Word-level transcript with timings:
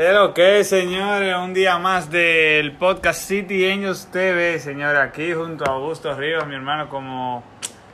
¿Qué 0.00 0.14
lo 0.14 0.32
que 0.32 0.60
es, 0.60 0.70
señores? 0.70 1.36
Un 1.36 1.52
día 1.52 1.76
más 1.76 2.10
del 2.10 2.72
podcast 2.72 3.20
City 3.20 3.70
Angels 3.70 4.10
TV, 4.10 4.58
señores, 4.58 4.98
aquí 4.98 5.34
junto 5.34 5.66
a 5.66 5.74
Augusto 5.74 6.14
Ríos, 6.14 6.46
mi 6.46 6.54
hermano, 6.54 6.88
como, 6.88 7.44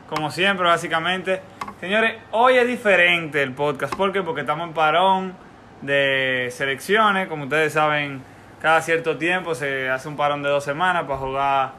como 0.09 0.31
siempre, 0.31 0.65
básicamente. 0.67 1.41
Señores, 1.81 2.15
hoy 2.31 2.59
es 2.59 2.69
diferente 2.69 3.43
el 3.43 3.55
podcast, 3.55 3.93
¿por 3.97 4.13
qué? 4.13 4.23
Porque 4.23 4.43
estamos 4.43 4.69
en 4.69 4.73
parón 4.73 5.35
de 5.83 6.47
selecciones, 6.53 7.27
como 7.27 7.43
ustedes 7.43 7.73
saben, 7.73 8.23
cada 8.63 8.81
cierto 8.83 9.17
tiempo 9.17 9.57
se 9.57 9.91
hace 9.91 10.07
un 10.07 10.17
parón 10.17 10.45
de 10.45 10.49
dos 10.49 10.63
semanas 10.63 11.07
para 11.07 11.19
jugar, 11.19 11.73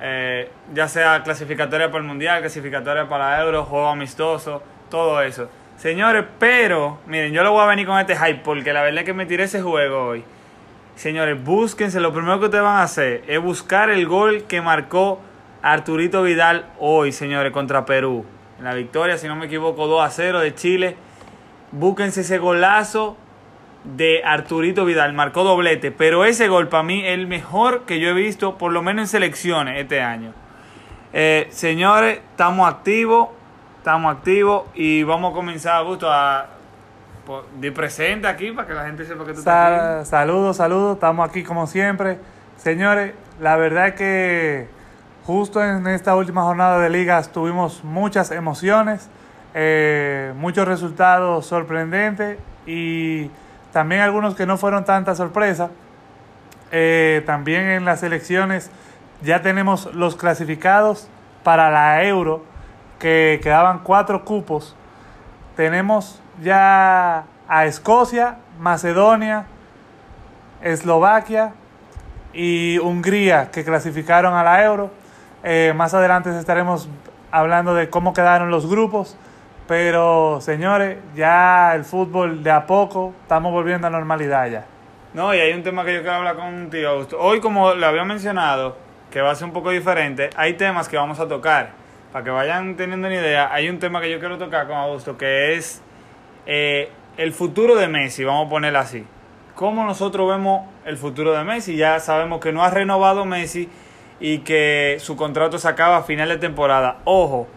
eh, 0.00 0.50
ya 0.72 0.88
sea 0.88 1.22
clasificatoria 1.22 1.88
para 1.88 1.98
el 1.98 2.08
Mundial, 2.08 2.40
clasificatoria 2.40 3.06
para 3.06 3.38
Euro, 3.42 3.66
juego 3.66 3.88
amistoso, 3.90 4.62
todo 4.88 5.20
eso. 5.20 5.50
Señores, 5.76 6.24
pero, 6.38 6.98
miren, 7.06 7.32
yo 7.32 7.42
lo 7.42 7.52
voy 7.52 7.62
a 7.62 7.66
venir 7.66 7.86
con 7.86 7.98
este 7.98 8.16
hype 8.16 8.40
porque 8.44 8.72
la 8.72 8.82
verdad 8.82 9.00
es 9.00 9.04
que 9.04 9.14
me 9.14 9.26
tiré 9.26 9.44
ese 9.44 9.62
juego 9.62 10.06
hoy. 10.06 10.24
Señores, 10.94 11.42
búsquense, 11.42 12.00
lo 12.00 12.12
primero 12.12 12.38
que 12.38 12.44
ustedes 12.46 12.62
van 12.62 12.76
a 12.76 12.82
hacer 12.82 13.24
es 13.26 13.40
buscar 13.42 13.90
el 13.90 14.06
gol 14.06 14.44
que 14.44 14.60
marcó 14.60 15.20
Arturito 15.62 16.22
Vidal 16.22 16.66
hoy, 16.78 17.12
señores, 17.12 17.52
contra 17.52 17.86
Perú. 17.86 18.24
En 18.58 18.64
la 18.64 18.74
victoria, 18.74 19.16
si 19.18 19.26
no 19.26 19.34
me 19.34 19.46
equivoco, 19.46 19.86
2 19.86 20.04
a 20.04 20.10
0 20.10 20.40
de 20.40 20.54
Chile. 20.54 20.96
Búsquense 21.72 22.20
ese 22.20 22.38
golazo 22.38 23.16
de 23.84 24.22
Arturito 24.24 24.84
Vidal, 24.84 25.12
marcó 25.12 25.42
doblete, 25.44 25.90
pero 25.90 26.24
ese 26.24 26.48
gol 26.48 26.68
para 26.68 26.82
mí 26.82 27.04
es 27.04 27.14
el 27.14 27.26
mejor 27.26 27.82
que 27.84 27.98
yo 27.98 28.10
he 28.10 28.12
visto, 28.12 28.58
por 28.58 28.72
lo 28.72 28.82
menos 28.82 29.02
en 29.02 29.08
selecciones 29.08 29.80
este 29.80 30.00
año. 30.02 30.32
Eh, 31.12 31.48
señores, 31.50 32.20
estamos 32.30 32.68
activos, 32.68 33.28
estamos 33.82 34.14
activos 34.16 34.66
y 34.74 35.02
vamos 35.02 35.32
a 35.32 35.34
comenzar, 35.34 35.74
Augusto, 35.78 36.06
a 36.08 36.46
de 37.58 37.72
presente 37.72 38.28
aquí 38.28 38.52
para 38.52 38.68
que 38.68 38.74
la 38.74 38.84
gente 38.84 39.04
sepa 39.04 39.24
que 39.24 39.32
tú 39.32 39.40
estás 39.40 39.72
aquí. 39.72 39.76
Sa- 39.76 40.04
saludos, 40.04 40.56
saludos, 40.56 40.94
estamos 40.94 41.28
aquí 41.28 41.42
como 41.42 41.66
siempre. 41.66 42.18
Señores, 42.56 43.12
la 43.40 43.56
verdad 43.56 43.88
es 43.88 43.94
que 43.94 44.68
justo 45.24 45.64
en 45.64 45.84
esta 45.88 46.14
última 46.14 46.42
jornada 46.42 46.78
de 46.78 46.90
ligas 46.90 47.32
tuvimos 47.32 47.82
muchas 47.82 48.30
emociones, 48.30 49.08
eh, 49.52 50.32
muchos 50.36 50.66
resultados 50.68 51.46
sorprendentes 51.46 52.38
y 52.66 53.30
también 53.72 54.00
algunos 54.02 54.36
que 54.36 54.46
no 54.46 54.58
fueron 54.58 54.84
tanta 54.84 55.16
sorpresa. 55.16 55.70
Eh, 56.70 57.22
también 57.26 57.64
en 57.66 57.84
las 57.84 58.04
elecciones 58.04 58.70
ya 59.22 59.42
tenemos 59.42 59.92
los 59.92 60.14
clasificados 60.14 61.08
para 61.42 61.68
la 61.70 62.04
Euro, 62.04 62.44
que 63.02 63.40
quedaban 63.42 63.80
cuatro 63.80 64.24
cupos. 64.24 64.76
Tenemos 65.56 66.22
ya 66.40 67.24
a 67.48 67.66
Escocia, 67.66 68.36
Macedonia, 68.60 69.46
Eslovaquia 70.62 71.52
y 72.32 72.78
Hungría 72.78 73.50
que 73.50 73.64
clasificaron 73.64 74.34
a 74.34 74.44
la 74.44 74.62
Euro. 74.62 74.92
Eh, 75.42 75.72
más 75.74 75.92
adelante 75.94 76.30
estaremos 76.38 76.88
hablando 77.32 77.74
de 77.74 77.90
cómo 77.90 78.12
quedaron 78.12 78.52
los 78.52 78.70
grupos. 78.70 79.16
Pero 79.66 80.40
señores, 80.40 80.98
ya 81.16 81.74
el 81.74 81.84
fútbol 81.84 82.44
de 82.44 82.52
a 82.52 82.66
poco 82.66 83.14
estamos 83.22 83.50
volviendo 83.52 83.88
a 83.88 83.90
normalidad 83.90 84.48
ya. 84.48 84.64
No, 85.12 85.34
y 85.34 85.40
hay 85.40 85.52
un 85.54 85.64
tema 85.64 85.84
que 85.84 85.94
yo 85.94 86.02
quiero 86.02 86.18
hablar 86.18 86.36
contigo, 86.36 86.90
Augusto. 86.90 87.18
Hoy, 87.18 87.40
como 87.40 87.74
le 87.74 87.84
había 87.84 88.04
mencionado, 88.04 88.76
que 89.10 89.20
va 89.20 89.32
a 89.32 89.34
ser 89.34 89.46
un 89.46 89.52
poco 89.52 89.70
diferente, 89.70 90.30
hay 90.36 90.54
temas 90.54 90.88
que 90.88 90.96
vamos 90.96 91.18
a 91.18 91.26
tocar. 91.26 91.81
Para 92.12 92.24
que 92.24 92.30
vayan 92.30 92.76
teniendo 92.76 93.06
una 93.06 93.16
idea, 93.16 93.50
hay 93.50 93.70
un 93.70 93.78
tema 93.78 94.02
que 94.02 94.10
yo 94.10 94.20
quiero 94.20 94.36
tocar 94.36 94.66
con 94.66 94.76
Augusto, 94.76 95.16
que 95.16 95.54
es 95.54 95.80
eh, 96.44 96.90
el 97.16 97.32
futuro 97.32 97.74
de 97.74 97.88
Messi, 97.88 98.22
vamos 98.22 98.48
a 98.48 98.50
ponerlo 98.50 98.80
así. 98.80 99.06
¿Cómo 99.54 99.82
nosotros 99.86 100.28
vemos 100.28 100.68
el 100.84 100.98
futuro 100.98 101.32
de 101.32 101.42
Messi? 101.42 101.74
Ya 101.74 101.98
sabemos 102.00 102.40
que 102.40 102.52
no 102.52 102.62
ha 102.62 102.70
renovado 102.70 103.24
Messi 103.24 103.70
y 104.20 104.38
que 104.40 104.98
su 105.00 105.16
contrato 105.16 105.56
se 105.56 105.68
acaba 105.68 105.96
a 105.96 106.02
final 106.02 106.28
de 106.28 106.36
temporada. 106.36 106.98
Ojo, 107.04 107.48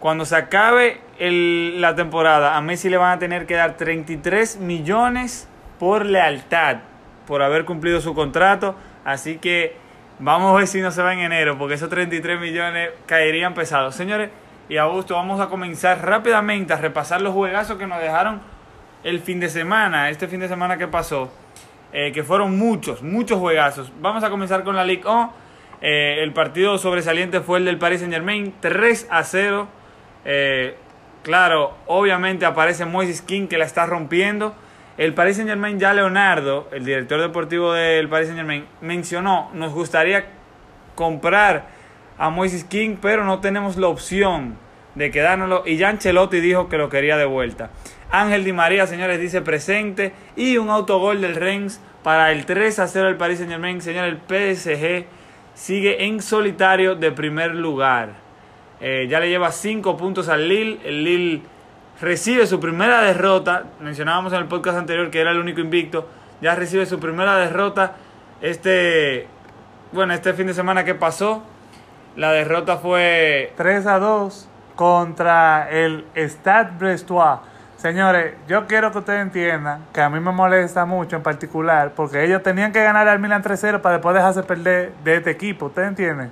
cuando 0.00 0.24
se 0.24 0.34
acabe 0.34 1.00
la 1.20 1.94
temporada, 1.94 2.56
a 2.56 2.60
Messi 2.60 2.88
le 2.88 2.96
van 2.96 3.12
a 3.12 3.18
tener 3.20 3.46
que 3.46 3.54
dar 3.54 3.76
33 3.76 4.58
millones 4.58 5.48
por 5.78 6.06
lealtad, 6.06 6.78
por 7.28 7.40
haber 7.40 7.64
cumplido 7.64 8.00
su 8.00 8.14
contrato. 8.14 8.74
Así 9.04 9.38
que 9.38 9.76
vamos 10.22 10.54
a 10.54 10.58
ver 10.58 10.66
si 10.68 10.80
no 10.80 10.90
se 10.92 11.02
va 11.02 11.12
en 11.12 11.20
enero, 11.20 11.58
porque 11.58 11.74
esos 11.74 11.88
33 11.88 12.40
millones 12.40 12.90
caerían 13.06 13.54
pesados. 13.54 13.94
Señores, 13.94 14.30
y 14.68 14.76
Augusto, 14.76 15.14
vamos 15.14 15.40
a 15.40 15.48
comenzar 15.48 16.06
rápidamente 16.06 16.72
a 16.72 16.76
repasar 16.76 17.20
los 17.20 17.34
juegazos 17.34 17.76
que 17.76 17.86
nos 17.86 18.00
dejaron 18.00 18.40
el 19.02 19.20
fin 19.20 19.40
de 19.40 19.48
semana, 19.48 20.10
este 20.10 20.28
fin 20.28 20.38
de 20.38 20.48
semana 20.48 20.78
que 20.78 20.86
pasó, 20.86 21.32
eh, 21.92 22.12
que 22.12 22.22
fueron 22.22 22.56
muchos, 22.56 23.02
muchos 23.02 23.38
juegazos. 23.40 23.92
Vamos 24.00 24.22
a 24.22 24.30
comenzar 24.30 24.62
con 24.62 24.76
la 24.76 24.84
Ligue 24.84 25.02
1. 25.04 25.32
Eh, 25.80 26.22
el 26.22 26.32
partido 26.32 26.78
sobresaliente 26.78 27.40
fue 27.40 27.58
el 27.58 27.64
del 27.64 27.78
Paris 27.78 27.98
Saint 27.98 28.14
Germain, 28.14 28.54
3 28.60 29.08
a 29.10 29.24
0. 29.24 29.66
Eh, 30.24 30.76
claro, 31.24 31.74
obviamente 31.86 32.46
aparece 32.46 32.84
Moises 32.84 33.22
King 33.22 33.48
que 33.48 33.58
la 33.58 33.64
está 33.64 33.86
rompiendo. 33.86 34.54
El 34.98 35.14
Paris 35.14 35.36
Saint 35.36 35.48
Germain, 35.48 35.78
ya 35.78 35.94
Leonardo, 35.94 36.68
el 36.70 36.84
director 36.84 37.20
deportivo 37.20 37.72
del 37.72 38.08
Paris 38.08 38.28
Saint 38.28 38.38
Germain, 38.38 38.66
mencionó, 38.82 39.50
nos 39.54 39.72
gustaría 39.72 40.26
comprar 40.94 41.66
a 42.18 42.28
Moises 42.28 42.64
King, 42.64 42.96
pero 43.00 43.24
no 43.24 43.40
tenemos 43.40 43.76
la 43.78 43.88
opción 43.88 44.56
de 44.94 45.10
quedárnoslo. 45.10 45.62
Y 45.66 45.76
ya 45.76 45.88
Ancelotti 45.88 46.40
dijo 46.40 46.68
que 46.68 46.78
lo 46.78 46.88
quería 46.88 47.16
de 47.16 47.24
vuelta. 47.24 47.70
Ángel 48.10 48.44
Di 48.44 48.52
María, 48.52 48.86
señores, 48.86 49.18
dice 49.18 49.40
presente. 49.40 50.12
Y 50.36 50.58
un 50.58 50.68
autogol 50.68 51.20
del 51.20 51.36
Rennes 51.36 51.80
para 52.02 52.30
el 52.32 52.44
3 52.44 52.78
a 52.78 52.86
0 52.86 53.06
del 53.06 53.16
Paris 53.16 53.38
Saint 53.38 53.50
Germain. 53.50 53.80
Señores, 53.80 54.12
el 54.12 54.18
PSG 54.18 55.06
sigue 55.54 56.04
en 56.04 56.20
solitario 56.20 56.94
de 56.94 57.10
primer 57.12 57.54
lugar. 57.54 58.10
Eh, 58.80 59.06
ya 59.08 59.20
le 59.20 59.28
lleva 59.28 59.50
5 59.50 59.96
puntos 59.96 60.28
al 60.28 60.48
Lille. 60.48 60.80
El 60.84 61.04
Lille 61.04 61.42
recibe 62.02 62.46
su 62.48 62.60
primera 62.60 63.00
derrota. 63.00 63.62
Mencionábamos 63.80 64.32
en 64.32 64.40
el 64.40 64.46
podcast 64.46 64.76
anterior 64.76 65.08
que 65.10 65.20
era 65.20 65.30
el 65.30 65.38
único 65.38 65.60
invicto. 65.60 66.08
Ya 66.42 66.54
recibe 66.54 66.84
su 66.84 66.98
primera 66.98 67.36
derrota. 67.36 67.92
Este, 68.42 69.28
bueno, 69.92 70.12
este 70.12 70.34
fin 70.34 70.48
de 70.48 70.54
semana 70.54 70.84
que 70.84 70.94
pasó. 70.94 71.44
La 72.16 72.32
derrota 72.32 72.76
fue 72.76 73.52
3 73.56 73.86
a 73.86 73.98
2 74.00 74.48
contra 74.74 75.70
el 75.70 76.04
Stade 76.16 76.72
Brestois. 76.76 77.38
Señores, 77.76 78.34
yo 78.48 78.66
quiero 78.66 78.92
que 78.92 78.98
ustedes 78.98 79.22
entiendan 79.22 79.84
que 79.92 80.00
a 80.00 80.10
mí 80.10 80.20
me 80.20 80.32
molesta 80.32 80.84
mucho 80.84 81.16
en 81.16 81.22
particular 81.22 81.92
porque 81.96 82.24
ellos 82.24 82.42
tenían 82.42 82.72
que 82.72 82.82
ganar 82.82 83.08
al 83.08 83.18
Milan 83.18 83.42
3-0 83.42 83.80
para 83.80 83.96
después 83.96 84.14
dejarse 84.14 84.42
perder 84.44 84.92
de 85.02 85.16
este 85.16 85.30
equipo, 85.30 85.66
¿ustedes 85.66 85.88
entienden? 85.88 86.30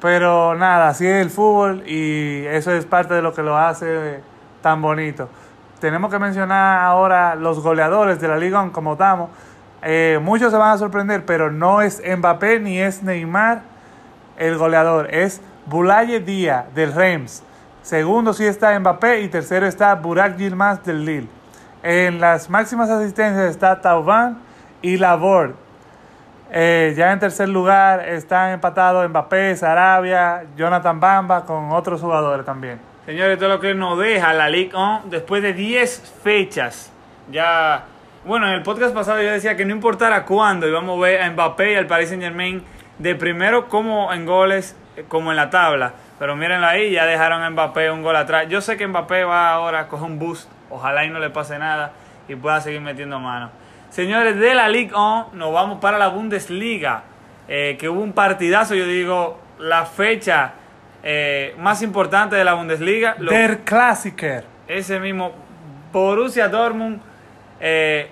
Pero 0.00 0.54
nada, 0.54 0.88
así 0.88 1.06
es 1.06 1.20
el 1.20 1.28
fútbol 1.28 1.82
y 1.86 2.46
eso 2.46 2.72
es 2.72 2.86
parte 2.86 3.12
de 3.12 3.20
lo 3.20 3.34
que 3.34 3.42
lo 3.42 3.58
hace 3.58 4.20
tan 4.62 4.82
bonito. 4.82 5.28
Tenemos 5.80 6.10
que 6.10 6.18
mencionar 6.18 6.82
ahora 6.82 7.34
los 7.34 7.60
goleadores 7.62 8.20
de 8.20 8.28
la 8.28 8.36
Liga 8.36 8.68
como 8.72 8.92
estamos. 8.92 9.30
Eh, 9.82 10.18
muchos 10.22 10.52
se 10.52 10.58
van 10.58 10.72
a 10.72 10.78
sorprender, 10.78 11.24
pero 11.24 11.50
no 11.50 11.80
es 11.80 12.02
Mbappé 12.04 12.60
ni 12.60 12.78
es 12.78 13.02
Neymar 13.02 13.62
el 14.40 14.56
goleador 14.56 15.14
es 15.14 15.42
Boulaye 15.66 16.20
Díaz 16.20 16.64
del 16.74 16.94
Reims. 16.94 17.42
Segundo 17.82 18.32
sí 18.32 18.46
está 18.46 18.78
Mbappé 18.80 19.20
y 19.20 19.28
tercero 19.28 19.66
está 19.66 19.94
Burak 19.94 20.36
Yilmaz 20.38 20.82
del 20.82 21.04
Lille. 21.04 21.28
En 21.82 22.20
las 22.20 22.48
máximas 22.48 22.88
asistencias 22.88 23.50
está 23.50 23.82
Tauban 23.82 24.38
y 24.80 24.96
Laborde. 24.96 25.54
Eh, 26.50 26.94
ya 26.96 27.12
en 27.12 27.18
tercer 27.20 27.50
lugar 27.50 28.08
están 28.08 28.52
empatados 28.52 29.06
Mbappé, 29.10 29.54
Sarabia, 29.56 30.44
Jonathan 30.56 30.98
Bamba 30.98 31.44
con 31.44 31.70
otros 31.72 32.00
jugadores 32.00 32.46
también. 32.46 32.80
Señores, 33.06 33.38
todo 33.38 33.48
lo 33.48 33.60
que 33.60 33.74
nos 33.74 33.98
deja 33.98 34.32
la 34.34 34.48
Ligue 34.50 34.76
1 34.76 35.04
después 35.06 35.42
de 35.42 35.54
10 35.54 36.20
fechas. 36.22 36.92
Ya, 37.30 37.84
bueno, 38.24 38.46
en 38.46 38.52
el 38.52 38.62
podcast 38.62 38.94
pasado 38.94 39.22
yo 39.22 39.30
decía 39.30 39.56
que 39.56 39.64
no 39.64 39.72
importara 39.72 40.24
cuándo 40.26 40.68
íbamos 40.68 40.98
a 40.98 41.00
ver 41.00 41.22
a 41.22 41.30
Mbappé 41.30 41.72
y 41.72 41.76
al 41.76 41.86
Paris 41.86 42.10
Saint 42.10 42.22
Germain 42.22 42.62
de 42.98 43.14
primero 43.14 43.68
como 43.68 44.12
en 44.12 44.26
goles, 44.26 44.76
eh, 44.96 45.04
como 45.08 45.30
en 45.30 45.36
la 45.36 45.48
tabla. 45.48 45.94
Pero 46.18 46.36
mírenlo 46.36 46.66
ahí, 46.66 46.92
ya 46.92 47.06
dejaron 47.06 47.42
a 47.42 47.48
Mbappé 47.48 47.90
un 47.90 48.02
gol 48.02 48.16
atrás. 48.16 48.46
Yo 48.48 48.60
sé 48.60 48.76
que 48.76 48.86
Mbappé 48.86 49.24
va 49.24 49.50
ahora 49.54 49.80
a 49.80 49.88
coger 49.88 50.06
un 50.06 50.18
boost. 50.18 50.50
Ojalá 50.68 51.04
y 51.04 51.10
no 51.10 51.18
le 51.18 51.30
pase 51.30 51.58
nada 51.58 51.92
y 52.28 52.34
pueda 52.36 52.60
seguir 52.60 52.82
metiendo 52.82 53.18
mano. 53.18 53.50
Señores, 53.88 54.38
de 54.38 54.54
la 54.54 54.68
Ligue 54.68 54.94
1 54.94 55.30
nos 55.32 55.52
vamos 55.52 55.80
para 55.80 55.98
la 55.98 56.08
Bundesliga. 56.08 57.04
eh, 57.48 57.76
que 57.80 57.88
hubo 57.88 58.00
un 58.00 58.12
partidazo, 58.12 58.76
yo 58.76 58.84
digo, 58.86 59.40
la 59.58 59.84
fecha 59.84 60.52
eh, 61.02 61.54
más 61.58 61.82
importante 61.82 62.36
de 62.36 62.44
la 62.44 62.54
Bundesliga. 62.54 63.16
Lo- 63.18 63.30
Der 63.32 63.60
Klassiker. 63.60 64.44
ese 64.68 65.00
mismo 65.00 65.32
Borussia 65.92 66.48
Dortmund 66.48 67.00
eh, 67.60 68.08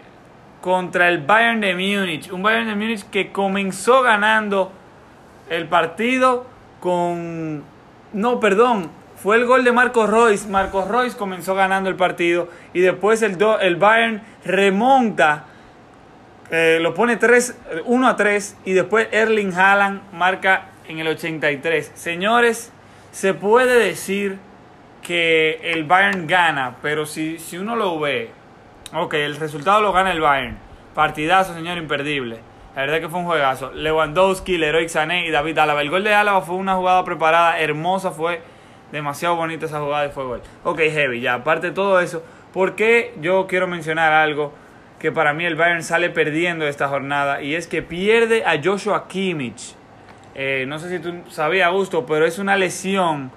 contra 0.60 1.08
el 1.08 1.18
Bayern 1.18 1.60
de 1.60 1.74
Múnich. 1.74 2.30
Un 2.32 2.42
Bayern 2.42 2.66
de 2.68 2.74
Múnich 2.74 3.04
que 3.10 3.30
comenzó 3.32 4.02
ganando 4.02 4.72
el 5.50 5.66
partido 5.68 6.46
con... 6.80 7.62
No, 8.12 8.40
perdón. 8.40 8.90
Fue 9.16 9.36
el 9.36 9.46
gol 9.46 9.64
de 9.64 9.72
Marcos 9.72 10.08
Royce. 10.10 10.48
Marcos 10.48 10.88
Royce 10.88 11.16
comenzó 11.16 11.54
ganando 11.54 11.88
el 11.90 11.96
partido 11.96 12.48
y 12.72 12.80
después 12.80 13.22
el, 13.22 13.36
do- 13.38 13.58
el 13.60 13.76
Bayern 13.76 14.22
remonta 14.44 15.44
eh, 16.50 16.78
lo 16.80 16.94
pone 16.94 17.16
3, 17.16 17.56
1 17.84 18.08
a 18.08 18.16
3 18.16 18.56
y 18.64 18.72
después 18.72 19.08
Erling 19.12 19.52
Haaland 19.54 20.00
marca 20.12 20.68
en 20.88 20.98
el 20.98 21.08
83. 21.08 21.92
Señores, 21.94 22.72
se 23.18 23.34
puede 23.34 23.80
decir 23.80 24.38
que 25.02 25.58
el 25.72 25.82
Bayern 25.82 26.28
gana, 26.28 26.76
pero 26.82 27.04
si, 27.04 27.40
si 27.40 27.58
uno 27.58 27.74
lo 27.74 27.98
ve, 27.98 28.30
ok, 28.94 29.12
el 29.14 29.34
resultado 29.34 29.80
lo 29.80 29.92
gana 29.92 30.12
el 30.12 30.20
Bayern. 30.20 30.56
Partidazo, 30.94 31.52
señor, 31.52 31.78
imperdible. 31.78 32.38
La 32.76 32.82
verdad 32.82 33.00
que 33.00 33.08
fue 33.08 33.18
un 33.18 33.26
juegazo. 33.26 33.72
Lewandowski, 33.72 34.56
Leroy 34.56 34.88
Sané 34.88 35.26
y 35.26 35.32
David 35.32 35.58
Álava. 35.58 35.82
El 35.82 35.90
gol 35.90 36.04
de 36.04 36.14
Álava 36.14 36.42
fue 36.42 36.54
una 36.54 36.76
jugada 36.76 37.04
preparada, 37.04 37.58
hermosa, 37.58 38.12
fue 38.12 38.40
demasiado 38.92 39.34
bonita 39.34 39.66
esa 39.66 39.80
jugada 39.80 40.06
y 40.06 40.10
fue 40.10 40.22
gol. 40.22 40.42
Ok, 40.62 40.78
heavy, 40.78 41.20
ya, 41.20 41.34
aparte 41.34 41.66
de 41.66 41.72
todo 41.72 41.98
eso, 41.98 42.22
¿por 42.52 42.76
qué 42.76 43.14
yo 43.20 43.48
quiero 43.48 43.66
mencionar 43.66 44.12
algo 44.12 44.52
que 45.00 45.10
para 45.10 45.32
mí 45.32 45.44
el 45.44 45.56
Bayern 45.56 45.82
sale 45.82 46.10
perdiendo 46.10 46.68
esta 46.68 46.86
jornada? 46.86 47.42
Y 47.42 47.56
es 47.56 47.66
que 47.66 47.82
pierde 47.82 48.44
a 48.44 48.62
Joshua 48.62 49.08
Kimmich. 49.08 49.74
Eh, 50.40 50.66
no 50.68 50.78
sé 50.78 50.88
si 50.88 51.00
tú 51.00 51.12
sabías, 51.28 51.66
Augusto, 51.66 52.06
pero 52.06 52.24
es 52.24 52.38
una 52.38 52.56
lesión 52.56 53.32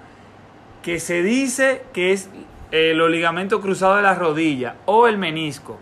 que 0.84 1.00
se 1.00 1.24
dice 1.24 1.82
que 1.92 2.12
es 2.12 2.30
el 2.70 2.98
ligamento 3.10 3.60
cruzado 3.60 3.96
de 3.96 4.02
la 4.02 4.14
rodilla 4.14 4.76
o 4.84 5.08
el 5.08 5.18
menisco. 5.18 5.80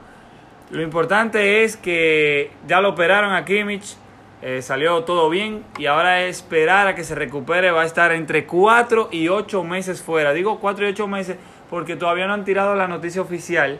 Lo 0.70 0.80
importante 0.80 1.62
es 1.62 1.76
que 1.76 2.50
ya 2.66 2.80
lo 2.80 2.88
operaron 2.88 3.34
a 3.34 3.44
Kimmich, 3.44 3.96
eh, 4.40 4.62
salió 4.62 5.04
todo 5.04 5.28
bien 5.28 5.62
y 5.76 5.84
ahora 5.84 6.22
es 6.22 6.38
esperar 6.38 6.86
a 6.86 6.94
que 6.94 7.04
se 7.04 7.14
recupere. 7.14 7.70
Va 7.70 7.82
a 7.82 7.84
estar 7.84 8.12
entre 8.12 8.46
4 8.46 9.10
y 9.12 9.28
8 9.28 9.62
meses 9.62 10.00
fuera. 10.00 10.32
Digo 10.32 10.58
4 10.58 10.86
y 10.86 10.92
8 10.92 11.06
meses 11.06 11.36
porque 11.68 11.96
todavía 11.96 12.28
no 12.28 12.32
han 12.32 12.46
tirado 12.46 12.74
la 12.74 12.88
noticia 12.88 13.20
oficial. 13.20 13.78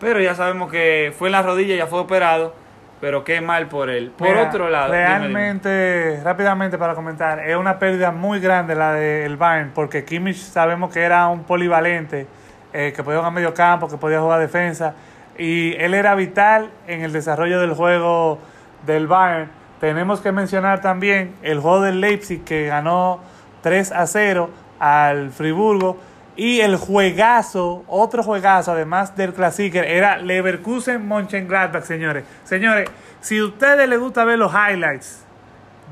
Pero 0.00 0.20
ya 0.20 0.34
sabemos 0.34 0.70
que 0.70 1.14
fue 1.18 1.28
en 1.28 1.32
la 1.32 1.40
rodilla, 1.40 1.76
ya 1.76 1.86
fue 1.86 2.00
operado. 2.00 2.54
Pero 3.00 3.22
qué 3.22 3.40
mal 3.40 3.68
por 3.68 3.90
él. 3.90 4.10
Por 4.16 4.28
Mira, 4.28 4.48
otro 4.48 4.68
lado, 4.68 4.92
dime, 4.92 5.04
dime. 5.04 5.18
Realmente, 5.18 6.20
rápidamente 6.24 6.78
para 6.78 6.94
comentar, 6.94 7.38
es 7.40 7.56
una 7.56 7.78
pérdida 7.78 8.10
muy 8.10 8.40
grande 8.40 8.74
la 8.74 8.92
del 8.92 9.36
Bayern, 9.36 9.70
porque 9.74 10.04
Kimmich 10.04 10.36
sabemos 10.36 10.92
que 10.92 11.00
era 11.00 11.28
un 11.28 11.44
polivalente, 11.44 12.26
eh, 12.72 12.92
que 12.94 13.02
podía 13.04 13.18
jugar 13.18 13.32
medio 13.32 13.54
campo, 13.54 13.88
que 13.88 13.96
podía 13.96 14.20
jugar 14.20 14.40
defensa, 14.40 14.94
y 15.38 15.74
él 15.76 15.94
era 15.94 16.14
vital 16.16 16.70
en 16.88 17.02
el 17.02 17.12
desarrollo 17.12 17.60
del 17.60 17.74
juego 17.74 18.40
del 18.84 19.06
Bayern. 19.06 19.48
Tenemos 19.80 20.20
que 20.20 20.32
mencionar 20.32 20.80
también 20.80 21.34
el 21.42 21.60
juego 21.60 21.82
del 21.82 22.00
Leipzig, 22.00 22.42
que 22.42 22.66
ganó 22.66 23.20
3 23.62 23.92
a 23.92 24.06
0 24.06 24.50
al 24.80 25.30
Friburgo, 25.30 25.98
y 26.38 26.60
el 26.60 26.76
juegazo, 26.76 27.84
otro 27.88 28.22
juegazo, 28.22 28.70
además 28.70 29.16
del 29.16 29.34
Clasiker, 29.34 29.84
era 29.84 30.18
Leverkusen 30.18 31.06
Mönchengladbach, 31.06 31.82
señores. 31.82 32.22
Señores, 32.44 32.88
si 33.20 33.38
a 33.38 33.44
ustedes 33.44 33.88
les 33.88 33.98
gusta 33.98 34.24
ver 34.24 34.38
los 34.38 34.52
highlights 34.52 35.24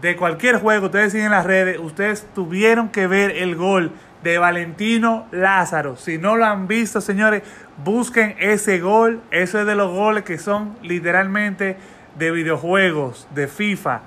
de 0.00 0.14
cualquier 0.14 0.60
juego, 0.60 0.86
ustedes 0.86 1.10
siguen 1.10 1.26
en 1.26 1.32
las 1.32 1.46
redes, 1.46 1.80
ustedes 1.80 2.28
tuvieron 2.32 2.90
que 2.90 3.08
ver 3.08 3.32
el 3.32 3.56
gol 3.56 3.90
de 4.22 4.38
Valentino 4.38 5.26
Lázaro. 5.32 5.96
Si 5.96 6.16
no 6.16 6.36
lo 6.36 6.44
han 6.44 6.68
visto, 6.68 7.00
señores, 7.00 7.42
busquen 7.84 8.36
ese 8.38 8.78
gol. 8.78 9.22
Eso 9.32 9.58
es 9.58 9.66
de 9.66 9.74
los 9.74 9.90
goles 9.90 10.22
que 10.22 10.38
son 10.38 10.76
literalmente 10.80 11.76
de 12.16 12.30
videojuegos, 12.30 13.26
de 13.34 13.48
FIFA. 13.48 14.02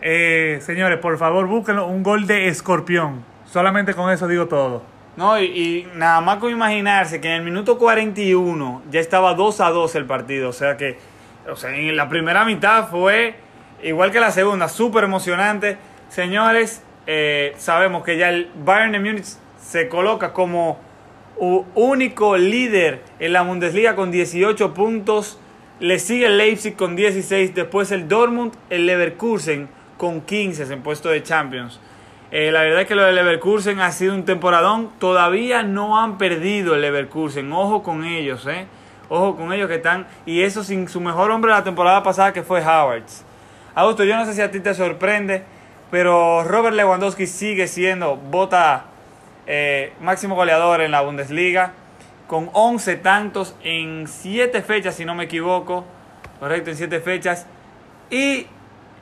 Eh, 0.00 0.60
señores, 0.62 1.00
por 1.00 1.18
favor, 1.18 1.48
búsquenlo. 1.48 1.88
Un 1.88 2.04
gol 2.04 2.28
de 2.28 2.46
escorpión. 2.46 3.24
Solamente 3.46 3.94
con 3.94 4.12
eso 4.12 4.28
digo 4.28 4.46
todo. 4.46 4.91
No, 5.16 5.38
y, 5.38 5.86
nada 5.94 6.20
más 6.22 6.38
con 6.38 6.50
imaginarse 6.50 7.20
que 7.20 7.28
en 7.28 7.34
el 7.34 7.42
minuto 7.42 7.76
41 7.76 8.82
ya 8.90 9.00
estaba 9.00 9.34
2 9.34 9.60
a 9.60 9.70
2 9.70 9.94
el 9.96 10.06
partido. 10.06 10.48
O 10.48 10.52
sea 10.52 10.76
que, 10.76 10.98
o 11.50 11.56
sea, 11.56 11.74
en 11.76 11.96
la 11.96 12.08
primera 12.08 12.44
mitad 12.44 12.88
fue 12.88 13.34
igual 13.82 14.10
que 14.10 14.20
la 14.20 14.30
segunda, 14.30 14.68
súper 14.68 15.04
emocionante. 15.04 15.76
Señores, 16.08 16.82
eh, 17.06 17.54
sabemos 17.58 18.04
que 18.04 18.16
ya 18.16 18.30
el 18.30 18.50
Bayern 18.64 18.92
de 18.92 19.00
Múnich 19.00 19.26
se 19.60 19.88
coloca 19.88 20.32
como 20.32 20.78
único 21.74 22.36
líder 22.36 23.02
en 23.18 23.32
la 23.32 23.42
Bundesliga 23.42 23.94
con 23.94 24.10
18 24.10 24.72
puntos. 24.72 25.38
Le 25.80 25.98
sigue 25.98 26.26
el 26.26 26.38
Leipzig 26.38 26.76
con 26.76 26.96
16. 26.96 27.54
Después 27.54 27.90
el 27.90 28.08
Dortmund, 28.08 28.54
el 28.70 28.86
Leverkusen 28.86 29.68
con 29.98 30.22
15 30.22 30.72
en 30.72 30.82
puesto 30.82 31.10
de 31.10 31.22
Champions. 31.22 31.80
Eh, 32.32 32.50
la 32.50 32.62
verdad 32.62 32.80
es 32.80 32.86
que 32.88 32.94
lo 32.94 33.02
del 33.02 33.14
Leverkusen 33.14 33.80
ha 33.80 33.92
sido 33.92 34.14
un 34.14 34.24
temporadón. 34.24 34.90
Todavía 34.98 35.62
no 35.62 36.00
han 36.00 36.16
perdido 36.16 36.74
el 36.74 36.80
Leverkusen. 36.80 37.52
Ojo 37.52 37.82
con 37.82 38.04
ellos, 38.06 38.46
¿eh? 38.46 38.66
Ojo 39.10 39.36
con 39.36 39.52
ellos 39.52 39.68
que 39.68 39.74
están. 39.74 40.06
Y 40.24 40.42
eso 40.42 40.64
sin 40.64 40.88
su 40.88 40.98
mejor 41.00 41.30
hombre 41.30 41.50
la 41.50 41.62
temporada 41.62 42.02
pasada 42.02 42.32
que 42.32 42.42
fue 42.42 42.64
Havertz. 42.64 43.22
Augusto, 43.74 44.04
yo 44.04 44.16
no 44.16 44.24
sé 44.24 44.32
si 44.32 44.40
a 44.40 44.50
ti 44.50 44.60
te 44.60 44.72
sorprende, 44.72 45.44
pero 45.90 46.42
Robert 46.44 46.74
Lewandowski 46.74 47.26
sigue 47.26 47.66
siendo 47.68 48.16
bota 48.16 48.86
eh, 49.46 49.92
máximo 50.00 50.34
goleador 50.34 50.80
en 50.80 50.90
la 50.90 51.02
Bundesliga, 51.02 51.72
con 52.26 52.48
11 52.54 52.96
tantos 52.96 53.54
en 53.62 54.06
7 54.06 54.62
fechas, 54.62 54.94
si 54.94 55.04
no 55.04 55.14
me 55.14 55.24
equivoco, 55.24 55.84
correcto, 56.40 56.70
en 56.70 56.76
7 56.76 57.00
fechas. 57.00 57.46
Y 58.10 58.46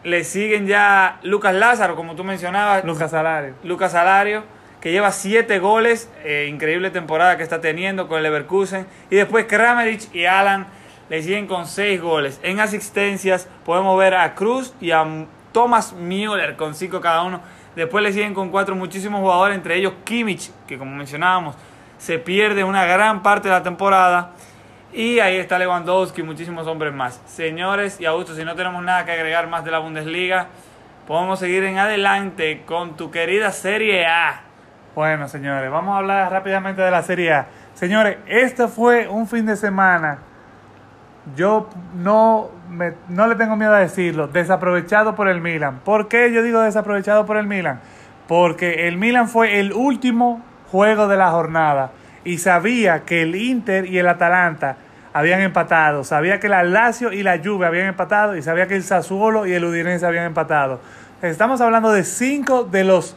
le 0.03 0.25
siguen 0.25 0.67
ya 0.67 1.19
Lucas 1.23 1.55
Lázaro, 1.55 1.97
como 1.97 2.15
tú 2.15 2.25
mencionabas, 2.25 2.85
Lucas 2.85 3.13
Alario. 3.13 3.55
Lucas 3.65 3.95
Alario, 3.95 4.45
que 4.81 4.93
lleva 4.93 5.13
7 5.13 5.59
goles, 5.59 6.11
eh, 6.25 6.49
increíble 6.51 6.91
temporada 6.91 7.37
que 7.37 7.43
está 7.43 7.61
teniendo 7.61 8.09
con 8.09 8.19
el 8.19 8.23
Leverkusen. 8.23 8.87
Y 9.11 9.17
después 9.17 9.45
Kramaric 9.45 10.15
y 10.15 10.25
Alan 10.25 10.67
le 11.09 11.23
siguen 11.23 11.47
con 11.47 11.67
6 11.67 12.01
goles. 12.01 12.41
En 12.43 12.61
asistencias 12.61 13.49
podemos 13.65 13.99
ver 13.99 14.15
a 14.15 14.35
Cruz 14.35 14.73
y 14.81 14.91
a 14.93 15.05
Thomas 15.53 15.93
Müller 15.93 16.57
con 16.57 16.75
5 16.75 17.01
cada 17.01 17.23
uno. 17.23 17.41
Después 17.77 18.03
le 18.03 18.13
siguen 18.13 18.35
con 18.35 18.51
4 18.51 18.75
muchísimos 18.75 19.21
jugadores, 19.21 19.57
entre 19.57 19.77
ellos 19.77 19.93
Kimmich, 20.05 20.51
que 20.67 20.79
como 20.79 20.95
mencionábamos, 20.95 21.57
se 21.99 22.19
pierde 22.19 22.65
una 22.65 22.87
gran 22.87 23.23
parte 23.23 23.49
de 23.49 23.55
la 23.55 23.63
temporada. 23.63 24.33
Y 24.93 25.21
ahí 25.21 25.37
está 25.37 25.59
Lewandowski 25.59 26.21
y 26.21 26.25
muchísimos 26.25 26.67
hombres 26.67 26.93
más. 26.93 27.21
Señores 27.27 28.01
y 28.01 28.07
Augusto, 28.07 28.35
si 28.35 28.45
no 28.45 28.55
tenemos 28.57 28.83
nada 28.83 29.05
que 29.05 29.13
agregar 29.13 29.47
más 29.49 29.65
de 29.65 29.71
la 29.71 29.79
Bundesliga, 29.79 30.47
podemos 31.07 31.39
seguir 31.39 31.63
en 31.65 31.79
adelante 31.79 32.63
con 32.67 32.97
tu 32.97 33.11
querida 33.11 33.53
Serie 33.53 34.07
A. 34.07 34.41
Bueno, 34.97 35.29
señores, 35.29 35.71
vamos 35.71 35.95
a 35.95 35.99
hablar 35.99 36.33
rápidamente 36.33 36.83
de 36.83 36.91
la 36.91 37.03
Serie 37.03 37.33
A. 37.33 37.47
Señores, 37.75 38.19
este 38.27 38.67
fue 38.67 39.07
un 39.07 39.29
fin 39.29 39.47
de 39.47 39.57
semana. 39.57 40.19
Yo 41.37 41.69
no, 41.95 42.51
me- 42.69 42.95
no 43.09 43.29
le 43.29 43.37
tengo 43.37 43.55
miedo 43.55 43.73
a 43.75 43.79
decirlo, 43.79 44.27
desaprovechado 44.27 45.15
por 45.15 45.29
el 45.29 45.41
Milan. 45.41 45.79
¿Por 45.85 46.09
qué 46.09 46.33
yo 46.33 46.43
digo 46.43 46.61
desaprovechado 46.61 47.27
por 47.27 47.37
el 47.37 47.47
Milan? 47.47 47.81
Porque 48.27 48.89
el 48.89 48.97
Milan 48.97 49.29
fue 49.29 49.61
el 49.61 49.73
último 49.73 50.41
juego 50.73 51.07
de 51.07 51.17
la 51.17 51.31
jornada 51.31 51.91
y 52.25 52.39
sabía 52.39 53.01
que 53.01 53.23
el 53.23 53.35
Inter 53.35 53.87
y 53.87 53.99
el 53.99 54.09
Atalanta 54.09 54.77
habían 55.13 55.41
empatado, 55.41 56.05
sabía 56.05 56.39
que 56.39 56.49
la 56.49 56.63
Lazio 56.63 57.13
y 57.13 57.23
la 57.23 57.39
Juve 57.43 57.67
habían 57.67 57.87
empatado 57.89 58.37
y 58.37 58.43
sabía 58.43 58.67
que 58.67 58.77
el 58.77 58.85
Sassuolo 58.85 59.47
y 59.47 59.53
el 59.53 59.65
Udinese 59.65 60.07
habían 60.07 60.25
empatado. 60.27 60.81
Estamos 61.23 61.61
hablando 61.61 61.91
de 61.93 62.05
cinco 62.05 62.65
de 62.65 62.85
los 62.85 63.17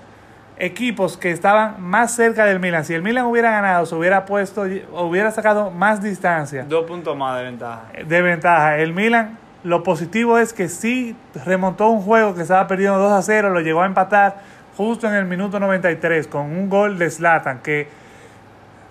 equipos 0.58 1.18
que 1.18 1.32
estaban 1.32 1.82
más 1.82 2.16
cerca 2.16 2.46
del 2.46 2.60
Milan. 2.60 2.86
Si 2.86 2.94
el 2.94 3.02
Milan 3.02 3.26
hubiera 3.26 3.52
ganado, 3.52 3.86
se 3.86 3.96
hubiera 3.96 4.26
puesto, 4.26 4.64
hubiera 4.94 5.32
sacado 5.32 5.72
más 5.72 6.02
distancia 6.02 6.66
Dos 6.68 6.86
puntos 6.86 7.16
más 7.18 7.38
de 7.38 7.44
ventaja. 7.44 7.82
de 8.06 8.22
ventaja. 8.22 8.78
El 8.78 8.94
Milan, 8.94 9.38
lo 9.64 9.84
positivo 9.84 10.38
es 10.40 10.54
que 10.54 10.70
sí 10.70 11.16
remontó 11.46 11.90
un 11.90 12.02
juego 12.02 12.36
que 12.36 12.42
estaba 12.42 12.68
perdiendo 12.68 12.98
2 13.00 13.12
a 13.14 13.22
0, 13.22 13.50
lo 13.50 13.62
llegó 13.62 13.82
a 13.82 13.86
empatar 13.86 14.38
justo 14.78 15.08
en 15.08 15.14
el 15.14 15.26
minuto 15.26 15.60
93 15.60 16.28
con 16.28 16.46
un 16.48 16.70
gol 16.70 16.98
de 16.98 17.10
Zlatan 17.10 17.60
que 17.60 17.88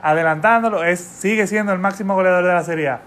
adelantándolo 0.02 0.84
es 0.84 1.00
sigue 1.00 1.46
siendo 1.46 1.72
el 1.72 1.78
máximo 1.78 2.14
goleador 2.14 2.44
de 2.44 2.52
la 2.52 2.64
Serie 2.64 2.88
A. 2.90 3.00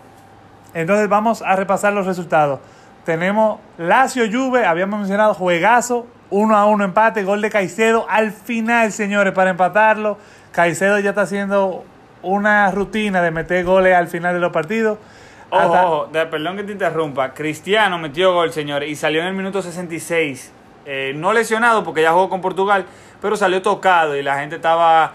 Entonces 0.74 1.08
vamos 1.10 1.42
a 1.42 1.56
repasar 1.56 1.94
los 1.94 2.06
resultados. 2.06 2.60
Tenemos 3.06 3.60
Lazio 3.78 4.24
Juve, 4.32 4.66
habíamos 4.66 5.00
mencionado 5.00 5.34
juegazo, 5.34 6.08
1 6.32 6.56
a 6.58 6.66
1 6.66 6.84
empate, 6.86 7.24
gol 7.24 7.42
de 7.42 7.50
Caicedo 7.52 8.06
al 8.10 8.32
final, 8.32 8.92
señores, 8.92 9.34
para 9.34 9.52
empatarlo. 9.52 10.18
Caicedo 10.52 10.98
ya 11.00 11.10
está 11.12 11.22
haciendo 11.22 11.84
una 12.24 12.72
rutina 12.72 13.22
de 13.22 13.30
meter 13.30 13.64
goles 13.64 13.96
al 13.96 14.08
final 14.08 14.34
de 14.34 14.40
los 14.40 14.52
partidos. 14.52 14.98
Ojo, 15.52 15.62
Hasta- 15.62 15.86
ojo, 15.86 16.06
de- 16.12 16.26
perdón 16.26 16.58
que 16.58 16.64
te 16.64 16.72
interrumpa. 16.72 17.34
Cristiano 17.34 18.00
metió 18.00 18.34
gol, 18.34 18.52
señores, 18.52 18.90
y 18.90 18.96
salió 18.96 19.22
en 19.22 19.28
el 19.28 19.34
minuto 19.34 19.62
66. 19.62 20.52
Eh, 20.88 21.14
no 21.16 21.34
lesionado 21.34 21.84
porque 21.84 22.02
ya 22.02 22.12
jugó 22.12 22.30
con 22.30 22.42
Portugal, 22.42 22.86
pero 23.22 23.38
salió 23.38 23.62
tocado 23.62 24.16
y 24.16 24.24
la 24.24 24.40
gente 24.40 24.56
estaba 24.56 25.14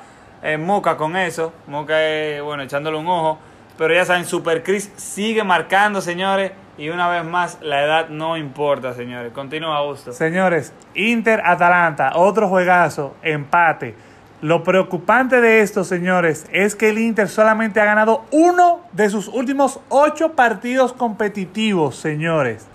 moca 0.59 0.97
con 0.97 1.17
eso. 1.17 1.53
Moca, 1.67 1.95
eh, 1.99 2.41
bueno, 2.41 2.63
echándole 2.63 2.97
un 2.97 3.07
ojo. 3.07 3.39
Pero 3.79 3.95
ya 3.95 4.05
saben, 4.05 4.25
Super 4.27 4.63
Chris 4.63 4.93
sigue 4.97 5.43
marcando, 5.43 6.01
señores. 6.01 6.53
Y 6.77 6.89
una 6.89 7.09
vez 7.09 7.25
más, 7.25 7.59
la 7.61 7.83
edad 7.83 8.09
no 8.09 8.37
importa, 8.37 8.95
señores. 8.95 9.33
Continúa, 9.33 9.77
Augusto. 9.77 10.13
Señores, 10.13 10.73
Inter-Atalanta, 10.95 12.13
otro 12.15 12.49
juegazo, 12.49 13.17
empate. 13.23 13.95
Lo 14.43 14.65
preocupante 14.65 15.43
de 15.43 15.61
esto, 15.61 15.85
señores, 15.85 16.47
es 16.51 16.75
que 16.75 16.89
el 16.89 16.99
Inter 16.99 17.29
solamente 17.29 17.81
ha 17.81 17.85
ganado 17.85 18.25
uno 18.31 18.81
de 18.93 19.11
sus 19.11 19.29
últimos 19.29 19.81
ocho 19.91 20.33
partidos 20.33 20.95
competitivos, 20.95 21.97
señores. 21.97 22.67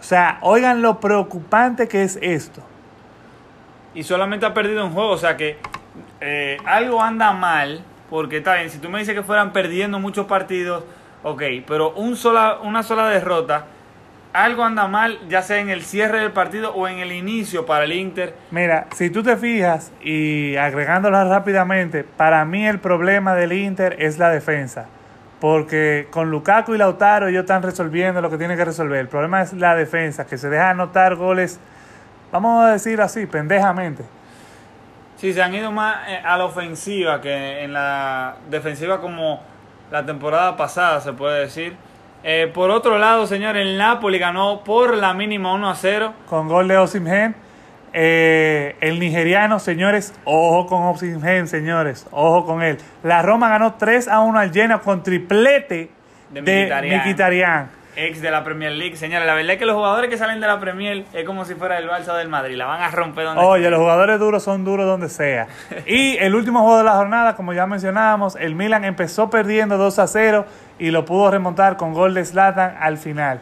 O 0.00 0.02
sea, 0.02 0.38
oigan 0.42 0.82
lo 0.82 1.00
preocupante 1.00 1.88
que 1.88 2.02
es 2.02 2.18
esto. 2.20 2.60
Y 3.94 4.02
solamente 4.02 4.44
ha 4.44 4.52
perdido 4.52 4.84
un 4.84 4.92
juego, 4.92 5.10
o 5.10 5.18
sea 5.18 5.38
que 5.38 5.56
eh, 6.20 6.56
algo 6.64 7.02
anda 7.02 7.32
mal, 7.32 7.84
porque 8.10 8.38
está 8.38 8.54
bien, 8.56 8.70
si 8.70 8.78
tú 8.78 8.88
me 8.88 8.98
dices 8.98 9.14
que 9.14 9.22
fueran 9.22 9.52
perdiendo 9.52 9.98
muchos 9.98 10.26
partidos, 10.26 10.84
ok, 11.22 11.42
pero 11.66 11.92
un 11.92 12.16
sola, 12.16 12.58
una 12.62 12.82
sola 12.82 13.08
derrota, 13.08 13.66
algo 14.32 14.64
anda 14.64 14.88
mal, 14.88 15.18
ya 15.28 15.42
sea 15.42 15.58
en 15.58 15.68
el 15.68 15.82
cierre 15.82 16.20
del 16.20 16.32
partido 16.32 16.72
o 16.74 16.88
en 16.88 16.98
el 16.98 17.12
inicio 17.12 17.66
para 17.66 17.84
el 17.84 17.92
Inter. 17.92 18.34
Mira, 18.50 18.86
si 18.94 19.10
tú 19.10 19.22
te 19.22 19.36
fijas 19.36 19.92
y 20.02 20.56
agregándolas 20.56 21.28
rápidamente, 21.28 22.04
para 22.04 22.44
mí 22.44 22.66
el 22.66 22.78
problema 22.78 23.34
del 23.34 23.52
Inter 23.52 23.96
es 23.98 24.18
la 24.18 24.30
defensa. 24.30 24.86
Porque 25.40 26.06
con 26.10 26.30
Lukaku 26.30 26.74
y 26.74 26.78
Lautaro 26.78 27.26
ellos 27.26 27.40
están 27.40 27.62
resolviendo 27.62 28.20
lo 28.20 28.30
que 28.30 28.38
tienen 28.38 28.56
que 28.56 28.64
resolver. 28.64 29.00
El 29.00 29.08
problema 29.08 29.42
es 29.42 29.52
la 29.52 29.74
defensa, 29.74 30.24
que 30.24 30.38
se 30.38 30.48
deja 30.48 30.70
anotar 30.70 31.16
goles, 31.16 31.58
vamos 32.30 32.64
a 32.64 32.70
decir 32.70 33.00
así, 33.00 33.26
pendejamente. 33.26 34.04
Sí, 35.22 35.32
se 35.32 35.40
han 35.40 35.54
ido 35.54 35.70
más 35.70 35.98
eh, 36.08 36.20
a 36.24 36.36
la 36.36 36.46
ofensiva 36.46 37.20
que 37.20 37.62
en 37.62 37.72
la 37.72 38.34
defensiva 38.50 39.00
como 39.00 39.40
la 39.92 40.04
temporada 40.04 40.56
pasada, 40.56 41.00
se 41.00 41.12
puede 41.12 41.42
decir. 41.42 41.76
Eh, 42.24 42.50
por 42.52 42.70
otro 42.70 42.98
lado, 42.98 43.28
señor, 43.28 43.56
el 43.56 43.78
Napoli 43.78 44.18
ganó 44.18 44.64
por 44.64 44.96
la 44.96 45.14
mínima 45.14 45.54
1 45.54 45.70
a 45.70 45.76
0. 45.76 46.12
Con 46.28 46.48
gol 46.48 46.66
de 46.66 46.76
Osimhen. 46.76 47.36
Eh, 47.92 48.74
el 48.80 48.98
nigeriano, 48.98 49.60
señores, 49.60 50.12
ojo 50.24 50.66
con 50.66 50.82
Osimhen, 50.86 51.46
señores, 51.46 52.04
ojo 52.10 52.44
con 52.44 52.60
él. 52.60 52.78
La 53.04 53.22
Roma 53.22 53.48
ganó 53.48 53.74
3 53.74 54.08
a 54.08 54.18
1 54.18 54.36
al 54.40 54.52
Genoa 54.52 54.80
con 54.80 55.04
triplete 55.04 55.88
De 56.30 56.42
de, 56.42 56.98
Mkhitaryan. 56.98 57.70
Ex 57.94 58.22
de 58.22 58.30
la 58.30 58.42
Premier 58.42 58.72
League, 58.72 58.96
señores. 58.96 59.26
La 59.26 59.34
verdad 59.34 59.52
es 59.52 59.58
que 59.58 59.66
los 59.66 59.74
jugadores 59.76 60.08
que 60.08 60.16
salen 60.16 60.40
de 60.40 60.46
la 60.46 60.58
Premier 60.58 61.04
es 61.12 61.24
como 61.26 61.44
si 61.44 61.54
fuera 61.54 61.76
el 61.78 61.88
Barça 61.90 62.16
del 62.16 62.28
Madrid. 62.28 62.56
La 62.56 62.64
van 62.64 62.80
a 62.80 62.90
romper 62.90 63.26
donde 63.26 63.42
Oye, 63.44 63.68
los 63.68 63.78
jugadores 63.80 64.18
duros 64.18 64.42
son 64.42 64.64
duros 64.64 64.86
donde 64.86 65.10
sea. 65.10 65.46
Y 65.86 66.16
el 66.16 66.34
último 66.34 66.60
juego 66.62 66.78
de 66.78 66.84
la 66.84 66.92
jornada, 66.94 67.36
como 67.36 67.52
ya 67.52 67.66
mencionábamos, 67.66 68.36
el 68.36 68.54
Milan 68.54 68.84
empezó 68.86 69.28
perdiendo 69.28 69.76
2 69.76 69.98
a 69.98 70.06
0 70.06 70.46
y 70.78 70.90
lo 70.90 71.04
pudo 71.04 71.30
remontar 71.30 71.76
con 71.76 71.92
gol 71.92 72.14
de 72.14 72.24
Zlatan 72.24 72.76
al 72.80 72.96
final. 72.96 73.40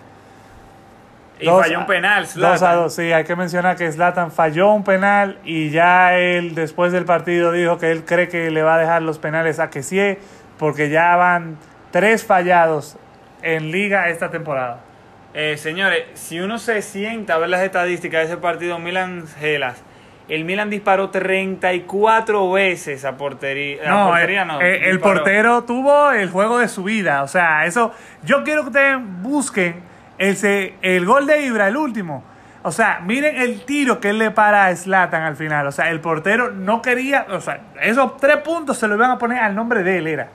Y 1.38 1.46
Dos 1.46 1.62
falló 1.62 1.78
a- 1.78 1.80
un 1.80 1.86
penal. 1.86 2.24
2 2.24 2.36
a 2.44 2.58
Zlatan. 2.58 2.76
2, 2.82 2.94
sí, 2.94 3.12
hay 3.12 3.24
que 3.24 3.36
mencionar 3.36 3.76
que 3.76 3.90
Zlatan 3.92 4.32
falló 4.32 4.72
un 4.72 4.82
penal 4.84 5.38
y 5.44 5.70
ya 5.70 6.16
él 6.18 6.54
después 6.56 6.90
del 6.92 7.04
partido 7.04 7.52
dijo 7.52 7.78
que 7.78 7.92
él 7.92 8.04
cree 8.04 8.28
que 8.28 8.50
le 8.50 8.62
va 8.62 8.74
a 8.74 8.78
dejar 8.78 9.02
los 9.02 9.18
penales 9.20 9.58
a 9.60 9.70
Kessie 9.70 10.18
porque 10.58 10.90
ya 10.90 11.14
van 11.16 11.56
tres 11.92 12.26
fallados 12.26 12.96
en 13.42 13.70
liga 13.70 14.08
esta 14.08 14.30
temporada. 14.30 14.80
Eh, 15.34 15.56
señores, 15.56 16.04
si 16.14 16.40
uno 16.40 16.58
se 16.58 16.82
sienta 16.82 17.34
a 17.34 17.38
ver 17.38 17.50
las 17.50 17.62
estadísticas 17.62 18.20
de 18.22 18.26
ese 18.32 18.36
partido 18.36 18.78
Milan-Gelas, 18.78 19.82
el 20.28 20.44
Milan 20.44 20.70
disparó 20.70 21.10
34 21.10 22.52
veces 22.52 23.04
a 23.04 23.16
portería. 23.16 23.82
a 23.84 23.88
No, 23.88 24.08
portería 24.10 24.42
eh, 24.42 24.46
no. 24.46 24.60
eh, 24.60 24.90
el 24.90 25.00
portero 25.00 25.64
tuvo 25.64 26.12
el 26.12 26.30
juego 26.30 26.58
de 26.58 26.68
su 26.68 26.84
vida. 26.84 27.22
O 27.22 27.28
sea, 27.28 27.66
eso. 27.66 27.92
Yo 28.24 28.44
quiero 28.44 28.62
que 28.62 28.68
ustedes 28.68 28.98
busquen 29.22 29.82
el, 30.18 30.36
el 30.82 31.06
gol 31.06 31.26
de 31.26 31.42
Ibra, 31.42 31.68
el 31.68 31.76
último. 31.76 32.24
O 32.62 32.72
sea, 32.72 33.00
miren 33.04 33.36
el 33.40 33.64
tiro 33.64 34.00
que 34.00 34.10
él 34.10 34.18
le 34.18 34.30
para 34.30 34.66
a 34.66 34.76
Slatan 34.76 35.22
al 35.22 35.36
final. 35.36 35.66
O 35.66 35.72
sea, 35.72 35.90
el 35.90 36.00
portero 36.00 36.50
no 36.50 36.82
quería. 36.82 37.26
O 37.30 37.40
sea, 37.40 37.60
esos 37.80 38.16
tres 38.18 38.36
puntos 38.38 38.78
se 38.78 38.86
lo 38.86 38.94
iban 38.96 39.10
a 39.10 39.18
poner 39.18 39.38
al 39.38 39.54
nombre 39.54 39.82
de 39.82 39.98
él, 39.98 40.06
era. 40.06 40.28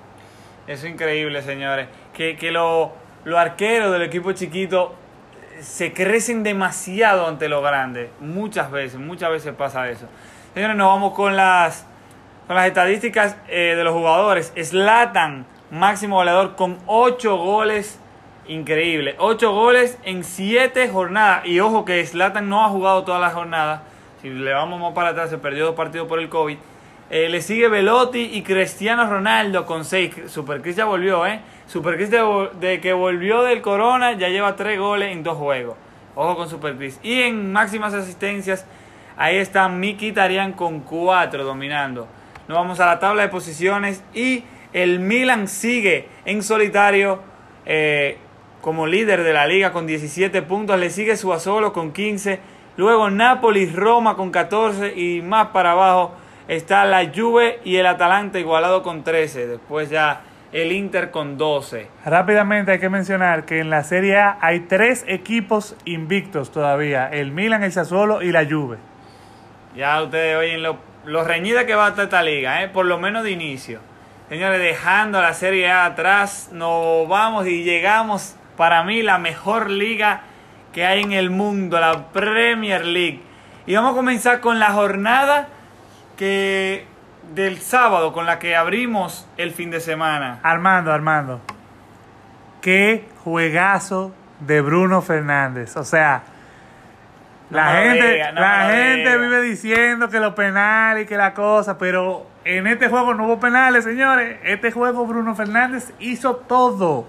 Es 0.67 0.83
increíble, 0.83 1.41
señores. 1.41 1.87
Que, 2.13 2.37
que 2.37 2.51
los 2.51 2.89
los 3.25 3.39
arqueros 3.39 3.91
del 3.91 4.03
equipo 4.03 4.31
chiquito 4.31 4.93
eh, 5.57 5.63
se 5.63 5.91
crecen 5.93 6.43
demasiado 6.43 7.27
ante 7.27 7.49
los 7.49 7.63
grandes. 7.63 8.09
Muchas 8.19 8.71
veces, 8.71 8.99
muchas 8.99 9.31
veces 9.31 9.53
pasa 9.55 9.89
eso. 9.89 10.05
Señores, 10.53 10.77
nos 10.77 10.87
vamos 10.87 11.13
con 11.13 11.35
las, 11.35 11.85
con 12.45 12.55
las 12.55 12.67
estadísticas 12.67 13.35
eh, 13.47 13.73
de 13.75 13.83
los 13.83 13.93
jugadores. 13.93 14.53
Slatan, 14.55 15.47
máximo 15.71 16.17
goleador 16.17 16.55
con 16.55 16.77
8 16.85 17.35
goles. 17.37 17.99
Increíble. 18.47 19.15
8 19.17 19.51
goles 19.51 19.97
en 20.03 20.23
7 20.23 20.87
jornadas. 20.89 21.47
Y 21.47 21.59
ojo 21.59 21.83
que 21.83 22.05
Slatan 22.05 22.47
no 22.47 22.63
ha 22.63 22.69
jugado 22.69 23.03
todas 23.03 23.19
las 23.19 23.33
jornadas. 23.33 23.81
Si 24.21 24.29
le 24.29 24.53
vamos 24.53 24.79
más 24.79 24.93
para 24.93 25.09
atrás, 25.09 25.31
se 25.31 25.39
perdió 25.39 25.65
dos 25.65 25.75
partidos 25.75 26.07
por 26.07 26.19
el 26.19 26.29
COVID. 26.29 26.57
Eh, 27.09 27.29
le 27.29 27.41
sigue 27.41 27.67
Velotti 27.67 28.31
y 28.33 28.41
Cristiano 28.41 29.07
Ronaldo 29.07 29.65
con 29.65 29.85
6. 29.85 30.23
Super 30.27 30.61
Chris 30.61 30.75
ya 30.75 30.85
volvió, 30.85 31.25
¿eh? 31.27 31.39
Super 31.67 31.95
Chris 31.95 32.09
de, 32.09 32.49
de 32.59 32.81
que 32.81 32.93
volvió 32.93 33.43
del 33.43 33.61
Corona 33.61 34.13
ya 34.13 34.29
lleva 34.29 34.55
3 34.55 34.79
goles 34.79 35.11
en 35.11 35.21
2 35.21 35.37
juegos. 35.37 35.77
Ojo 36.15 36.35
con 36.35 36.49
Super 36.49 36.75
Chris. 36.75 36.99
Y 37.03 37.21
en 37.21 37.51
máximas 37.51 37.93
asistencias, 37.93 38.65
ahí 39.17 39.37
está 39.37 39.69
Miki 39.69 40.13
Tarian 40.13 40.53
con 40.53 40.79
4 40.79 41.43
dominando. 41.43 42.07
Nos 42.47 42.57
vamos 42.57 42.79
a 42.79 42.87
la 42.87 42.99
tabla 42.99 43.23
de 43.23 43.29
posiciones 43.29 44.03
y 44.13 44.43
el 44.73 44.99
Milan 44.99 45.47
sigue 45.47 46.07
en 46.25 46.41
solitario 46.41 47.19
eh, 47.65 48.17
como 48.61 48.87
líder 48.87 49.23
de 49.23 49.33
la 49.33 49.45
liga 49.45 49.71
con 49.71 49.85
17 49.85 50.41
puntos. 50.41 50.79
Le 50.79 50.89
sigue 50.89 51.17
Suazolo 51.17 51.71
con 51.71 51.91
15. 51.91 52.39
Luego 52.77 53.11
Napoli, 53.11 53.67
Roma 53.67 54.15
con 54.15 54.31
14 54.31 54.99
y 54.99 55.21
más 55.21 55.47
para 55.47 55.71
abajo 55.71 56.15
está 56.47 56.85
la 56.85 57.11
Juve 57.13 57.59
y 57.63 57.77
el 57.77 57.85
Atalanta 57.85 58.39
igualado 58.39 58.83
con 58.83 59.03
13. 59.03 59.47
Después 59.47 59.89
ya 59.89 60.21
el 60.51 60.71
Inter 60.71 61.11
con 61.11 61.37
12. 61.37 61.87
Rápidamente 62.05 62.71
hay 62.71 62.79
que 62.79 62.89
mencionar 62.89 63.45
que 63.45 63.59
en 63.59 63.69
la 63.69 63.83
Serie 63.83 64.17
A 64.17 64.37
hay 64.41 64.61
tres 64.61 65.03
equipos 65.07 65.75
invictos 65.85 66.51
todavía: 66.51 67.09
el 67.09 67.31
Milan, 67.31 67.63
el 67.63 67.71
Sassuolo 67.71 68.21
y 68.21 68.31
la 68.31 68.45
Juve. 68.45 68.77
Ya 69.75 70.01
ustedes 70.01 70.37
oyen 70.37 70.63
lo, 70.63 70.77
lo 71.05 71.23
reñida 71.23 71.65
que 71.65 71.75
va 71.75 71.87
a 71.87 71.89
estar 71.89 72.05
esta 72.05 72.23
liga, 72.23 72.63
¿eh? 72.63 72.69
por 72.69 72.85
lo 72.85 72.97
menos 72.97 73.23
de 73.23 73.31
inicio. 73.31 73.79
Señores, 74.29 74.59
dejando 74.59 75.21
la 75.21 75.33
Serie 75.33 75.69
A 75.69 75.85
atrás, 75.85 76.49
nos 76.51 77.07
vamos 77.07 77.45
y 77.45 77.63
llegamos 77.63 78.35
para 78.57 78.83
mí 78.83 79.03
la 79.03 79.17
mejor 79.17 79.69
liga 79.69 80.21
que 80.73 80.85
hay 80.85 81.01
en 81.01 81.11
el 81.11 81.29
mundo, 81.29 81.79
la 81.79 82.07
Premier 82.11 82.85
League. 82.85 83.21
Y 83.67 83.75
vamos 83.75 83.93
a 83.93 83.95
comenzar 83.95 84.39
con 84.39 84.59
la 84.59 84.71
jornada 84.71 85.47
que 86.15 86.85
del 87.33 87.59
sábado, 87.59 88.13
con 88.13 88.25
la 88.25 88.39
que 88.39 88.55
abrimos 88.55 89.27
el 89.37 89.51
fin 89.51 89.71
de 89.71 89.79
semana. 89.79 90.39
Armando, 90.43 90.91
Armando. 90.93 91.41
Qué 92.61 93.07
juegazo 93.23 94.13
de 94.39 94.61
Bruno 94.61 95.01
Fernández. 95.01 95.75
O 95.77 95.83
sea, 95.83 96.23
No 97.49 97.57
la 97.57 97.71
gente, 97.73 98.11
diga, 98.13 98.31
no 98.31 98.41
la 98.41 98.69
gente 98.71 99.09
diga. 99.09 99.17
vive 99.17 99.41
diciendo 99.41 100.09
que 100.09 100.19
los 100.19 100.33
penales 100.33 101.03
y 101.03 101.07
que 101.07 101.17
la 101.17 101.33
cosa, 101.33 101.77
pero 101.77 102.27
en 102.43 102.67
este 102.67 102.89
juego 102.89 103.13
no 103.13 103.25
hubo 103.25 103.39
penales, 103.39 103.83
señores. 103.83 104.37
Este 104.43 104.71
juego 104.71 105.05
Bruno 105.05 105.35
Fernández 105.35 105.93
hizo 105.99 106.35
todo. 106.35 107.07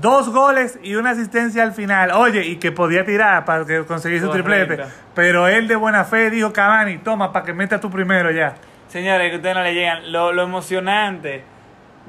Dos 0.00 0.30
goles 0.30 0.78
y 0.82 0.94
una 0.94 1.10
asistencia 1.10 1.62
al 1.62 1.72
final. 1.72 2.12
Oye, 2.12 2.46
y 2.46 2.56
que 2.56 2.72
podía 2.72 3.04
tirar 3.04 3.44
para 3.44 3.64
que 3.66 3.84
conseguir 3.84 4.20
su 4.20 4.30
triplete. 4.30 4.82
Pero 5.14 5.46
él 5.48 5.68
de 5.68 5.76
buena 5.76 6.04
fe 6.04 6.30
dijo, 6.30 6.52
Cavani, 6.52 6.98
toma 6.98 7.32
para 7.32 7.44
que 7.44 7.52
meta 7.52 7.78
tú 7.78 7.90
primero 7.90 8.30
ya. 8.30 8.54
Señores, 8.88 9.30
que 9.30 9.36
ustedes 9.36 9.54
no 9.54 9.62
le 9.62 9.74
llegan. 9.74 10.10
Lo, 10.10 10.32
lo 10.32 10.42
emocionante 10.42 11.44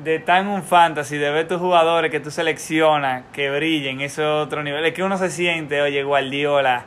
de 0.04 0.24
en 0.26 0.48
un 0.48 0.64
fantasy, 0.64 1.18
de 1.18 1.30
ver 1.30 1.48
tus 1.48 1.60
jugadores 1.60 2.10
que 2.10 2.20
tú 2.20 2.32
seleccionas, 2.32 3.24
que 3.32 3.52
brillen, 3.52 4.02
eso 4.02 4.22
es 4.22 4.46
otro 4.48 4.64
nivel. 4.64 4.84
Es 4.86 4.94
que 4.94 5.04
uno 5.04 5.18
se 5.18 5.30
siente, 5.30 5.82
oye, 5.82 6.04
Guardiola. 6.04 6.86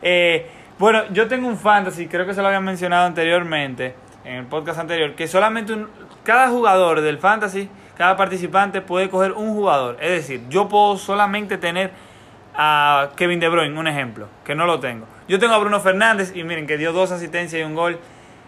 Eh, 0.06 0.46
bueno, 0.78 1.02
yo 1.12 1.28
tengo 1.28 1.48
un 1.48 1.56
fantasy, 1.56 2.08
creo 2.08 2.26
que 2.26 2.34
se 2.34 2.42
lo 2.42 2.48
había 2.48 2.60
mencionado 2.60 3.06
anteriormente, 3.06 3.94
en 4.26 4.34
el 4.34 4.44
podcast 4.44 4.78
anterior, 4.78 5.14
que 5.14 5.26
solamente 5.26 5.72
un- 5.72 5.88
cada 6.24 6.48
jugador 6.48 7.00
del 7.00 7.16
fantasy, 7.18 7.70
cada 7.96 8.16
participante 8.16 8.80
puede 8.80 9.08
coger 9.08 9.32
un 9.32 9.54
jugador. 9.54 9.96
Es 10.00 10.10
decir, 10.10 10.42
yo 10.48 10.68
puedo 10.68 10.96
solamente 10.96 11.58
tener 11.58 11.90
a 12.56 13.10
Kevin 13.16 13.40
De 13.40 13.48
Bruyne, 13.48 13.78
un 13.78 13.86
ejemplo, 13.88 14.28
que 14.44 14.54
no 14.54 14.66
lo 14.66 14.80
tengo. 14.80 15.06
Yo 15.28 15.38
tengo 15.38 15.54
a 15.54 15.58
Bruno 15.58 15.80
Fernández 15.80 16.32
y 16.34 16.44
miren 16.44 16.66
que 16.66 16.76
dio 16.76 16.92
dos 16.92 17.10
asistencias 17.10 17.60
y 17.60 17.64
un 17.64 17.74
gol 17.74 17.98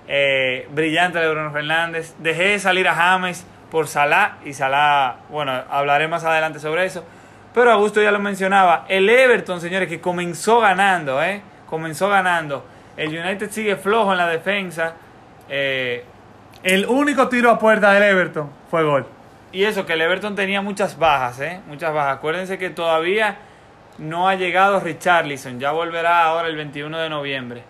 eh, 0.09 0.69
brillante 0.71 1.19
de 1.19 1.29
Bruno 1.29 1.51
Fernández. 1.51 2.15
Dejé 2.19 2.49
de 2.49 2.59
salir 2.59 2.87
a 2.89 2.95
James 2.95 3.47
por 3.71 3.89
Salah 3.89 4.37
y 4.45 4.53
Salah, 4.53 5.17
bueno, 5.29 5.53
hablaré 5.71 6.07
más 6.07 6.25
adelante 6.25 6.61
sobre 6.61 6.85
eso. 6.85 7.05
Pero 7.53 7.73
Augusto 7.73 8.03
ya 8.03 8.13
lo 8.13 8.19
mencionaba, 8.19 8.85
el 8.89 9.09
Everton, 9.09 9.61
señores, 9.61 9.89
que 9.89 10.01
comenzó 10.01 10.61
ganando, 10.61 11.23
¿eh? 11.23 11.41
Comenzó 11.69 12.09
ganando. 12.09 12.65
El 12.97 13.09
United 13.09 13.51
sigue 13.51 13.77
flojo 13.77 14.13
en 14.13 14.19
la 14.19 14.29
defensa. 14.29 14.95
eh, 15.49 16.05
El 16.63 16.87
único 16.87 17.29
tiro 17.29 17.51
a 17.51 17.59
puerta 17.59 17.93
del 17.93 18.03
Everton 18.03 18.51
fue 18.71 18.85
gol. 18.85 19.07
Y 19.57 19.65
eso, 19.65 19.87
que 19.87 19.95
el 19.95 20.03
Everton 20.03 20.35
tenía 20.35 20.61
muchas 20.61 20.99
bajas, 20.99 21.41
¿eh? 21.41 21.61
Muchas 21.67 21.91
bajas. 21.95 22.19
Acuérdense 22.19 22.59
que 22.59 22.69
todavía 22.69 23.39
no 23.97 24.29
ha 24.29 24.35
llegado 24.35 24.81
Richarlison. 24.81 25.59
Ya 25.59 25.73
volverá 25.73 26.25
ahora 26.25 26.49
el 26.49 26.57
21 26.57 26.99
de 26.99 27.09
noviembre. 27.09 27.63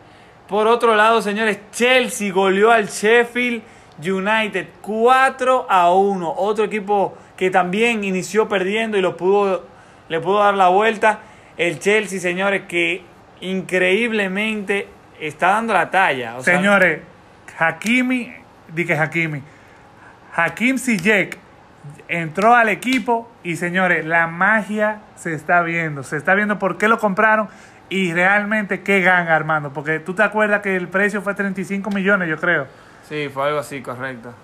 Por 0.48 0.66
otro 0.66 0.96
lado, 0.96 1.22
señores, 1.22 1.60
Chelsea 1.70 2.32
goleó 2.32 2.72
al 2.72 2.88
Sheffield 2.88 3.62
United 4.04 4.66
4 4.80 5.66
a 5.70 5.92
1. 5.92 6.34
Otro 6.36 6.64
equipo 6.64 7.16
que 7.36 7.52
también 7.52 8.02
inició 8.02 8.48
perdiendo 8.48 8.98
y 8.98 9.00
lo 9.00 9.16
pudo, 9.16 9.64
le 10.08 10.18
pudo 10.18 10.40
dar 10.40 10.54
la 10.54 10.66
vuelta. 10.66 11.20
El 11.56 11.78
Chelsea, 11.78 12.18
señores, 12.18 12.62
que 12.66 13.04
increíblemente 13.42 14.88
está 15.20 15.50
dando 15.50 15.72
la 15.72 15.88
talla. 15.88 16.40
Señores, 16.40 17.02
Hakimi, 17.56 18.34
di 18.74 18.84
que 18.84 18.94
Hakimi, 18.94 19.40
Hakim 20.34 20.78
Ziyech 20.78 21.45
entró 22.08 22.54
al 22.54 22.68
equipo 22.68 23.30
y 23.42 23.56
señores, 23.56 24.04
la 24.04 24.26
magia 24.26 25.00
se 25.16 25.34
está 25.34 25.62
viendo, 25.62 26.02
se 26.02 26.16
está 26.16 26.34
viendo 26.34 26.58
por 26.58 26.78
qué 26.78 26.88
lo 26.88 26.98
compraron 26.98 27.48
y 27.88 28.12
realmente 28.12 28.82
qué 28.82 29.00
ganga, 29.00 29.34
Armando, 29.36 29.72
porque 29.72 30.00
tú 30.00 30.14
te 30.14 30.22
acuerdas 30.22 30.60
que 30.60 30.76
el 30.76 30.88
precio 30.88 31.22
fue 31.22 31.34
35 31.34 31.90
millones, 31.90 32.28
yo 32.28 32.36
creo. 32.36 32.66
Sí, 33.08 33.28
fue 33.32 33.46
algo 33.46 33.58
así, 33.60 33.80
correcto. 33.82 34.34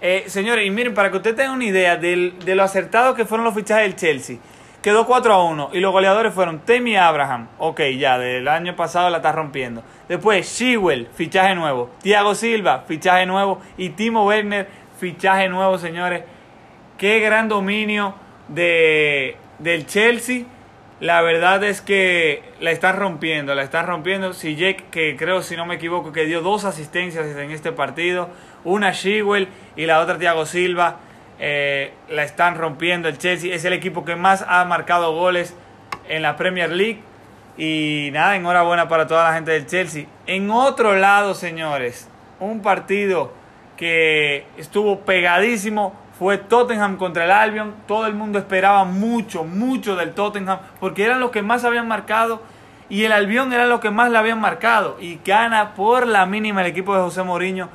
Eh, 0.00 0.24
señores, 0.26 0.66
y 0.66 0.70
miren, 0.70 0.94
para 0.94 1.10
que 1.10 1.18
ustedes 1.18 1.36
tengan 1.36 1.54
una 1.54 1.64
idea 1.66 1.96
del- 1.96 2.38
de 2.44 2.54
lo 2.54 2.62
acertado 2.62 3.14
que 3.14 3.24
fueron 3.24 3.44
los 3.44 3.54
fichajes 3.54 3.84
del 3.84 3.96
Chelsea, 3.96 4.38
quedó 4.82 5.06
4 5.06 5.34
a 5.34 5.44
1 5.44 5.70
y 5.74 5.80
los 5.80 5.92
goleadores 5.92 6.32
fueron 6.32 6.60
Temi 6.60 6.96
Abraham, 6.96 7.48
ok, 7.58 7.80
ya, 7.98 8.18
del 8.18 8.48
año 8.48 8.74
pasado 8.76 9.10
la 9.10 9.18
está 9.18 9.30
rompiendo. 9.30 9.82
Después, 10.08 10.46
Shewell, 10.58 11.06
fichaje 11.14 11.54
nuevo. 11.54 11.90
Thiago 12.02 12.34
Silva, 12.34 12.84
fichaje 12.88 13.26
nuevo. 13.26 13.60
Y 13.76 13.90
Timo 13.90 14.24
Werner, 14.26 14.66
fichaje 14.98 15.48
nuevo, 15.48 15.78
señores. 15.78 16.22
Qué 17.00 17.18
gran 17.20 17.48
dominio 17.48 18.14
de, 18.48 19.38
del 19.58 19.86
Chelsea. 19.86 20.42
La 21.00 21.22
verdad 21.22 21.64
es 21.64 21.80
que 21.80 22.42
la 22.60 22.72
están 22.72 22.98
rompiendo, 22.98 23.54
la 23.54 23.62
están 23.62 23.86
rompiendo. 23.86 24.34
Si 24.34 24.54
que 24.54 25.16
creo, 25.18 25.40
si 25.40 25.56
no 25.56 25.64
me 25.64 25.76
equivoco, 25.76 26.12
que 26.12 26.26
dio 26.26 26.42
dos 26.42 26.66
asistencias 26.66 27.24
en 27.24 27.52
este 27.52 27.72
partido. 27.72 28.28
Una 28.64 28.92
Shewell 28.92 29.48
y 29.76 29.86
la 29.86 30.00
otra 30.00 30.18
Thiago 30.18 30.44
Silva. 30.44 30.98
eh, 31.38 31.94
la 32.10 32.22
están 32.22 32.56
rompiendo 32.56 33.08
el 33.08 33.16
Chelsea. 33.16 33.54
Es 33.54 33.64
el 33.64 33.72
equipo 33.72 34.04
que 34.04 34.14
más 34.14 34.44
ha 34.46 34.62
marcado 34.66 35.14
goles 35.14 35.56
en 36.06 36.20
la 36.20 36.36
Premier 36.36 36.70
League. 36.70 37.00
Y 37.56 38.10
nada, 38.12 38.36
enhorabuena 38.36 38.88
para 38.88 39.06
toda 39.06 39.24
la 39.24 39.32
gente 39.32 39.52
del 39.52 39.64
Chelsea. 39.64 40.04
En 40.26 40.50
otro 40.50 40.94
lado, 40.94 41.32
señores, 41.32 42.10
un 42.40 42.60
partido 42.60 43.32
que 43.78 44.44
estuvo 44.58 45.00
pegadísimo 45.00 45.94
fue 46.20 46.36
Tottenham 46.36 46.98
contra 46.98 47.24
el 47.24 47.30
Albion. 47.30 47.74
Todo 47.88 48.06
el 48.06 48.12
mundo 48.12 48.38
esperaba 48.38 48.84
mucho, 48.84 49.42
mucho 49.42 49.96
del 49.96 50.12
Tottenham 50.12 50.58
porque 50.78 51.02
eran 51.02 51.18
los 51.18 51.30
que 51.30 51.40
más 51.40 51.64
habían 51.64 51.88
marcado 51.88 52.42
y 52.90 53.04
el 53.04 53.12
Albion 53.12 53.54
era 53.54 53.64
lo 53.64 53.80
que 53.80 53.90
más 53.90 54.10
le 54.10 54.18
habían 54.18 54.38
marcado. 54.38 54.98
Y 55.00 55.18
gana 55.24 55.72
por 55.74 56.06
la 56.06 56.26
mínima 56.26 56.60
el 56.60 56.66
equipo 56.66 56.94
de 56.94 57.00
José 57.00 57.22
Mourinho 57.22 57.70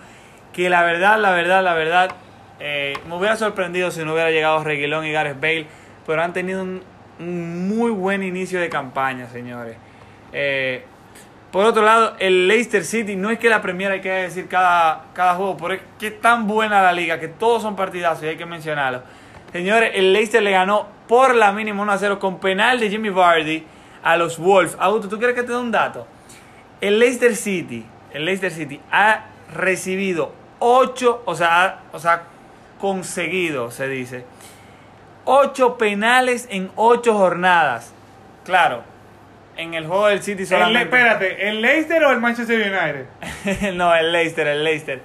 que 0.53 0.69
la 0.69 0.83
verdad, 0.83 1.19
la 1.19 1.31
verdad, 1.31 1.63
la 1.63 1.73
verdad, 1.73 2.11
eh, 2.59 2.93
me 3.09 3.15
hubiera 3.15 3.35
sorprendido 3.35 3.89
si 3.89 4.05
no 4.05 4.13
hubiera 4.13 4.29
llegado 4.29 4.63
Reguilón 4.63 5.05
y 5.05 5.11
Gareth 5.11 5.41
Bale, 5.41 5.65
pero 6.05 6.21
han 6.21 6.31
tenido 6.31 6.61
un, 6.61 6.83
un 7.17 7.67
muy 7.67 7.89
buen 7.89 8.21
inicio 8.21 8.59
de 8.59 8.69
campaña, 8.69 9.27
señores. 9.27 9.75
Eh, 10.31 10.85
por 11.55 11.65
otro 11.65 11.83
lado, 11.83 12.17
el 12.19 12.49
Leicester 12.49 12.83
City, 12.83 13.15
no 13.15 13.29
es 13.29 13.39
que 13.39 13.47
la 13.49 13.61
Premier 13.61 13.89
hay 13.89 14.01
que 14.01 14.11
decir 14.11 14.49
cada, 14.49 15.05
cada 15.13 15.35
juego, 15.35 15.55
pero 15.55 15.75
es 16.01 16.19
tan 16.19 16.47
buena 16.47 16.81
la 16.81 16.91
liga, 16.91 17.17
que 17.17 17.29
todos 17.29 17.61
son 17.61 17.77
partidazos 17.77 18.25
y 18.25 18.27
hay 18.27 18.35
que 18.35 18.45
mencionarlo. 18.45 19.03
Señores, 19.53 19.91
el 19.93 20.11
Leicester 20.11 20.43
le 20.43 20.51
ganó 20.51 20.85
por 21.07 21.33
la 21.33 21.53
mínima 21.53 21.81
1 21.83 21.91
a 21.93 21.97
0 21.97 22.19
con 22.19 22.41
penal 22.41 22.77
de 22.81 22.89
Jimmy 22.89 23.07
Vardy 23.09 23.63
a 24.03 24.17
los 24.17 24.37
Wolves. 24.37 24.75
Auto, 24.77 25.07
¿tú 25.07 25.17
quieres 25.17 25.33
que 25.33 25.43
te 25.43 25.53
dé 25.53 25.57
un 25.57 25.71
dato? 25.71 26.05
El 26.81 26.99
Leicester 26.99 27.33
City, 27.37 27.85
el 28.11 28.25
Leicester 28.25 28.51
City 28.51 28.81
ha 28.91 29.23
recibido 29.53 30.33
8, 30.59 31.23
o 31.25 31.35
sea, 31.35 31.63
ha- 31.63 31.79
o 31.93 31.99
sea, 31.99 32.23
conseguido, 32.81 33.71
se 33.71 33.87
dice, 33.87 34.25
8 35.23 35.77
penales 35.77 36.49
en 36.51 36.69
8 36.75 37.13
jornadas. 37.17 37.93
Claro, 38.43 38.83
en 39.57 39.73
el 39.73 39.87
juego 39.87 40.07
del 40.07 40.21
City 40.21 40.43
El, 40.43 40.47
solamente. 40.47 40.83
espérate, 40.83 41.49
¿el 41.49 41.61
Leicester 41.61 42.03
o 42.03 42.11
el 42.11 42.19
Manchester 42.19 42.59
United? 42.59 43.73
no, 43.73 43.93
el 43.95 44.11
Leicester, 44.11 44.47
el 44.47 44.63
Leicester. 44.63 45.01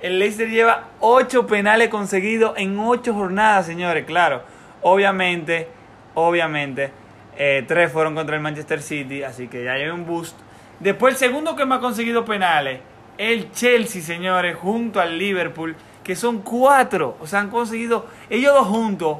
El 0.00 0.18
Leicester 0.18 0.48
lleva 0.48 0.88
8 1.00 1.46
penales 1.46 1.88
conseguidos 1.88 2.54
en 2.58 2.78
8 2.78 3.14
jornadas, 3.14 3.66
señores. 3.66 4.04
Claro, 4.04 4.42
obviamente, 4.82 5.68
obviamente, 6.14 6.90
3 7.36 7.90
fueron 7.90 8.14
contra 8.14 8.36
el 8.36 8.42
Manchester 8.42 8.82
City, 8.82 9.22
así 9.22 9.48
que 9.48 9.64
ya 9.64 9.72
hay 9.72 9.88
un 9.88 10.04
boost. 10.04 10.38
Después, 10.80 11.14
el 11.14 11.18
segundo 11.18 11.56
que 11.56 11.64
más 11.64 11.78
ha 11.78 11.80
conseguido 11.80 12.24
penales, 12.24 12.80
el 13.16 13.50
Chelsea, 13.52 14.02
señores, 14.02 14.56
junto 14.56 15.00
al 15.00 15.18
Liverpool, 15.18 15.76
que 16.02 16.16
son 16.16 16.42
4. 16.42 17.16
O 17.20 17.26
sea, 17.26 17.40
han 17.40 17.50
conseguido, 17.50 18.06
ellos 18.28 18.52
dos 18.52 18.66
juntos, 18.66 19.18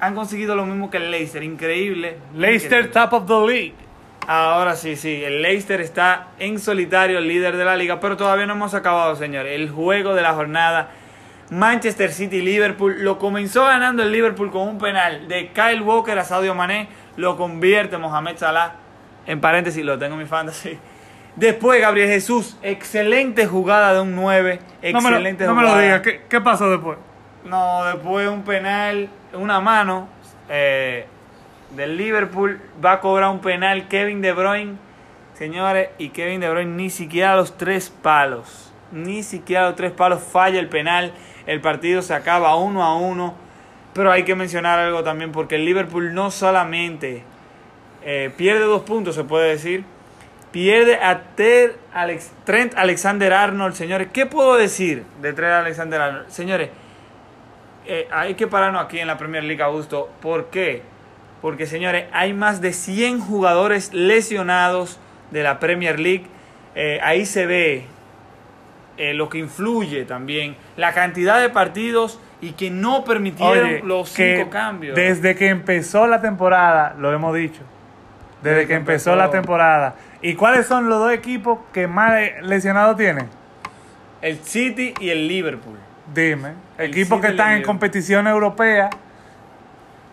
han 0.00 0.14
conseguido 0.14 0.54
lo 0.56 0.66
mismo 0.66 0.90
que 0.90 0.98
el 0.98 1.10
Leicester. 1.10 1.42
Increíble. 1.42 2.18
Leicester 2.34 2.90
top 2.90 3.12
of 3.12 3.26
the 3.26 3.52
league. 3.52 3.74
Ahora 4.26 4.74
sí, 4.74 4.96
sí, 4.96 5.22
el 5.22 5.42
Leicester 5.42 5.82
está 5.82 6.28
en 6.38 6.58
solitario, 6.58 7.18
el 7.18 7.28
líder 7.28 7.58
de 7.58 7.64
la 7.64 7.76
liga, 7.76 8.00
pero 8.00 8.16
todavía 8.16 8.46
no 8.46 8.54
hemos 8.54 8.72
acabado, 8.72 9.14
señores. 9.16 9.52
El 9.54 9.68
juego 9.70 10.14
de 10.14 10.22
la 10.22 10.32
jornada, 10.32 10.88
Manchester 11.50 12.10
City 12.10 12.40
Liverpool, 12.40 13.02
lo 13.02 13.18
comenzó 13.18 13.64
ganando 13.64 14.02
el 14.02 14.10
Liverpool 14.12 14.50
con 14.50 14.66
un 14.66 14.78
penal 14.78 15.28
de 15.28 15.48
Kyle 15.48 15.82
Walker 15.82 16.18
a 16.18 16.24
Sadio 16.24 16.54
Mané, 16.54 16.88
lo 17.16 17.36
convierte 17.36 17.98
Mohamed 17.98 18.38
Salah, 18.38 18.76
en 19.26 19.42
paréntesis, 19.42 19.84
lo 19.84 19.98
tengo 19.98 20.14
en 20.14 20.20
mi 20.20 20.26
fantasy. 20.26 20.78
Después 21.36 21.80
Gabriel 21.82 22.08
Jesús, 22.08 22.56
excelente 22.62 23.44
jugada 23.46 23.92
de 23.92 24.00
un 24.00 24.14
9, 24.14 24.58
No 24.90 25.00
me 25.02 25.10
lo, 25.10 25.16
excelente 25.16 25.44
no 25.44 25.54
me 25.54 25.62
lo 25.62 25.68
jugada. 25.68 25.84
digas, 25.84 26.00
¿Qué, 26.00 26.22
qué 26.30 26.40
pasó 26.40 26.70
después? 26.70 26.96
No, 27.44 27.84
después 27.84 28.28
un 28.28 28.42
penal, 28.42 29.08
una 29.34 29.60
mano 29.60 30.08
eh, 30.48 31.06
del 31.76 31.96
Liverpool. 31.96 32.60
Va 32.84 32.92
a 32.92 33.00
cobrar 33.00 33.30
un 33.30 33.40
penal 33.40 33.88
Kevin 33.88 34.20
De 34.22 34.32
Bruyne, 34.32 34.76
señores. 35.34 35.90
Y 35.98 36.08
Kevin 36.10 36.40
De 36.40 36.50
Bruyne 36.50 36.72
ni 36.74 36.90
siquiera 36.90 37.36
los 37.36 37.56
tres 37.58 37.90
palos. 37.90 38.72
Ni 38.92 39.22
siquiera 39.22 39.66
los 39.66 39.76
tres 39.76 39.92
palos 39.92 40.22
falla 40.22 40.58
el 40.58 40.68
penal. 40.68 41.12
El 41.46 41.60
partido 41.60 42.00
se 42.00 42.14
acaba 42.14 42.56
uno 42.56 42.82
a 42.82 42.96
uno. 42.96 43.34
Pero 43.92 44.10
hay 44.10 44.24
que 44.24 44.34
mencionar 44.34 44.78
algo 44.78 45.04
también 45.04 45.30
porque 45.30 45.54
el 45.56 45.64
Liverpool 45.64 46.14
no 46.14 46.30
solamente 46.30 47.22
eh, 48.02 48.32
pierde 48.36 48.64
dos 48.64 48.82
puntos, 48.82 49.14
se 49.14 49.22
puede 49.24 49.50
decir. 49.50 49.84
Pierde 50.50 50.96
a 50.96 51.20
Ter 51.36 51.76
Alex- 51.92 52.30
Trent 52.44 52.74
Alexander 52.76 53.32
Arnold, 53.32 53.74
señores. 53.74 54.08
¿Qué 54.12 54.24
puedo 54.26 54.56
decir 54.56 55.04
de 55.20 55.32
Trent 55.32 55.52
Alexander 55.52 56.00
Arnold? 56.00 56.28
Señores, 56.28 56.70
eh, 57.86 58.08
hay 58.10 58.34
que 58.34 58.46
pararnos 58.46 58.84
aquí 58.84 58.98
en 58.98 59.06
la 59.06 59.18
Premier 59.18 59.44
League, 59.44 59.62
Augusto. 59.62 60.10
¿Por 60.20 60.46
qué? 60.46 60.82
Porque, 61.42 61.66
señores, 61.66 62.06
hay 62.12 62.32
más 62.32 62.60
de 62.60 62.72
100 62.72 63.20
jugadores 63.20 63.92
lesionados 63.92 64.98
de 65.30 65.42
la 65.42 65.58
Premier 65.60 66.00
League. 66.00 66.24
Eh, 66.74 66.98
ahí 67.02 67.26
se 67.26 67.46
ve 67.46 67.84
eh, 68.96 69.12
lo 69.12 69.28
que 69.28 69.38
influye 69.38 70.04
también, 70.04 70.56
la 70.76 70.92
cantidad 70.92 71.40
de 71.40 71.50
partidos 71.50 72.20
y 72.40 72.52
que 72.52 72.70
no 72.70 73.04
permitieron 73.04 73.66
Oye, 73.66 73.82
los 73.84 74.08
cinco 74.08 74.50
cambios. 74.50 74.96
Desde 74.96 75.34
que 75.34 75.48
empezó 75.48 76.06
la 76.06 76.20
temporada, 76.20 76.94
lo 76.98 77.12
hemos 77.12 77.34
dicho. 77.34 77.60
Desde, 78.42 78.66
que 78.66 78.74
empezó, 78.74 79.16
la 79.16 79.30
temporada. 79.30 79.96
¿Y 80.20 80.34
cuáles 80.34 80.66
son 80.66 80.88
los 80.88 80.98
dos 80.98 81.12
equipos 81.12 81.60
que 81.72 81.86
más 81.86 82.20
lesionados 82.42 82.96
tienen? 82.96 83.28
El 84.20 84.38
City 84.38 84.94
y 85.00 85.08
el 85.08 85.26
Liverpool. 85.26 85.78
Dime. 86.12 86.54
Equipos 86.78 87.20
que 87.20 87.28
están 87.28 87.52
en 87.52 87.62
competición 87.62 88.26
europea, 88.26 88.90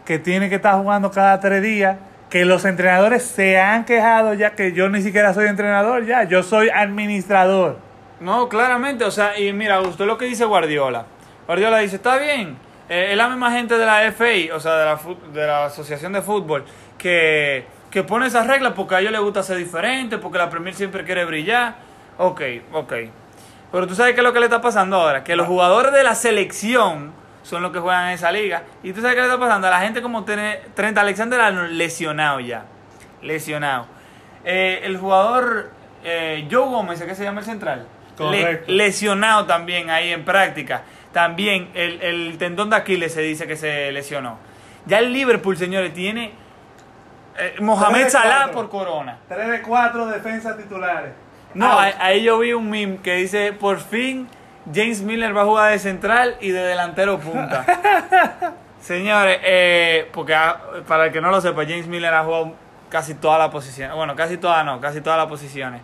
que 0.06 0.20
tienen 0.20 0.50
que 0.50 0.56
estar 0.56 0.76
jugando 0.76 1.12
cada 1.12 1.40
tres 1.40 1.62
días, 1.62 1.98
que 2.30 2.46
los 2.46 2.64
entrenadores 2.64 3.24
se 3.24 3.60
han 3.60 3.84
quejado 3.84 4.34
ya 4.34 4.52
que 4.52 4.72
yo 4.72 4.88
ni 4.90 5.02
siquiera 5.02 5.34
soy 5.34 5.48
entrenador 5.48 6.06
ya, 6.06 6.24
yo 6.24 6.44
soy 6.44 6.70
administrador. 6.70 7.78
No, 8.22 8.48
claramente, 8.48 9.04
o 9.04 9.12
sea, 9.12 9.38
y 9.38 9.52
mira, 9.52 9.76
Augusto, 9.76 10.06
lo 10.06 10.18
que 10.18 10.26
dice 10.26 10.46
Guardiola. 10.46 11.06
Guardiola 11.46 11.80
dice, 11.80 11.98
está 11.98 12.18
bien, 12.18 12.56
eh, 12.88 13.10
es 13.12 13.18
la 13.18 13.28
misma 13.28 13.52
gente 13.52 13.78
de 13.78 13.86
la 13.86 14.10
FA, 14.12 14.56
o 14.56 14.60
sea, 14.60 14.78
de 14.78 14.86
la, 14.86 15.00
de 15.34 15.48
la 15.48 15.66
Asociación 15.66 16.14
de 16.14 16.22
Fútbol, 16.22 16.64
que, 16.98 17.66
que 17.90 18.04
pone 18.04 18.28
esas 18.28 18.48
reglas 18.48 18.74
porque 18.76 18.96
a 18.96 19.00
ellos 19.00 19.12
les 19.12 19.22
gusta 19.22 19.44
ser 19.44 19.58
diferente, 19.58 20.18
porque 20.18 20.38
la 20.38 20.50
Premier 20.50 20.74
siempre 20.74 21.04
quiere 21.04 21.26
brillar. 21.26 21.76
Ok, 22.18 22.42
ok. 22.72 22.94
Pero 23.72 23.88
tú 23.88 23.96
sabes 23.96 24.14
qué 24.14 24.22
es 24.22 24.24
lo 24.24 24.34
que 24.34 24.40
le 24.40 24.46
está 24.46 24.62
pasando 24.62 24.98
ahora, 24.98 25.24
que 25.24 25.36
los 25.36 25.48
jugadores 25.48 25.94
de 25.94 26.04
la 26.04 26.16
selección 26.16 27.14
son 27.44 27.62
los 27.62 27.72
que 27.72 27.80
juegan 27.80 28.08
en 28.08 28.14
esa 28.14 28.32
liga. 28.32 28.64
Y 28.84 28.94
tú 28.94 29.02
sabes 29.02 29.16
qué 29.16 29.22
le 29.22 29.28
está 29.28 29.40
pasando 29.40 29.68
a 29.68 29.70
la 29.70 29.80
gente 29.80 30.02
como 30.02 30.24
tiene 30.26 30.60
30 30.76 31.02
Alexander 31.02 31.40
Arnold 31.40 31.72
lesionado 31.72 32.40
ya. 32.40 32.66
Lesionado. 33.22 33.86
Eh, 34.44 34.82
el 34.84 34.98
jugador 34.98 35.72
eh, 36.04 36.48
Joe 36.52 36.66
Gómez, 36.66 37.02
¿qué 37.02 37.16
se 37.16 37.24
llama 37.24 37.40
el 37.40 37.46
central? 37.46 37.88
Lesionado 38.68 39.46
también 39.46 39.90
ahí 39.90 40.12
en 40.12 40.26
práctica. 40.26 40.84
También 41.12 41.70
el, 41.74 42.02
el 42.02 42.38
tendón 42.38 42.70
de 42.70 42.76
Aquiles 42.76 43.14
se 43.14 43.22
dice 43.22 43.48
que 43.48 43.56
se 43.56 43.92
lesionó. 43.92 44.38
Ya 44.86 45.00
el 45.00 45.14
Liverpool, 45.14 45.58
señores, 45.58 45.94
tiene 45.94 46.34
eh, 47.38 47.56
Mohamed 47.60 48.10
Salah 48.10 48.52
por 48.52 48.70
corona. 48.70 49.18
3 49.28 49.50
de 49.50 49.62
4 49.62 50.06
defensas 50.08 50.58
titulares. 50.58 51.12
No, 51.54 51.80
ahí, 51.80 51.94
ahí 52.00 52.24
yo 52.24 52.40
vi 52.40 52.54
un 52.54 52.70
meme 52.70 52.98
que 52.98 53.16
dice, 53.16 53.54
por 53.54 53.80
fin 53.80 54.28
James 54.74 55.02
Miller 55.02 55.36
va 55.36 55.42
a 55.42 55.46
jugar 55.46 55.72
de 55.72 55.80
central 55.80 56.38
y 56.40 56.50
de 56.50 56.62
delantero 56.62 57.20
punta. 57.20 57.66
Señores, 58.82 59.40
eh, 59.44 60.10
porque 60.12 60.34
ah, 60.36 60.60
para 60.88 61.06
el 61.06 61.12
que 61.12 61.22
no 61.22 61.30
lo 61.32 61.42
sepa, 61.42 61.64
James 61.64 61.88
Miller 61.88 62.14
ha 62.14 62.24
jugado 62.24 62.54
casi 62.90 63.16
todas 63.16 63.40
las 63.40 63.50
posiciones. 63.50 63.96
Bueno, 63.96 64.16
casi 64.16 64.38
todas 64.38 64.66
no, 64.66 64.80
casi 64.80 65.02
todas 65.02 65.18
las 65.18 65.28
posiciones. 65.28 65.82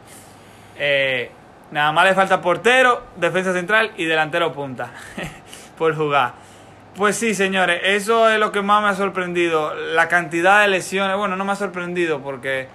Eh, 0.78 1.32
nada 1.72 1.92
más 1.92 2.06
le 2.06 2.14
falta 2.14 2.42
portero, 2.42 3.04
defensa 3.16 3.54
central 3.54 3.92
y 3.98 4.06
delantero 4.06 4.54
punta 4.54 4.92
por 5.78 5.96
jugar. 5.96 6.34
Pues 6.96 7.16
sí, 7.16 7.36
señores, 7.36 7.82
eso 7.84 8.30
es 8.30 8.40
lo 8.40 8.52
que 8.52 8.62
más 8.62 8.82
me 8.82 8.90
ha 8.90 8.96
sorprendido. 8.96 9.76
La 9.76 10.08
cantidad 10.08 10.62
de 10.62 10.68
lesiones. 10.68 11.16
Bueno, 11.18 11.36
no 11.36 11.46
me 11.46 11.52
ha 11.52 11.56
sorprendido 11.56 12.22
porque 12.22 12.68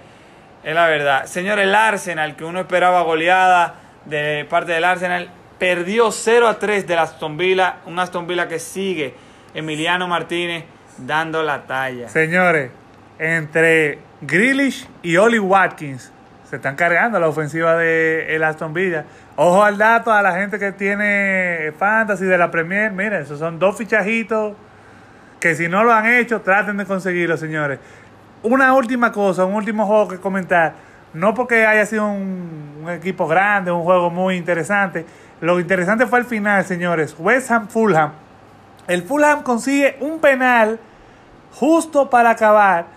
es 0.63 0.75
la 0.75 0.87
verdad. 0.87 1.25
Señores, 1.25 1.65
el 1.65 1.75
Arsenal, 1.75 2.35
que 2.35 2.45
uno 2.45 2.59
esperaba 2.59 3.01
goleada 3.01 3.75
de 4.05 4.45
parte 4.49 4.71
del 4.71 4.83
Arsenal, 4.83 5.29
perdió 5.59 6.11
0 6.11 6.47
a 6.47 6.59
3 6.59 6.87
del 6.87 6.99
Aston 6.99 7.37
Villa. 7.37 7.77
Un 7.85 7.99
Aston 7.99 8.27
Villa 8.27 8.47
que 8.47 8.59
sigue 8.59 9.13
Emiliano 9.53 10.07
Martínez 10.07 10.65
dando 10.97 11.43
la 11.43 11.63
talla. 11.63 12.09
Señores, 12.09 12.71
entre 13.19 13.99
Grealish 14.21 14.87
y 15.01 15.17
Oli 15.17 15.39
Watkins 15.39 16.11
se 16.49 16.57
están 16.57 16.75
cargando 16.75 17.19
la 17.19 17.27
ofensiva 17.27 17.75
de 17.77 18.35
el 18.35 18.43
Aston 18.43 18.73
Villa. 18.73 19.05
Ojo 19.35 19.63
al 19.63 19.77
dato 19.77 20.11
a 20.11 20.21
la 20.21 20.33
gente 20.33 20.59
que 20.59 20.71
tiene 20.71 21.73
fantasy 21.77 22.25
de 22.25 22.37
la 22.37 22.51
Premier. 22.51 22.91
Miren, 22.91 23.23
esos 23.23 23.39
son 23.39 23.57
dos 23.57 23.77
fichajitos 23.77 24.53
que 25.39 25.55
si 25.55 25.67
no 25.67 25.83
lo 25.83 25.91
han 25.91 26.05
hecho, 26.05 26.41
traten 26.41 26.77
de 26.77 26.85
conseguirlo, 26.85 27.35
señores. 27.35 27.79
Una 28.43 28.73
última 28.73 29.11
cosa, 29.11 29.45
un 29.45 29.55
último 29.55 29.85
juego 29.85 30.09
que 30.09 30.17
comentar. 30.17 30.75
No 31.13 31.33
porque 31.33 31.65
haya 31.65 31.85
sido 31.85 32.07
un, 32.07 32.85
equipo 32.89 33.27
grande, 33.27 33.71
un 33.71 33.83
juego 33.83 34.09
muy 34.09 34.35
interesante. 34.35 35.05
Lo 35.39 35.59
interesante 35.59 36.05
fue 36.05 36.19
el 36.19 36.25
final, 36.25 36.65
señores. 36.65 37.15
West 37.17 37.49
Ham 37.51 37.69
Fulham. 37.69 38.11
El 38.87 39.03
Fulham 39.03 39.43
consigue 39.43 39.97
un 40.01 40.19
penal 40.19 40.79
justo 41.53 42.09
para 42.09 42.31
acabar 42.31 42.87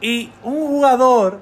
y 0.00 0.32
un 0.42 0.66
jugador 0.66 1.40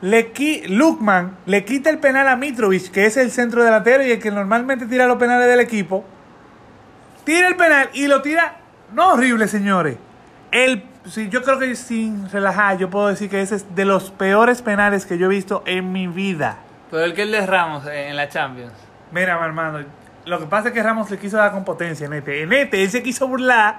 le 0.00 0.32
Lukman 0.68 1.36
le 1.46 1.64
quita 1.64 1.90
el 1.90 1.98
penal 1.98 2.28
a 2.28 2.36
Mitrovic, 2.36 2.90
que 2.90 3.06
es 3.06 3.16
el 3.16 3.30
centro 3.30 3.62
delantero 3.62 4.04
y 4.04 4.12
el 4.12 4.18
que 4.18 4.30
normalmente 4.30 4.86
tira 4.86 5.06
los 5.06 5.16
penales 5.16 5.48
del 5.48 5.60
equipo. 5.60 6.04
Tira 7.24 7.46
el 7.48 7.56
penal 7.56 7.90
y 7.92 8.06
lo 8.06 8.22
tira 8.22 8.56
no 8.92 9.12
horrible, 9.12 9.48
señores. 9.48 9.96
El 10.50 10.91
sí, 11.06 11.28
yo 11.28 11.42
creo 11.42 11.58
que 11.58 11.74
sin 11.76 12.30
relajar, 12.30 12.78
yo 12.78 12.90
puedo 12.90 13.08
decir 13.08 13.28
que 13.30 13.40
ese 13.40 13.56
es 13.56 13.74
de 13.74 13.84
los 13.84 14.10
peores 14.10 14.62
penales 14.62 15.06
que 15.06 15.18
yo 15.18 15.26
he 15.26 15.28
visto 15.28 15.62
en 15.66 15.92
mi 15.92 16.06
vida. 16.06 16.58
Pero 16.90 17.04
el 17.04 17.14
que 17.14 17.22
el 17.22 17.32
de 17.32 17.46
Ramos 17.46 17.86
en 17.86 18.16
la 18.16 18.28
Champions. 18.28 18.72
Mira, 19.12 19.38
mi 19.38 19.44
hermano, 19.44 19.84
lo 20.24 20.38
que 20.38 20.46
pasa 20.46 20.68
es 20.68 20.74
que 20.74 20.82
Ramos 20.82 21.10
le 21.10 21.18
quiso 21.18 21.36
dar 21.36 21.52
con 21.52 21.64
potencia 21.64 22.06
en 22.06 22.12
este. 22.12 22.42
En 22.42 22.52
este, 22.52 22.82
él 22.82 22.90
se 22.90 23.02
quiso 23.02 23.26
burlar. 23.26 23.78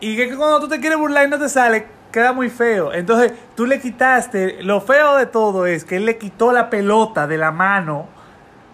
Y 0.00 0.16
que 0.16 0.34
cuando 0.36 0.60
tú 0.60 0.68
te 0.68 0.80
quieres 0.80 0.98
burlar 0.98 1.26
y 1.26 1.30
no 1.30 1.38
te 1.38 1.48
sale, 1.48 1.86
queda 2.10 2.32
muy 2.32 2.48
feo. 2.48 2.92
Entonces, 2.92 3.32
tú 3.54 3.66
le 3.66 3.80
quitaste. 3.80 4.62
Lo 4.62 4.80
feo 4.80 5.16
de 5.16 5.26
todo 5.26 5.66
es 5.66 5.84
que 5.84 5.96
él 5.96 6.06
le 6.06 6.18
quitó 6.18 6.52
la 6.52 6.70
pelota 6.70 7.26
de 7.26 7.36
la 7.36 7.50
mano 7.50 8.08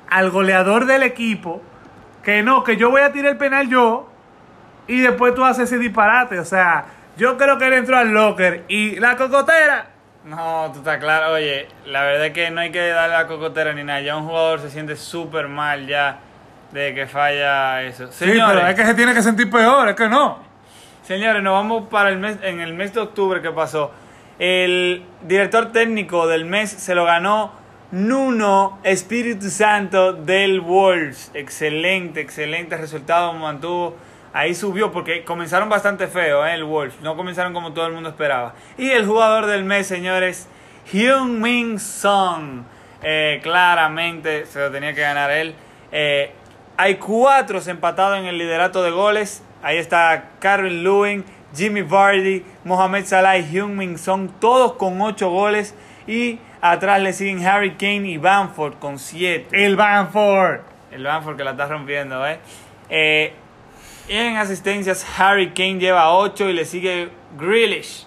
al 0.09 0.31
goleador 0.31 0.87
del 0.87 1.03
equipo. 1.03 1.63
Que 2.23 2.43
no, 2.43 2.63
que 2.63 2.77
yo 2.77 2.91
voy 2.91 3.03
a 3.03 3.13
tirar 3.13 3.33
el 3.33 3.39
penal 3.39 3.69
yo. 3.69 4.09
Y 4.87 5.01
después 5.01 5.35
tú 5.35 5.45
haces 5.45 5.65
ese 5.65 5.79
disparate. 5.79 6.39
O 6.39 6.45
sea, 6.45 6.85
yo 7.17 7.37
creo 7.37 7.59
que 7.59 7.67
él 7.67 7.75
entró 7.75 7.97
al 7.97 8.11
locker. 8.13 8.65
Y 8.69 8.97
la 9.01 9.17
cocotera. 9.17 9.87
No, 10.25 10.71
tú 10.73 10.81
estás 10.81 10.99
claro. 10.99 11.33
Oye, 11.35 11.69
la 11.87 12.03
verdad 12.03 12.27
es 12.27 12.33
que 12.33 12.51
no 12.51 12.61
hay 12.61 12.71
que 12.71 12.89
darle 12.89 13.17
la 13.17 13.27
cocotera 13.27 13.73
ni 13.73 13.85
nada. 13.85 14.01
Ya 14.01 14.17
un 14.17 14.27
jugador 14.27 14.61
se 14.61 14.71
siente 14.71 14.97
súper 14.97 15.49
mal 15.49 15.87
ya 15.87 16.19
de 16.73 16.95
que 16.95 17.07
falla 17.07 17.83
eso. 17.83 18.11
Sí, 18.11 18.25
pero 18.25 18.67
es 18.67 18.75
que 18.75 18.85
se 18.85 18.95
tiene 18.95 19.15
que 19.15 19.23
sentir 19.23 19.51
peor, 19.51 19.89
es 19.89 19.95
que 19.95 20.09
no. 20.09 20.39
Señores, 21.03 21.43
nos 21.43 21.53
vamos 21.53 21.89
para 21.89 22.09
el 22.09 22.19
mes, 22.19 22.39
en 22.43 22.61
el 22.61 22.75
mes 22.75 22.93
de 22.93 23.01
octubre 23.01 23.41
que 23.41 23.51
pasó. 23.51 23.93
El 24.39 25.05
director 25.23 25.73
técnico 25.73 26.27
del 26.27 26.45
mes 26.45 26.71
se 26.71 26.95
lo 26.95 27.05
ganó 27.05 27.53
Nuno 27.93 28.81
Espíritu 28.83 29.49
Santo 29.49 30.13
del 30.13 30.61
Wolves. 30.61 31.31
Excelente, 31.33 32.21
excelente 32.21 32.77
resultado 32.77 33.33
mantuvo. 33.33 33.97
Ahí 34.37 34.55
subió 34.55 34.93
porque 34.93 35.25
comenzaron 35.25 35.71
bastante 35.71 36.09
feo 36.09 36.47
¿eh? 36.47 36.53
el 36.53 36.63
Wolves. 36.63 37.01
No 37.01 37.17
comenzaron 37.17 37.55
como 37.55 37.73
todo 37.73 37.87
el 37.87 37.95
mundo 37.95 38.11
esperaba. 38.11 38.53
Y 38.77 38.91
el 38.91 39.07
jugador 39.07 39.47
del 39.47 39.65
mes, 39.65 39.87
señores, 39.87 40.47
Hyun 40.93 41.41
Min 41.41 41.81
Song. 41.81 42.65
Eh, 43.03 43.41
claramente 43.43 44.45
se 44.45 44.59
lo 44.59 44.71
tenía 44.71 44.93
que 44.93 45.01
ganar 45.01 45.31
él. 45.31 45.55
Eh, 45.91 46.33
hay 46.77 46.97
cuatro 46.97 47.63
empatados 47.67 48.19
en 48.19 48.27
el 48.27 48.37
liderato 48.37 48.83
de 48.83 48.91
goles. 48.91 49.43
Ahí 49.63 49.79
está 49.79 50.33
Carl 50.39 50.85
Lewin, 50.85 51.25
Jimmy 51.55 51.81
Vardy, 51.81 52.45
Mohamed 52.65 53.07
Salah 53.07 53.39
y 53.39 53.51
Hyun-Min 53.51 53.97
Song, 53.97 54.29
todos 54.39 54.75
con 54.75 55.01
8 55.01 55.31
goles. 55.31 55.75
Y 56.07 56.41
atrás 56.61 57.01
le 57.01 57.15
siguen 57.15 57.43
Harry 57.47 57.77
Kane 57.77 58.07
y 58.07 58.19
Bamford 58.19 58.75
con 58.81 58.99
7. 58.99 59.49
El 59.53 59.77
Bamford. 59.77 60.61
El 60.93 61.05
Bamford 61.05 61.39
que 61.39 61.45
la 61.45 61.53
está 61.53 61.69
rompiendo, 61.69 62.27
¿eh? 62.27 62.39
eh 62.91 63.33
en 64.09 64.37
asistencias, 64.37 65.07
Harry 65.19 65.51
Kane 65.51 65.79
lleva 65.79 66.13
8 66.15 66.49
y 66.51 66.53
le 66.53 66.65
sigue 66.65 67.11
Grealish 67.39 68.07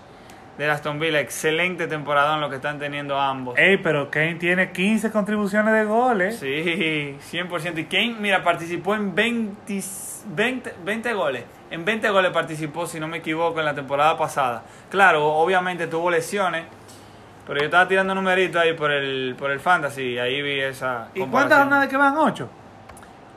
de 0.58 0.70
Aston 0.70 1.00
Villa. 1.00 1.20
Excelente 1.20 1.88
temporada 1.88 2.36
en 2.36 2.42
lo 2.42 2.50
que 2.50 2.58
están 2.58 2.80
teniendo 2.80 3.20
ambos. 3.20 3.58
Ey, 3.58 3.78
pero 3.78 4.12
Kane 4.12 4.36
tiene 4.36 4.72
15 4.72 5.12
contribuciones 5.12 5.74
de 5.74 5.86
goles. 5.86 6.40
Sí, 6.40 7.18
100%. 7.32 7.80
Y 7.80 7.86
Kane, 7.86 8.16
mira, 8.20 8.44
participó 8.44 8.96
en 8.96 9.16
20 9.16 9.74
20, 10.36 10.76
20 10.84 11.14
goles. 11.14 11.44
En 11.72 11.86
20 11.86 12.10
goles 12.10 12.32
participó, 12.32 12.86
si 12.86 13.00
no 13.00 13.08
me 13.08 13.18
equivoco, 13.18 13.60
en 13.60 13.66
la 13.66 13.74
temporada 13.76 14.18
pasada. 14.18 14.64
Claro, 14.90 15.26
obviamente 15.26 15.88
tuvo 15.88 16.10
lesiones. 16.10 16.66
Pero 17.48 17.62
yo 17.62 17.66
estaba 17.66 17.88
tirando 17.88 18.14
numeritos 18.14 18.62
ahí 18.62 18.74
por 18.74 18.92
el, 18.92 19.36
por 19.38 19.50
el 19.50 19.60
fantasy 19.60 20.04
y 20.04 20.20
ahí 20.20 20.42
vi 20.42 20.60
esa. 20.60 21.08
¿Y 21.16 21.22
cuántas 21.22 21.60
jornadas 21.60 21.88
que 21.88 21.98
van? 21.98 22.16
¿Ocho? 22.18 22.50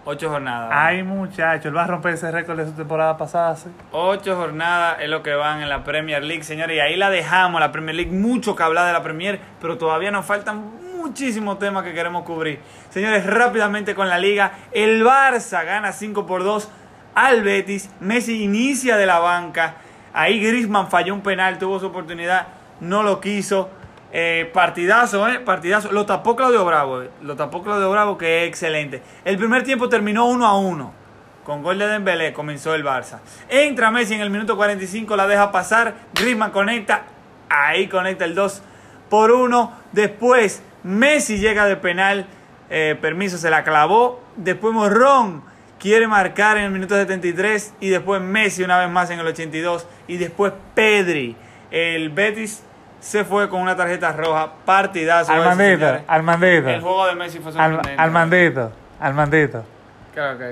Ocho 0.04 0.30
jornadas. 0.30 0.70
Ay, 0.72 1.04
muchacho, 1.04 1.68
él 1.68 1.76
va 1.76 1.84
a 1.84 1.86
romper 1.86 2.14
ese 2.14 2.30
récord 2.32 2.58
de 2.58 2.66
su 2.66 2.72
temporada 2.72 3.16
pasada, 3.16 3.54
sí. 3.54 3.68
Ocho 3.92 4.34
jornadas 4.34 4.96
es 5.00 5.08
lo 5.08 5.22
que 5.22 5.32
van 5.34 5.62
en 5.62 5.68
la 5.68 5.84
Premier 5.84 6.24
League, 6.24 6.42
señores. 6.42 6.76
Y 6.76 6.80
ahí 6.80 6.96
la 6.96 7.08
dejamos, 7.08 7.60
la 7.60 7.70
Premier 7.70 7.94
League. 7.94 8.10
Mucho 8.10 8.56
que 8.56 8.64
hablar 8.64 8.86
de 8.86 8.92
la 8.92 9.02
Premier, 9.02 9.38
pero 9.60 9.78
todavía 9.78 10.10
nos 10.10 10.26
faltan 10.26 10.80
muchísimos 10.96 11.60
temas 11.60 11.84
que 11.84 11.94
queremos 11.94 12.24
cubrir. 12.24 12.58
Señores, 12.90 13.24
rápidamente 13.26 13.94
con 13.94 14.08
la 14.08 14.18
liga. 14.18 14.52
El 14.72 15.04
Barça 15.04 15.64
gana 15.64 15.92
5 15.92 16.26
por 16.26 16.42
2 16.42 16.68
al 17.14 17.42
Betis. 17.42 17.88
Messi 18.00 18.42
inicia 18.42 18.96
de 18.96 19.06
la 19.06 19.20
banca. 19.20 19.76
Ahí 20.12 20.44
Grisman 20.44 20.88
falló 20.88 21.14
un 21.14 21.22
penal, 21.22 21.58
tuvo 21.58 21.78
su 21.78 21.86
oportunidad, 21.86 22.48
no 22.80 23.04
lo 23.04 23.20
quiso. 23.20 23.70
Eh, 24.14 24.50
partidazo, 24.52 25.26
¿eh? 25.26 25.40
Partidazo. 25.40 25.90
Lo 25.90 26.04
tapó 26.04 26.36
Claudio 26.36 26.64
Bravo. 26.66 27.02
Eh. 27.02 27.10
Lo 27.22 27.34
tapó 27.34 27.62
Claudio 27.62 27.90
Bravo, 27.90 28.18
que 28.18 28.42
es 28.42 28.48
excelente. 28.48 29.02
El 29.24 29.38
primer 29.38 29.64
tiempo 29.64 29.88
terminó 29.88 30.26
1 30.26 30.46
a 30.46 30.58
1. 30.58 30.92
Con 31.44 31.62
gol 31.62 31.78
de 31.78 31.88
Dembélé 31.88 32.32
comenzó 32.32 32.74
el 32.74 32.84
Barça. 32.84 33.18
Entra 33.48 33.90
Messi 33.90 34.14
en 34.14 34.20
el 34.20 34.30
minuto 34.30 34.56
45, 34.56 35.16
la 35.16 35.26
deja 35.26 35.50
pasar. 35.50 35.94
Griezmann 36.14 36.52
conecta. 36.52 37.04
Ahí 37.48 37.88
conecta 37.88 38.26
el 38.26 38.34
2 38.34 38.62
por 39.08 39.32
1. 39.32 39.72
Después 39.92 40.62
Messi 40.82 41.38
llega 41.38 41.64
de 41.64 41.76
penal. 41.76 42.26
Eh, 42.70 42.96
permiso, 43.00 43.38
se 43.38 43.50
la 43.50 43.64
clavó. 43.64 44.22
Después 44.36 44.74
Morrón 44.74 45.42
quiere 45.80 46.06
marcar 46.06 46.58
en 46.58 46.64
el 46.64 46.70
minuto 46.70 46.94
73. 46.94 47.74
Y 47.80 47.88
después 47.88 48.20
Messi 48.20 48.62
una 48.62 48.78
vez 48.78 48.90
más 48.90 49.10
en 49.10 49.18
el 49.18 49.26
82. 49.26 49.86
Y 50.06 50.18
después 50.18 50.52
Pedri. 50.74 51.34
El 51.70 52.10
Betis 52.10 52.62
se 53.02 53.24
fue 53.24 53.48
con 53.48 53.60
una 53.60 53.76
tarjeta 53.76 54.12
roja. 54.12 54.48
Partidazo. 54.64 55.32
Armandito, 55.32 56.00
Armandito. 56.06 56.68
El 56.70 56.80
juego 56.80 57.06
de 57.06 57.14
Messi 57.16 57.40
fue 57.40 57.52
sorprendente. 57.52 57.94
Armandito, 57.98 58.72
Armandito. 59.00 59.64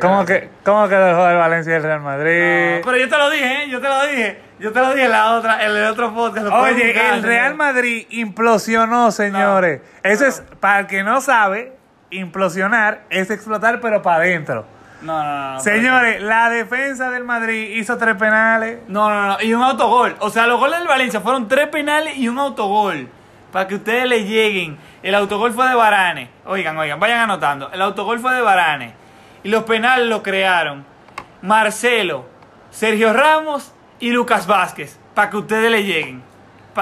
¿Cómo, 0.01 0.25
que, 0.25 0.49
¿Cómo 0.65 0.89
quedó 0.89 1.09
el 1.09 1.15
juego 1.15 1.29
de 1.29 1.37
Valencia 1.37 1.73
y 1.75 1.77
el 1.77 1.83
Real 1.83 2.01
Madrid? 2.01 2.83
pero 2.83 2.97
yo 2.97 3.09
te 3.09 3.19
lo 3.19 3.31
dije, 3.31 3.65
¿eh? 3.65 3.69
yo 3.69 3.81
te 3.81 3.89
lo 3.89 4.07
dije. 4.07 4.39
Yo 4.59 4.73
te 4.73 4.81
lo 4.81 4.91
dije 4.91 5.05
en 5.05 5.11
la 5.11 5.33
otra, 5.33 5.65
en 5.65 5.71
el 5.71 5.85
otro 5.85 6.15
podcast. 6.15 6.47
Oye, 6.49 7.15
el 7.15 7.23
Real 7.23 7.55
Madrid 7.55 8.07
implosionó, 8.11 9.11
señores. 9.11 9.81
Eso 10.03 10.27
es, 10.27 10.43
para 10.61 10.81
el 10.81 10.87
que 10.87 11.03
no 11.03 11.21
sabe, 11.21 11.75
implosionar 12.11 13.03
es 13.11 13.31
explotar, 13.31 13.81
pero 13.81 14.03
para 14.03 14.17
adentro. 14.17 14.65
No, 15.03 15.23
no, 15.23 15.55
no. 15.55 15.61
Señores, 15.61 16.21
la 16.21 16.51
defensa 16.51 17.11
del 17.11 17.25
Madrid 17.25 17.77
hizo 17.77 17.97
tres 17.97 18.17
penales. 18.17 18.81
No, 18.89 19.09
no, 19.09 19.27
no. 19.27 19.43
Y 19.43 19.55
un 19.55 19.63
autogol. 19.63 20.17
O 20.21 20.31
sea, 20.31 20.47
los 20.47 20.59
goles 20.59 20.79
del 20.79 20.89
Valencia 20.89 21.21
fueron 21.21 21.49
tres 21.49 21.69
penales 21.69 22.17
y 22.17 22.29
un 22.29 22.39
autogol. 22.39 23.09
Para 23.53 23.67
que 23.67 23.77
ustedes 23.77 24.07
le 24.07 24.25
lleguen. 24.25 24.79
El 25.03 25.15
autogol 25.15 25.53
fue 25.53 25.69
de 25.69 25.75
Barane. 25.75 26.31
Oigan, 26.45 26.77
oigan, 26.77 27.01
vayan 27.01 27.21
anotando. 27.21 27.71
El 27.73 27.83
autogol 27.83 28.21
fue 28.21 28.35
de 28.35 28.43
Barane. 28.43 28.95
Y 29.43 29.49
los 29.49 29.65
penales 29.65 30.07
lo 30.07 30.23
crearon 30.23 30.85
Marcelo, 31.43 32.27
Sergio 32.71 33.13
Ramos 33.13 33.73
y 33.99 34.11
Lucas 34.11 34.47
Vázquez. 34.47 34.99
Para 35.15 35.31
que 35.31 35.39
ustedes 35.39 35.71
le 35.71 35.83
lleguen. 35.85 36.23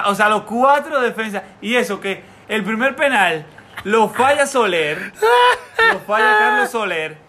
o 0.07 0.15
sea, 0.15 0.29
los 0.29 0.43
cuatro 0.43 1.01
defensas. 1.01 1.43
Y 1.61 1.77
eso 1.77 2.01
que 2.01 2.23
el 2.49 2.65
primer 2.65 2.97
penal 2.97 3.47
lo 3.85 4.09
falla 4.09 4.47
Soler. 4.47 5.13
Lo 5.93 6.01
falla 6.01 6.37
Carlos 6.39 6.71
Soler. 6.71 7.28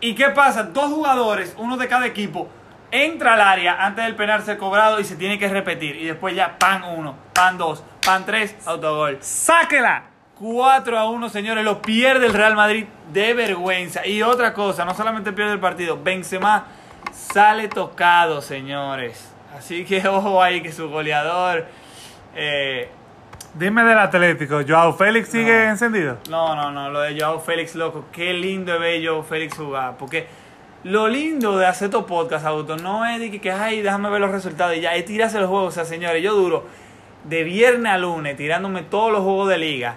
¿Y 0.00 0.14
qué 0.14 0.30
pasa? 0.30 0.64
Dos 0.64 0.90
jugadores, 0.90 1.54
uno 1.58 1.76
de 1.76 1.86
cada 1.86 2.06
equipo, 2.06 2.48
entra 2.90 3.34
al 3.34 3.40
área 3.40 3.84
antes 3.84 4.04
del 4.04 4.16
penal 4.16 4.42
ser 4.42 4.56
cobrado 4.56 4.98
y 4.98 5.04
se 5.04 5.16
tiene 5.16 5.38
que 5.38 5.48
repetir. 5.48 5.96
Y 5.96 6.06
después 6.06 6.34
ya 6.34 6.58
pan 6.58 6.84
uno, 6.84 7.14
pan 7.34 7.58
dos, 7.58 7.84
pan 8.04 8.24
3, 8.24 8.56
autogol. 8.66 9.18
¡Sáquela! 9.20 10.04
4 10.38 10.98
a 10.98 11.10
1, 11.10 11.28
señores, 11.28 11.64
lo 11.64 11.82
pierde 11.82 12.26
el 12.26 12.32
Real 12.32 12.56
Madrid 12.56 12.86
de 13.12 13.34
vergüenza. 13.34 14.06
Y 14.06 14.22
otra 14.22 14.54
cosa, 14.54 14.86
no 14.86 14.94
solamente 14.94 15.32
pierde 15.32 15.52
el 15.52 15.60
partido, 15.60 16.02
Benzema 16.02 16.64
sale 17.12 17.68
tocado, 17.68 18.40
señores. 18.40 19.30
Así 19.56 19.84
que 19.84 19.98
ojo 20.08 20.42
ahí 20.42 20.62
que 20.62 20.72
su 20.72 20.88
goleador... 20.88 21.66
eh, 22.34 22.90
Dime 23.54 23.82
del 23.82 23.98
Atlético, 23.98 24.60
¿Joao 24.66 24.92
Félix 24.92 25.28
sigue 25.28 25.64
No. 25.64 25.70
encendido? 25.70 26.18
No, 26.28 26.54
no, 26.54 26.70
no, 26.70 26.88
lo 26.90 27.00
de 27.00 27.18
Joao 27.20 27.40
Félix, 27.40 27.74
loco. 27.74 28.04
Qué 28.12 28.32
lindo 28.32 28.72
es 28.74 28.80
ver 28.80 29.04
Joao 29.04 29.22
Félix 29.24 29.56
jugar. 29.56 29.96
Porque 29.98 30.28
lo 30.84 31.08
lindo 31.08 31.58
de 31.58 31.66
hacer 31.66 31.86
estos 31.86 32.04
podcasts, 32.04 32.46
auto, 32.46 32.76
no 32.76 33.04
es 33.04 33.18
de 33.18 33.30
que, 33.30 33.40
que, 33.40 33.50
ay, 33.50 33.82
déjame 33.82 34.08
ver 34.08 34.20
los 34.20 34.30
resultados 34.30 34.76
y 34.76 34.80
ya, 34.80 34.94
es 34.94 35.04
tirarse 35.04 35.40
los 35.40 35.48
juegos. 35.48 35.68
O 35.68 35.70
sea, 35.72 35.84
señores, 35.84 36.22
yo 36.22 36.34
duro 36.34 36.64
de 37.24 37.42
viernes 37.44 37.92
a 37.92 37.98
lunes 37.98 38.36
tirándome 38.36 38.82
todos 38.82 39.10
los 39.12 39.22
juegos 39.22 39.48
de 39.48 39.58
liga 39.58 39.94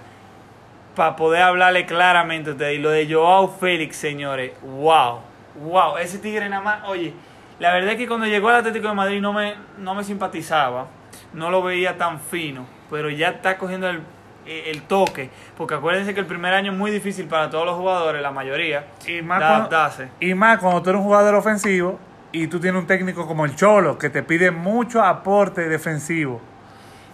para 0.95 1.15
poder 1.15 1.43
hablarle 1.43 1.85
claramente 1.85 2.49
a 2.49 2.53
ustedes. 2.53 2.79
Y 2.79 2.81
lo 2.81 2.89
de 2.89 3.07
Joao 3.13 3.47
Félix, 3.59 3.97
señores, 3.97 4.51
wow, 4.63 5.19
wow, 5.63 5.97
ese 5.97 6.17
tigre 6.17 6.49
nada 6.49 6.63
más, 6.63 6.79
oye, 6.87 7.13
la 7.59 7.71
verdad 7.71 7.91
es 7.91 7.97
que 7.97 8.07
cuando 8.07 8.25
llegó 8.25 8.49
al 8.49 8.55
Atlético 8.57 8.87
de 8.87 8.93
Madrid 8.95 9.21
no 9.21 9.31
me, 9.31 9.53
no 9.77 9.93
me 9.93 10.03
simpatizaba, 10.03 10.87
no 11.33 11.49
lo 11.51 11.61
veía 11.63 11.97
tan 11.97 12.19
fino, 12.19 12.65
pero 12.89 13.09
ya 13.09 13.29
está 13.29 13.57
cogiendo 13.57 13.89
el, 13.89 14.01
el 14.45 14.81
toque, 14.83 15.29
porque 15.57 15.75
acuérdense 15.75 16.13
que 16.13 16.19
el 16.19 16.25
primer 16.25 16.53
año 16.53 16.71
es 16.71 16.77
muy 16.77 16.91
difícil 16.91 17.25
para 17.27 17.49
todos 17.49 17.65
los 17.65 17.75
jugadores, 17.75 18.21
la 18.21 18.31
mayoría, 18.31 18.85
Y 19.07 19.21
más, 19.21 19.39
cuando, 19.39 19.55
adaptarse. 19.55 20.09
y 20.19 20.33
más 20.33 20.59
cuando 20.59 20.81
tú 20.81 20.89
eres 20.89 20.99
un 20.99 21.05
jugador 21.05 21.35
ofensivo 21.35 21.99
y 22.31 22.47
tú 22.47 22.59
tienes 22.59 22.81
un 22.81 22.87
técnico 22.87 23.25
como 23.27 23.45
el 23.45 23.55
Cholo 23.55 23.97
que 23.97 24.09
te 24.09 24.21
pide 24.23 24.51
mucho 24.51 25.01
aporte 25.03 25.67
defensivo. 25.69 26.41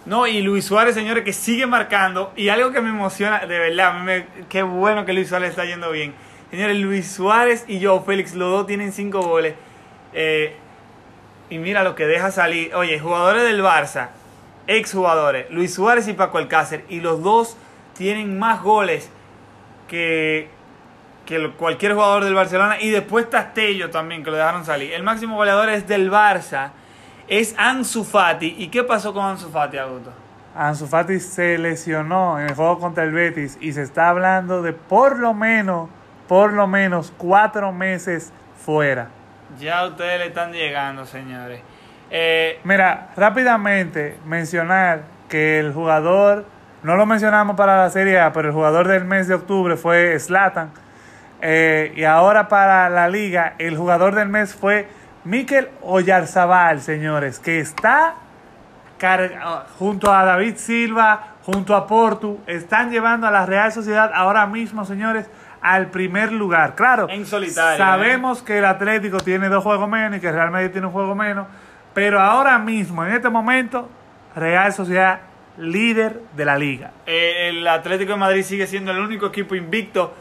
No, 0.06 0.26
y 0.26 0.40
Luis 0.40 0.64
Suárez, 0.64 0.94
señores, 0.94 1.24
que 1.24 1.32
sigue 1.34 1.66
marcando. 1.66 2.32
Y 2.34 2.48
algo 2.48 2.72
que 2.72 2.80
me 2.80 2.88
emociona, 2.88 3.40
de 3.40 3.58
verdad, 3.58 4.00
me- 4.02 4.24
qué 4.48 4.62
bueno 4.62 5.04
que 5.04 5.12
Luis 5.12 5.28
Suárez 5.28 5.50
está 5.50 5.66
yendo 5.66 5.90
bien. 5.90 6.14
Señores, 6.50 6.78
Luis 6.78 7.06
Suárez 7.12 7.64
y 7.68 7.84
Joe 7.84 8.00
Félix, 8.00 8.34
los 8.34 8.50
dos 8.50 8.66
tienen 8.66 8.92
cinco 8.92 9.20
goles. 9.20 9.54
Eh, 10.14 10.56
y 11.50 11.58
mira 11.58 11.82
lo 11.82 11.94
que 11.94 12.06
deja 12.06 12.30
salir. 12.30 12.74
Oye, 12.74 12.98
jugadores 12.98 13.42
del 13.42 13.62
Barça, 13.62 14.08
exjugadores, 14.66 15.50
Luis 15.50 15.74
Suárez 15.74 16.08
y 16.08 16.14
Paco 16.14 16.38
Alcácer. 16.38 16.84
Y 16.88 17.00
los 17.00 17.22
dos 17.22 17.56
tienen 17.94 18.38
más 18.38 18.62
goles 18.62 19.10
que, 19.88 20.48
que 21.26 21.50
cualquier 21.58 21.94
jugador 21.94 22.24
del 22.24 22.34
Barcelona. 22.34 22.80
Y 22.80 22.90
después 22.90 23.28
Tastello 23.28 23.90
también, 23.90 24.22
que 24.22 24.30
lo 24.30 24.36
dejaron 24.36 24.64
salir. 24.64 24.92
El 24.92 25.02
máximo 25.02 25.36
goleador 25.36 25.68
es 25.68 25.86
del 25.86 26.10
Barça. 26.10 26.70
Es 27.28 27.54
Ansu 27.58 28.04
Fati. 28.04 28.54
¿Y 28.58 28.68
qué 28.68 28.84
pasó 28.84 29.12
con 29.12 29.24
Ansu 29.24 29.50
Fati, 29.50 29.76
Augusto? 29.76 30.12
Ansu 30.54 30.86
Fati 30.86 31.20
se 31.20 31.58
lesionó 31.58 32.40
en 32.40 32.46
el 32.46 32.54
juego 32.54 32.78
contra 32.78 33.04
el 33.04 33.12
Betis 33.12 33.58
y 33.60 33.72
se 33.72 33.82
está 33.82 34.08
hablando 34.08 34.62
de 34.62 34.72
por 34.72 35.18
lo 35.18 35.34
menos, 35.34 35.88
por 36.26 36.52
lo 36.52 36.66
menos 36.66 37.12
cuatro 37.16 37.72
meses 37.72 38.32
fuera. 38.64 39.10
Ya 39.58 39.86
ustedes 39.86 40.18
le 40.18 40.26
están 40.26 40.52
llegando, 40.52 41.04
señores. 41.04 41.60
Eh, 42.10 42.60
Mira, 42.64 43.08
rápidamente 43.16 44.18
mencionar 44.24 45.02
que 45.28 45.58
el 45.60 45.72
jugador, 45.72 46.44
no 46.82 46.96
lo 46.96 47.06
mencionamos 47.06 47.56
para 47.56 47.78
la 47.82 47.90
Serie 47.90 48.18
A, 48.20 48.32
pero 48.32 48.48
el 48.48 48.54
jugador 48.54 48.88
del 48.88 49.04
mes 49.04 49.28
de 49.28 49.34
octubre 49.34 49.76
fue 49.76 50.18
Slatan. 50.18 50.70
y 51.42 52.04
ahora 52.04 52.48
para 52.48 52.88
la 52.90 53.08
liga, 53.08 53.54
el 53.58 53.76
jugador 53.76 54.14
del 54.14 54.28
mes 54.28 54.54
fue 54.54 54.88
Mikel 55.24 55.68
Oyarzabal, 55.82 56.80
señores, 56.80 57.38
que 57.38 57.60
está 57.60 58.14
junto 59.78 60.12
a 60.12 60.24
David 60.24 60.56
Silva, 60.56 61.36
junto 61.44 61.74
a 61.74 61.86
Portu, 61.86 62.40
están 62.46 62.90
llevando 62.90 63.26
a 63.26 63.30
la 63.30 63.46
Real 63.46 63.72
Sociedad 63.72 64.10
ahora 64.14 64.46
mismo, 64.46 64.84
señores, 64.84 65.26
al 65.62 65.90
primer 65.90 66.32
lugar. 66.32 66.74
Claro, 66.74 67.08
En 67.08 67.26
solitario, 67.26 67.84
sabemos 67.84 68.42
que 68.42 68.58
el 68.58 68.64
Atlético 68.64 69.18
tiene 69.18 69.48
dos 69.48 69.62
juegos 69.62 69.88
menos 69.88 70.18
y 70.18 70.20
que 70.20 70.32
Real 70.32 70.50
Madrid 70.50 70.70
tiene 70.70 70.86
un 70.86 70.92
juego 70.92 71.14
menos, 71.14 71.46
pero 71.94 72.20
ahora 72.20 72.58
mismo, 72.58 73.04
en 73.04 73.12
este 73.14 73.28
momento, 73.28 73.88
Real 74.34 74.72
Sociedad 74.72 75.20
líder 75.58 76.20
de 76.36 76.44
la 76.44 76.56
liga. 76.56 76.92
eh, 77.06 77.48
el 77.50 77.66
Atlético 77.66 78.12
de 78.12 78.18
Madrid 78.18 78.42
sigue 78.42 78.66
siendo 78.66 78.92
el 78.92 78.98
único 78.98 79.26
equipo 79.26 79.54
invicto 79.54 80.14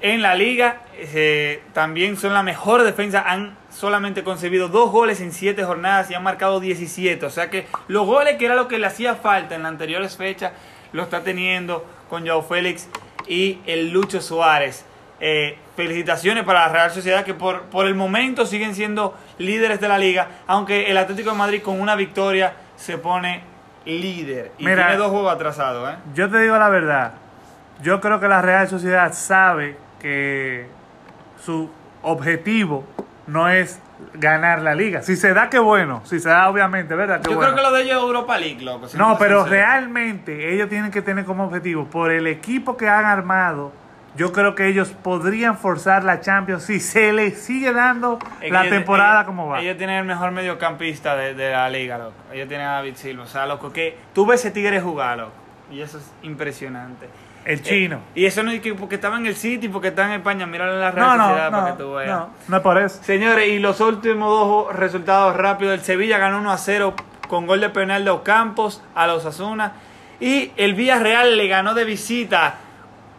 en 0.00 0.22
la 0.22 0.34
liga. 0.34 0.82
Eh, 0.96 1.62
también 1.74 2.16
son 2.16 2.32
la 2.32 2.42
mejor 2.42 2.82
defensa. 2.84 3.22
Han 3.26 3.56
solamente 3.68 4.24
concebido 4.24 4.68
dos 4.68 4.90
goles 4.90 5.20
en 5.20 5.32
siete 5.32 5.64
jornadas 5.64 6.10
y 6.10 6.14
han 6.14 6.22
marcado 6.22 6.60
17. 6.60 7.26
O 7.26 7.30
sea 7.30 7.50
que 7.50 7.66
los 7.88 8.06
goles 8.06 8.36
que 8.36 8.46
era 8.46 8.54
lo 8.54 8.68
que 8.68 8.78
le 8.78 8.86
hacía 8.86 9.16
falta 9.16 9.54
en 9.54 9.62
las 9.64 9.72
anteriores 9.72 10.16
fechas 10.16 10.52
lo 10.92 11.02
está 11.02 11.22
teniendo 11.22 11.84
con 12.08 12.26
Joao 12.26 12.42
Félix 12.42 12.88
y 13.26 13.58
el 13.66 13.90
Lucho 13.90 14.20
Suárez. 14.20 14.84
Eh, 15.22 15.58
felicitaciones 15.76 16.44
para 16.44 16.66
la 16.66 16.68
Real 16.72 16.90
Sociedad 16.90 17.24
que 17.24 17.34
por, 17.34 17.62
por 17.64 17.86
el 17.86 17.94
momento 17.94 18.46
siguen 18.46 18.74
siendo 18.74 19.14
líderes 19.38 19.80
de 19.80 19.88
la 19.88 19.98
liga, 19.98 20.28
aunque 20.46 20.90
el 20.90 20.96
Atlético 20.96 21.30
de 21.30 21.36
Madrid 21.36 21.62
con 21.62 21.80
una 21.80 21.94
victoria 21.94 22.54
se 22.76 22.96
pone 22.96 23.42
líder 23.84 24.52
y 24.58 24.64
Mira. 24.64 24.86
tiene 24.86 24.96
dos 24.96 25.10
juegos 25.10 25.32
atrasados. 25.32 25.90
¿eh? 25.90 25.96
Yo 26.14 26.30
te 26.30 26.38
digo 26.40 26.56
la 26.56 26.68
verdad, 26.68 27.12
yo 27.82 28.00
creo 28.00 28.20
que 28.20 28.28
la 28.28 28.42
Real 28.42 28.68
Sociedad 28.68 29.12
sabe 29.12 29.76
que 30.00 30.66
su 31.44 31.70
objetivo 32.02 32.84
no 33.30 33.48
es 33.48 33.78
ganar 34.14 34.62
la 34.62 34.74
liga. 34.74 35.02
Si 35.02 35.16
se 35.16 35.32
da, 35.34 35.50
qué 35.50 35.58
bueno. 35.58 36.02
Si 36.04 36.20
se 36.20 36.28
da, 36.28 36.48
obviamente, 36.48 36.94
¿verdad? 36.94 37.20
Qué 37.20 37.30
Yo 37.30 37.36
bueno. 37.36 37.52
creo 37.52 37.64
que 37.64 37.70
lo 37.70 37.76
de 37.76 37.82
ellos 37.84 37.96
es 37.98 38.02
Europa 38.02 38.38
League, 38.38 38.62
loco. 38.62 38.86
No, 38.94 39.16
pero 39.18 39.42
sincero. 39.44 39.62
realmente 39.62 40.54
ellos 40.54 40.68
tienen 40.68 40.90
que 40.90 41.02
tener 41.02 41.24
como 41.24 41.44
objetivo, 41.44 41.86
por 41.86 42.10
el 42.10 42.26
equipo 42.26 42.76
que 42.76 42.88
han 42.88 43.04
armado, 43.04 43.72
yo 44.16 44.32
creo 44.32 44.54
que 44.56 44.66
ellos 44.66 44.88
podrían 44.90 45.56
forzar 45.56 46.02
la 46.02 46.20
Champions 46.20 46.64
si 46.64 46.80
se 46.80 47.12
les 47.12 47.38
sigue 47.40 47.72
dando 47.72 48.18
Es 48.40 48.50
la 48.50 48.62
ellos- 48.62 48.72
temporada 48.74 49.14
ellos- 49.20 49.26
como 49.26 49.46
va. 49.48 49.60
Ellos 49.60 49.76
tienen 49.76 49.96
el 49.98 50.04
mejor 50.04 50.32
mediocampista 50.32 51.14
de, 51.14 51.34
de 51.34 51.52
la 51.52 51.68
liga, 51.70 51.96
loco. 51.98 52.14
Ellos 52.32 52.48
tienen 52.48 52.66
a 52.66 52.72
David 52.72 52.96
Silva. 52.96 53.22
O 53.22 53.26
sea, 53.26 53.46
loco, 53.46 53.72
que 53.72 53.96
tú 54.14 54.26
ves 54.26 54.40
ese 54.40 54.50
tigre 54.50 54.80
jugar, 54.80 55.18
loco. 55.18 55.32
Y 55.70 55.80
eso 55.82 55.98
es 55.98 56.10
impresionante. 56.22 57.08
El 57.44 57.62
chino. 57.62 57.96
Eh, 57.96 58.20
y 58.20 58.26
eso 58.26 58.42
no 58.42 58.50
es 58.50 58.60
que 58.60 58.74
porque 58.74 58.96
estaba 58.96 59.16
en 59.16 59.26
el 59.26 59.36
City, 59.36 59.68
porque 59.68 59.88
está 59.88 60.06
en 60.06 60.12
España. 60.12 60.44
En 60.44 60.52
la 60.52 60.90
Real 60.90 60.94
no, 60.94 61.16
no, 61.16 61.28
Sociedad 61.28 61.50
para 61.50 61.62
no, 61.62 61.76
que 61.76 61.82
tú 61.82 61.92
veas. 61.94 62.08
no, 62.08 62.30
no 62.48 62.56
es 62.56 62.62
por 62.62 62.78
eso. 62.78 63.02
Señores, 63.02 63.48
y 63.48 63.58
los 63.58 63.80
últimos 63.80 64.28
dos 64.28 64.76
resultados 64.76 65.36
rápidos. 65.36 65.74
El 65.74 65.80
Sevilla 65.80 66.18
ganó 66.18 66.38
1 66.38 66.52
a 66.52 66.58
0 66.58 66.94
con 67.28 67.46
gol 67.46 67.60
de 67.60 67.70
penal 67.70 68.04
de 68.04 68.10
Ocampos 68.10 68.82
a 68.94 69.06
los 69.06 69.24
Asuna. 69.24 69.72
Y 70.20 70.52
el 70.56 70.74
Villarreal 70.74 71.36
le 71.36 71.48
ganó 71.48 71.74
de 71.74 71.84
visita 71.84 72.54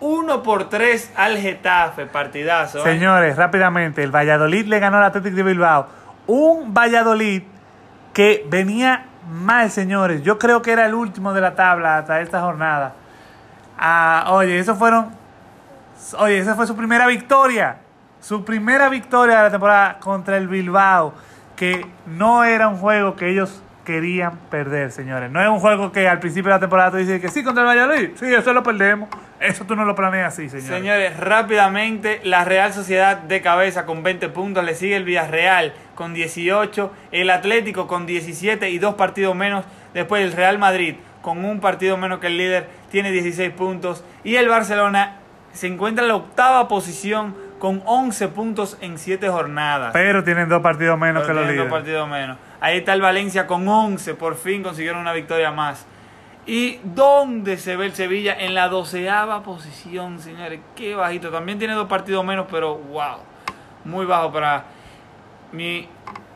1 0.02 0.44
por 0.44 0.70
3 0.70 1.14
al 1.16 1.38
Getafe. 1.38 2.06
Partidazo. 2.06 2.80
¿eh? 2.80 2.84
Señores, 2.84 3.36
rápidamente, 3.38 4.04
el 4.04 4.14
Valladolid 4.14 4.66
le 4.66 4.80
ganó 4.80 4.98
al 4.98 5.06
Atlético 5.06 5.36
de 5.38 5.44
Bilbao. 5.44 5.88
Un 6.28 6.74
Valladolid 6.74 7.44
que 8.14 8.46
venía 8.50 9.06
mal, 9.30 9.72
señores. 9.72 10.22
Yo 10.24 10.38
creo 10.38 10.62
que 10.62 10.72
era 10.72 10.86
el 10.86 10.94
último 10.94 11.34
de 11.34 11.42
la 11.42 11.56
tabla 11.56 11.98
hasta 11.98 12.22
esta 12.22 12.42
jornada. 12.42 12.94
Ah, 13.84 14.28
oye, 14.30 14.60
eso 14.60 14.76
fueron. 14.76 15.10
Oye, 16.20 16.38
esa 16.38 16.54
fue 16.54 16.67
su 16.67 16.76
primera 16.76 17.08
victoria. 17.08 17.78
Su 18.22 18.46
primera 18.46 18.89
victoria 18.89 19.38
de 19.38 19.44
la 19.44 19.50
temporada 19.50 19.98
contra 20.00 20.38
el 20.38 20.48
Bilbao. 20.48 21.15
Que 21.56 21.88
no 22.06 22.44
era 22.44 22.67
un 22.67 22.78
juego 22.78 23.15
que 23.15 23.30
ellos 23.30 23.63
querían 23.84 24.38
perder, 24.52 24.91
señores. 24.91 25.32
No 25.32 25.41
es 25.41 25.50
un 25.50 25.60
juego 25.60 25.91
que 25.91 26.08
al 26.08 26.20
principio 26.20 26.50
de 26.50 26.58
la 26.58 26.60
temporada 26.60 26.91
tú 26.91 26.98
dices 26.98 27.20
que 27.20 27.30
sí 27.30 27.44
contra 27.44 27.63
el 27.63 27.70
Valladolid. 27.70 28.12
Sí, 28.15 28.32
eso 28.32 28.54
lo 28.54 28.62
perdemos. 28.62 29.10
Eso 29.39 29.65
tú 29.65 29.76
no 29.76 29.84
lo 29.84 29.96
planeas 29.96 30.34
así, 30.34 30.48
señores. 30.48 30.70
Señores, 30.70 31.17
rápidamente, 31.17 32.22
la 32.24 32.46
Real 32.46 32.74
Sociedad 32.74 33.17
de 33.17 33.41
cabeza 33.41 33.88
con 33.88 34.04
20 34.04 34.30
puntos, 34.30 34.63
le 34.63 34.76
sigue 34.76 34.96
el 34.96 35.06
Villarreal 35.06 35.74
con 35.96 36.13
18, 36.13 36.91
el 37.12 37.32
Atlético 37.32 37.88
con 37.88 38.06
17 38.06 38.70
y 38.70 38.78
dos 38.78 38.94
partidos 38.94 39.36
menos, 39.36 39.65
después 39.96 40.24
el 40.24 40.34
Real 40.34 40.60
Madrid 40.60 40.96
con 41.22 41.46
un 41.46 41.60
partido 41.60 41.98
menos 41.98 42.20
que 42.20 42.28
el 42.28 42.38
líder, 42.38 42.68
tiene 42.90 43.12
16 43.12 43.52
puntos, 43.52 44.04
y 44.24 44.36
el 44.36 44.48
Barcelona 44.48 45.18
se 45.54 45.68
encuentra 45.68 46.04
en 46.04 46.10
la 46.10 46.16
octava 46.16 46.68
posición 46.68 47.36
con 47.60 47.84
11 47.86 48.28
puntos 48.30 48.78
en 48.82 48.98
7 48.98 49.30
jornadas. 49.30 49.92
Pero 49.94 50.24
tienen 50.24 50.50
dos 50.50 50.62
partidos 50.62 50.98
menos 50.98 51.24
Pero 51.24 51.28
que 51.28 51.34
los 51.34 51.44
tienen 51.44 51.58
dos 51.58 51.66
líderes. 51.66 51.72
partidos 51.72 52.10
menos. 52.10 52.38
Ahí 52.60 52.78
está 52.80 52.94
el 52.94 53.02
Valencia 53.02 53.48
con 53.48 53.68
11, 53.68 54.16
por 54.16 54.36
fin 54.36 54.64
consiguieron 54.64 55.02
una 55.02 55.14
victoria 55.14 55.52
más. 55.52 55.86
¿Y 56.46 56.80
dónde 56.84 57.58
se 57.58 57.76
ve 57.78 57.86
el 57.86 57.94
Sevilla? 57.94 58.36
En 58.38 58.56
la 58.56 58.68
doceava 58.68 59.44
posición, 59.44 60.20
señores. 60.20 60.60
Qué 60.76 60.96
bajito. 60.96 61.30
También 61.30 61.60
tiene 61.60 61.76
dos 61.76 61.88
partidos 61.88 62.26
menos, 62.26 62.48
pero 62.50 62.78
wow. 62.78 63.18
Muy 63.86 64.06
bajo 64.06 64.32
para 64.32 64.66
mi 65.52 65.88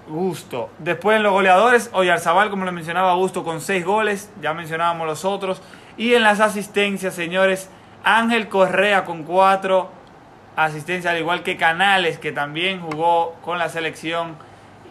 gusto. 0.07 0.69
Después 0.79 1.17
en 1.17 1.23
los 1.23 1.31
goleadores, 1.31 1.89
Oyarzabal, 1.93 2.49
como 2.49 2.65
le 2.65 2.71
mencionaba, 2.71 3.13
Gusto 3.15 3.43
con 3.43 3.61
seis 3.61 3.85
goles. 3.85 4.31
Ya 4.41 4.53
mencionábamos 4.53 5.07
los 5.07 5.25
otros. 5.25 5.61
Y 5.97 6.13
en 6.13 6.23
las 6.23 6.39
asistencias, 6.39 7.13
señores, 7.13 7.69
Ángel 8.03 8.47
Correa 8.49 9.05
con 9.05 9.23
cuatro 9.23 9.89
asistencias, 10.55 11.13
al 11.13 11.19
igual 11.19 11.43
que 11.43 11.57
Canales, 11.57 12.19
que 12.19 12.31
también 12.31 12.79
jugó 12.81 13.33
con 13.41 13.57
la 13.57 13.69
selección 13.69 14.35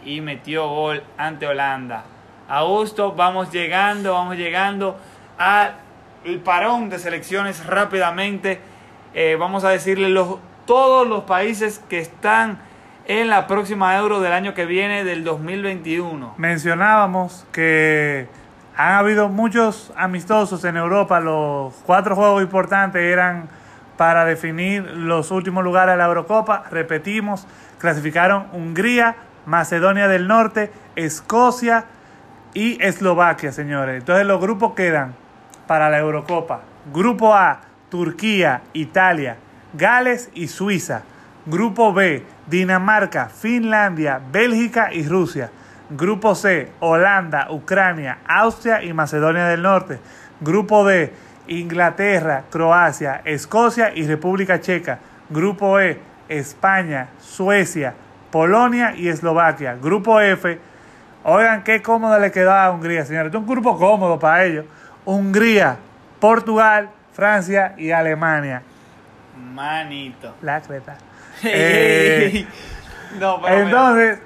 y 0.03 0.21
metió 0.21 0.67
gol 0.67 1.03
ante 1.17 1.47
Holanda. 1.47 2.03
Augusto, 2.47 3.13
vamos 3.13 3.51
llegando, 3.51 4.13
vamos 4.13 4.37
llegando. 4.37 4.97
al 5.37 5.75
parón 6.43 6.89
de 6.89 6.99
selecciones 6.99 7.65
rápidamente. 7.65 8.59
Eh, 9.13 9.35
vamos 9.39 9.63
a 9.63 9.69
decirle 9.69 10.09
los, 10.09 10.37
todos 10.65 11.07
los 11.07 11.23
países 11.23 11.79
que 11.89 11.99
están 11.99 12.59
en 13.07 13.29
la 13.29 13.47
próxima 13.47 13.95
Euro 13.97 14.19
del 14.19 14.33
año 14.33 14.53
que 14.53 14.65
viene, 14.65 15.03
del 15.03 15.23
2021. 15.23 16.35
Mencionábamos 16.37 17.45
que 17.51 18.27
han 18.75 18.93
habido 18.93 19.29
muchos 19.29 19.93
amistosos 19.95 20.63
en 20.65 20.77
Europa. 20.77 21.19
Los 21.19 21.73
cuatro 21.85 22.15
juegos 22.15 22.41
importantes 22.41 23.01
eran 23.01 23.47
para 23.97 24.25
definir 24.25 24.83
los 24.83 25.31
últimos 25.31 25.63
lugares 25.63 25.93
de 25.93 25.97
la 25.97 26.05
Eurocopa. 26.05 26.63
Repetimos, 26.71 27.47
clasificaron 27.79 28.47
Hungría, 28.51 29.15
Macedonia 29.45 30.07
del 30.07 30.27
Norte, 30.27 30.71
Escocia 30.95 31.85
y 32.53 32.83
Eslovaquia, 32.83 33.51
señores. 33.51 33.99
Entonces 33.99 34.25
los 34.25 34.41
grupos 34.41 34.73
quedan 34.73 35.13
para 35.67 35.89
la 35.89 35.99
Eurocopa. 35.99 36.61
Grupo 36.91 37.33
A, 37.33 37.61
Turquía, 37.89 38.61
Italia, 38.73 39.37
Gales 39.73 40.29
y 40.33 40.47
Suiza. 40.47 41.03
Grupo 41.45 41.93
B, 41.93 42.23
Dinamarca, 42.47 43.29
Finlandia, 43.29 44.19
Bélgica 44.31 44.91
y 44.91 45.07
Rusia. 45.07 45.51
Grupo 45.91 46.33
C, 46.33 46.71
Holanda, 46.79 47.51
Ucrania, 47.51 48.17
Austria 48.27 48.81
y 48.83 48.91
Macedonia 48.93 49.45
del 49.45 49.61
Norte. 49.61 49.99
Grupo 50.41 50.83
D, 50.85 51.13
Inglaterra, 51.47 52.45
Croacia, 52.49 53.21
Escocia 53.23 53.93
y 53.93 54.07
República 54.07 54.59
Checa. 54.59 54.97
Grupo 55.29 55.79
E, 55.79 55.99
España, 56.29 57.09
Suecia, 57.19 57.93
Polonia 58.31 58.95
y 58.95 59.07
Eslovaquia. 59.07 59.75
Grupo 59.75 60.19
F, 60.19 60.59
oigan 61.23 61.63
qué 61.63 61.83
cómodo 61.83 62.17
le 62.19 62.31
quedó 62.31 62.53
a 62.53 62.71
Hungría, 62.71 63.05
señores. 63.05 63.31
Es 63.31 63.39
un 63.39 63.45
grupo 63.45 63.77
cómodo 63.77 64.17
para 64.17 64.45
ellos. 64.45 64.65
Hungría, 65.05 65.77
Portugal, 66.19 66.89
Francia 67.13 67.75
y 67.77 67.91
Alemania. 67.91 68.63
Manito. 69.53 70.33
La 70.41 70.59
creta. 70.61 70.97
Eh, 71.43 72.47
no, 73.19 73.41
pero 73.41 73.57
Entonces, 73.57 74.19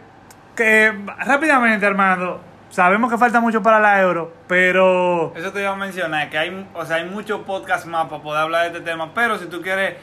que, 0.55 0.93
rápidamente, 1.25 1.85
Armando, 1.85 2.41
sabemos 2.69 3.11
que 3.11 3.17
falta 3.17 3.39
mucho 3.39 3.61
para 3.61 3.79
la 3.79 4.01
euro, 4.01 4.33
pero 4.47 5.33
eso 5.35 5.51
te 5.51 5.61
iba 5.61 5.71
a 5.71 5.75
mencionar, 5.75 6.29
que 6.29 6.37
hay, 6.37 6.67
o 6.73 6.85
sea, 6.85 6.97
hay 6.97 7.05
muchos 7.05 7.41
podcasts 7.41 7.87
más 7.87 8.07
para 8.07 8.21
poder 8.21 8.41
hablar 8.41 8.61
de 8.63 8.77
este 8.77 8.81
tema, 8.81 9.13
pero 9.13 9.37
si 9.37 9.45
tú 9.47 9.61
quieres, 9.61 9.95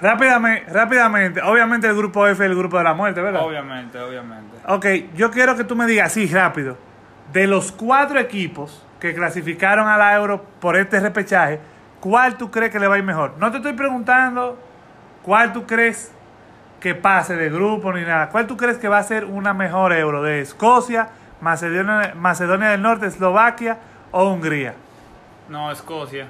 rápidamente, 0.00 0.70
rápidamente, 0.72 1.42
obviamente 1.42 1.86
el 1.86 1.96
grupo 1.96 2.26
F 2.26 2.44
es 2.44 2.50
el 2.50 2.56
grupo 2.56 2.78
de 2.78 2.84
la 2.84 2.94
muerte, 2.94 3.20
¿verdad? 3.20 3.42
obviamente, 3.42 3.98
obviamente. 3.98 4.56
Ok, 4.66 4.86
yo 5.14 5.30
quiero 5.30 5.56
que 5.56 5.64
tú 5.64 5.76
me 5.76 5.86
digas 5.86 6.08
así 6.08 6.26
rápido, 6.26 6.76
de 7.32 7.46
los 7.46 7.72
cuatro 7.72 8.18
equipos 8.18 8.84
que 9.00 9.14
clasificaron 9.14 9.88
a 9.88 9.96
la 9.96 10.14
euro 10.14 10.44
por 10.60 10.76
este 10.76 11.00
repechaje, 11.00 11.58
¿cuál 12.00 12.36
tú 12.36 12.50
crees 12.50 12.70
que 12.70 12.78
le 12.78 12.86
va 12.86 12.96
a 12.96 12.98
ir 12.98 13.04
mejor? 13.04 13.34
No 13.38 13.50
te 13.50 13.56
estoy 13.56 13.72
preguntando 13.72 14.58
cuál 15.22 15.52
tú 15.52 15.66
crees 15.66 16.12
que 16.82 16.96
pase 16.96 17.36
de 17.36 17.48
grupo 17.48 17.92
ni 17.92 18.02
nada. 18.02 18.28
¿Cuál 18.28 18.48
tú 18.48 18.56
crees 18.56 18.76
que 18.76 18.88
va 18.88 18.98
a 18.98 19.02
ser 19.04 19.24
una 19.24 19.54
mejor 19.54 19.92
euro? 19.92 20.20
¿De 20.20 20.40
Escocia, 20.40 21.10
Macedonia, 21.40 22.12
Macedonia 22.16 22.70
del 22.70 22.82
Norte, 22.82 23.06
Eslovaquia 23.06 23.78
o 24.10 24.24
Hungría? 24.24 24.74
No, 25.48 25.70
Escocia, 25.70 26.26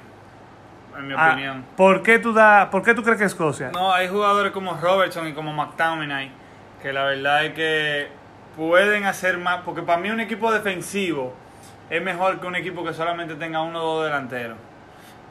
en 0.95 1.07
mi 1.07 1.15
Ah, 1.17 1.31
opinión. 1.31 1.65
¿por, 1.75 2.03
qué 2.03 2.19
tú 2.19 2.33
da, 2.33 2.69
¿Por 2.69 2.83
qué 2.83 2.93
tú 2.93 3.01
crees 3.01 3.17
que 3.17 3.25
Escocia? 3.25 3.71
No, 3.71 3.91
hay 3.91 4.07
jugadores 4.07 4.51
como 4.51 4.77
Robertson 4.79 5.27
y 5.27 5.33
como 5.33 5.51
McTominay 5.53 6.31
que 6.83 6.93
la 6.93 7.05
verdad 7.05 7.45
es 7.45 7.53
que 7.53 8.07
pueden 8.55 9.05
hacer 9.05 9.39
más, 9.39 9.61
porque 9.65 9.81
para 9.81 9.97
mí 9.99 10.11
un 10.11 10.19
equipo 10.19 10.51
defensivo 10.51 11.33
es 11.89 12.01
mejor 12.03 12.39
que 12.39 12.45
un 12.45 12.55
equipo 12.55 12.83
que 12.83 12.93
solamente 12.93 13.33
tenga 13.35 13.61
uno 13.63 13.81
o 13.81 13.95
dos 13.95 14.05
delanteros. 14.05 14.57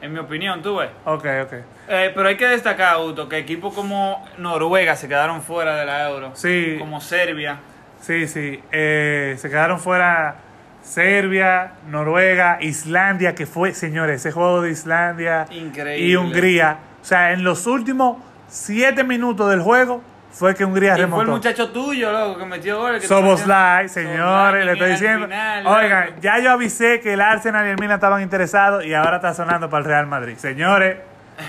En 0.03 0.11
mi 0.11 0.19
opinión, 0.19 0.61
tú 0.61 0.75
ves. 0.75 0.89
Ok, 1.05 1.25
ok. 1.43 1.53
Eh, 1.87 2.11
pero 2.13 2.27
hay 2.27 2.35
que 2.35 2.45
destacar, 2.45 2.95
Auto, 2.95 3.29
que 3.29 3.37
equipos 3.37 3.73
como 3.73 4.21
Noruega 4.37 4.97
se 4.97 5.07
quedaron 5.07 5.41
fuera 5.41 5.77
de 5.77 5.85
la 5.85 6.09
Euro. 6.09 6.31
Sí. 6.33 6.75
Como 6.77 6.99
Serbia. 6.99 7.59
Sí, 8.01 8.27
sí. 8.27 8.61
Eh, 8.73 9.35
se 9.37 9.49
quedaron 9.49 9.79
fuera 9.79 10.35
Serbia, 10.81 11.75
Noruega, 11.87 12.57
Islandia, 12.59 13.33
que 13.33 13.45
fue, 13.45 13.73
señores, 13.73 14.19
ese 14.19 14.33
juego 14.33 14.61
de 14.61 14.71
Islandia 14.71 15.45
Increíble. 15.51 16.05
y 16.05 16.17
Hungría. 16.17 16.79
O 17.01 17.05
sea, 17.05 17.31
en 17.31 17.45
los 17.45 17.65
últimos 17.65 18.17
siete 18.49 19.05
minutos 19.05 19.49
del 19.49 19.61
juego 19.61 20.03
fue 20.33 20.53
que 20.55 20.65
Hungría 20.65 20.89
Y 20.93 20.95
fue 20.95 21.03
el 21.05 21.09
remontó. 21.11 21.31
muchacho 21.31 21.69
tuyo, 21.69 22.11
loco, 22.11 22.39
que 22.39 22.45
metió 22.45 22.99
Soboslai, 23.01 23.87
tú 23.87 23.93
decías- 23.93 24.11
señores, 24.11 24.65
le 24.65 24.71
estoy 24.73 24.89
diciendo. 24.91 25.25
final, 25.27 25.67
Oigan, 25.67 26.05
loco. 26.07 26.17
ya 26.21 26.39
yo 26.39 26.51
avisé 26.51 26.99
que 26.99 27.13
el 27.13 27.21
Arsenal 27.21 27.65
y 27.67 27.69
el 27.69 27.77
Milan 27.79 27.95
estaban 27.95 28.21
interesados 28.21 28.83
y 28.85 28.93
ahora 28.93 29.17
está 29.17 29.33
sonando 29.33 29.69
para 29.69 29.79
el 29.81 29.85
Real 29.85 30.07
Madrid. 30.07 30.35
Señores, 30.37 30.97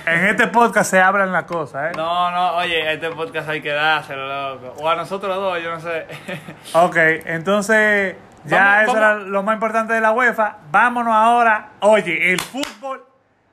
en 0.07 0.27
este 0.27 0.47
podcast 0.49 0.91
se 0.91 1.01
hablan 1.01 1.33
las 1.33 1.45
cosas, 1.45 1.91
¿eh? 1.91 1.97
No, 1.97 2.31
no, 2.31 2.53
oye, 2.57 2.93
este 2.93 3.11
podcast 3.11 3.49
hay 3.49 3.61
que 3.61 3.71
dárselo, 3.73 4.27
loco. 4.55 4.75
O 4.83 4.89
a 4.89 4.97
nosotros 4.97 5.35
dos, 5.37 5.63
yo 5.63 5.71
no 5.71 5.81
sé. 5.81 6.07
Ok, 6.75 6.97
entonces 7.27 8.17
ya 8.45 8.59
Vamos, 8.59 8.83
eso 8.83 8.93
vamos. 8.95 8.97
era 8.97 9.15
lo 9.31 9.43
más 9.43 9.55
importante 9.55 9.93
de 9.95 10.01
la 10.03 10.13
UEFA. 10.13 10.57
Vámonos 10.71 11.15
ahora. 11.15 11.69
Oye, 11.81 12.33
el 12.33 12.41
fútbol 12.41 13.03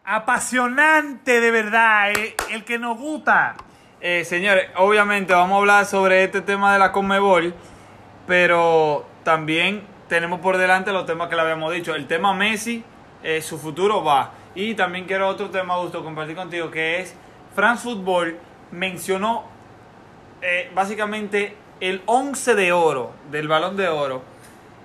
apasionante 0.04 1.40
de 1.40 1.52
verdad, 1.52 2.12
eh, 2.12 2.36
el 2.52 2.64
que 2.64 2.78
nos 2.80 2.98
gusta. 2.98 3.56
Eh, 4.04 4.26
señores, 4.26 4.68
obviamente 4.78 5.32
vamos 5.32 5.58
a 5.58 5.60
hablar 5.60 5.86
sobre 5.86 6.24
este 6.24 6.42
tema 6.42 6.74
de 6.74 6.80
la 6.80 6.92
Conmebol, 6.92 7.54
pero 8.26 9.06
también 9.24 9.84
tenemos 10.10 10.40
por 10.40 10.58
delante 10.58 10.92
los 10.92 11.06
temas 11.06 11.30
que 11.30 11.36
le 11.36 11.42
habíamos 11.44 11.72
dicho. 11.72 11.94
El 11.94 12.08
tema 12.08 12.34
Messi, 12.34 12.84
eh, 13.22 13.44
su 13.44 13.60
futuro 13.60 14.04
va. 14.04 14.32
Y 14.56 14.74
también 14.74 15.06
quiero 15.06 15.28
otro 15.28 15.52
tema, 15.52 15.78
Gusto, 15.78 16.04
compartir 16.04 16.36
contigo, 16.36 16.72
que 16.72 17.00
es 17.00 17.16
France 17.54 17.84
Football 17.84 18.38
mencionó 18.72 19.44
eh, 20.42 20.72
básicamente 20.74 21.56
el 21.80 22.02
11 22.08 22.56
de 22.56 22.72
oro 22.72 23.12
del 23.30 23.48
balón 23.48 23.78
de 23.78 23.88
oro, 23.88 24.24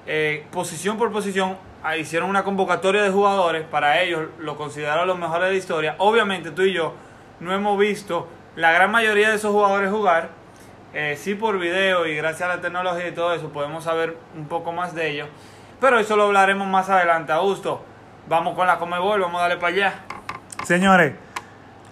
eh, 0.06 0.44
posición 0.52 0.98
por 0.98 1.10
posición, 1.10 1.56
ah, 1.82 1.96
hicieron 1.96 2.28
una 2.28 2.44
convocatoria 2.44 3.02
de 3.02 3.08
jugadores, 3.08 3.64
para 3.64 4.02
ellos 4.02 4.26
lo 4.38 4.58
consideraron 4.58 5.08
los 5.08 5.18
mejores 5.18 5.46
de 5.46 5.52
la 5.52 5.58
historia. 5.58 5.94
Obviamente 5.98 6.50
tú 6.50 6.62
y 6.62 6.74
yo 6.74 6.92
no 7.40 7.54
hemos 7.54 7.78
visto 7.78 8.28
la 8.56 8.72
gran 8.72 8.90
mayoría 8.90 9.28
de 9.28 9.36
esos 9.36 9.52
jugadores 9.52 9.90
jugar, 9.90 10.30
eh, 10.94 11.14
sí 11.18 11.34
por 11.34 11.58
video 11.58 12.06
y 12.06 12.16
gracias 12.16 12.48
a 12.48 12.56
la 12.56 12.62
tecnología 12.62 13.06
y 13.06 13.12
todo 13.12 13.34
eso 13.34 13.50
podemos 13.50 13.84
saber 13.84 14.16
un 14.34 14.48
poco 14.48 14.72
más 14.72 14.94
de 14.94 15.10
ellos, 15.10 15.28
pero 15.78 15.98
eso 15.98 16.16
lo 16.16 16.24
hablaremos 16.24 16.66
más 16.66 16.88
adelante. 16.88 17.32
Augusto, 17.32 17.84
vamos 18.28 18.54
con 18.54 18.66
la 18.66 18.78
Comebol, 18.78 19.20
vamos 19.20 19.38
a 19.38 19.42
darle 19.42 19.58
para 19.58 19.74
allá. 19.74 19.94
Señores, 20.64 21.12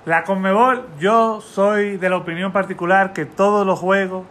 la 0.07 0.25
Conmebol, 0.25 0.89
yo 0.99 1.43
soy 1.43 1.99
de 1.99 2.09
la 2.09 2.17
opinión 2.17 2.51
particular 2.51 3.13
que 3.13 3.27
todos 3.27 3.67
los 3.67 3.79
juegos 3.79 4.25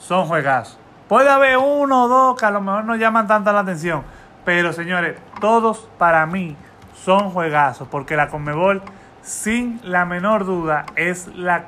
son 0.00 0.26
juegazos. 0.26 0.78
Puede 1.08 1.30
haber 1.30 1.58
uno 1.58 2.04
o 2.04 2.08
dos 2.08 2.38
que 2.38 2.46
a 2.46 2.50
lo 2.50 2.60
mejor 2.60 2.84
no 2.84 2.96
llaman 2.96 3.28
tanta 3.28 3.52
la 3.52 3.60
atención, 3.60 4.02
pero 4.44 4.72
señores, 4.72 5.16
todos 5.40 5.88
para 5.96 6.26
mí 6.26 6.56
son 7.04 7.30
juegazos, 7.30 7.86
porque 7.88 8.16
la 8.16 8.28
Conmebol, 8.28 8.82
sin 9.24 9.80
la 9.82 10.04
menor 10.04 10.44
duda, 10.44 10.84
es 10.94 11.26
la 11.34 11.64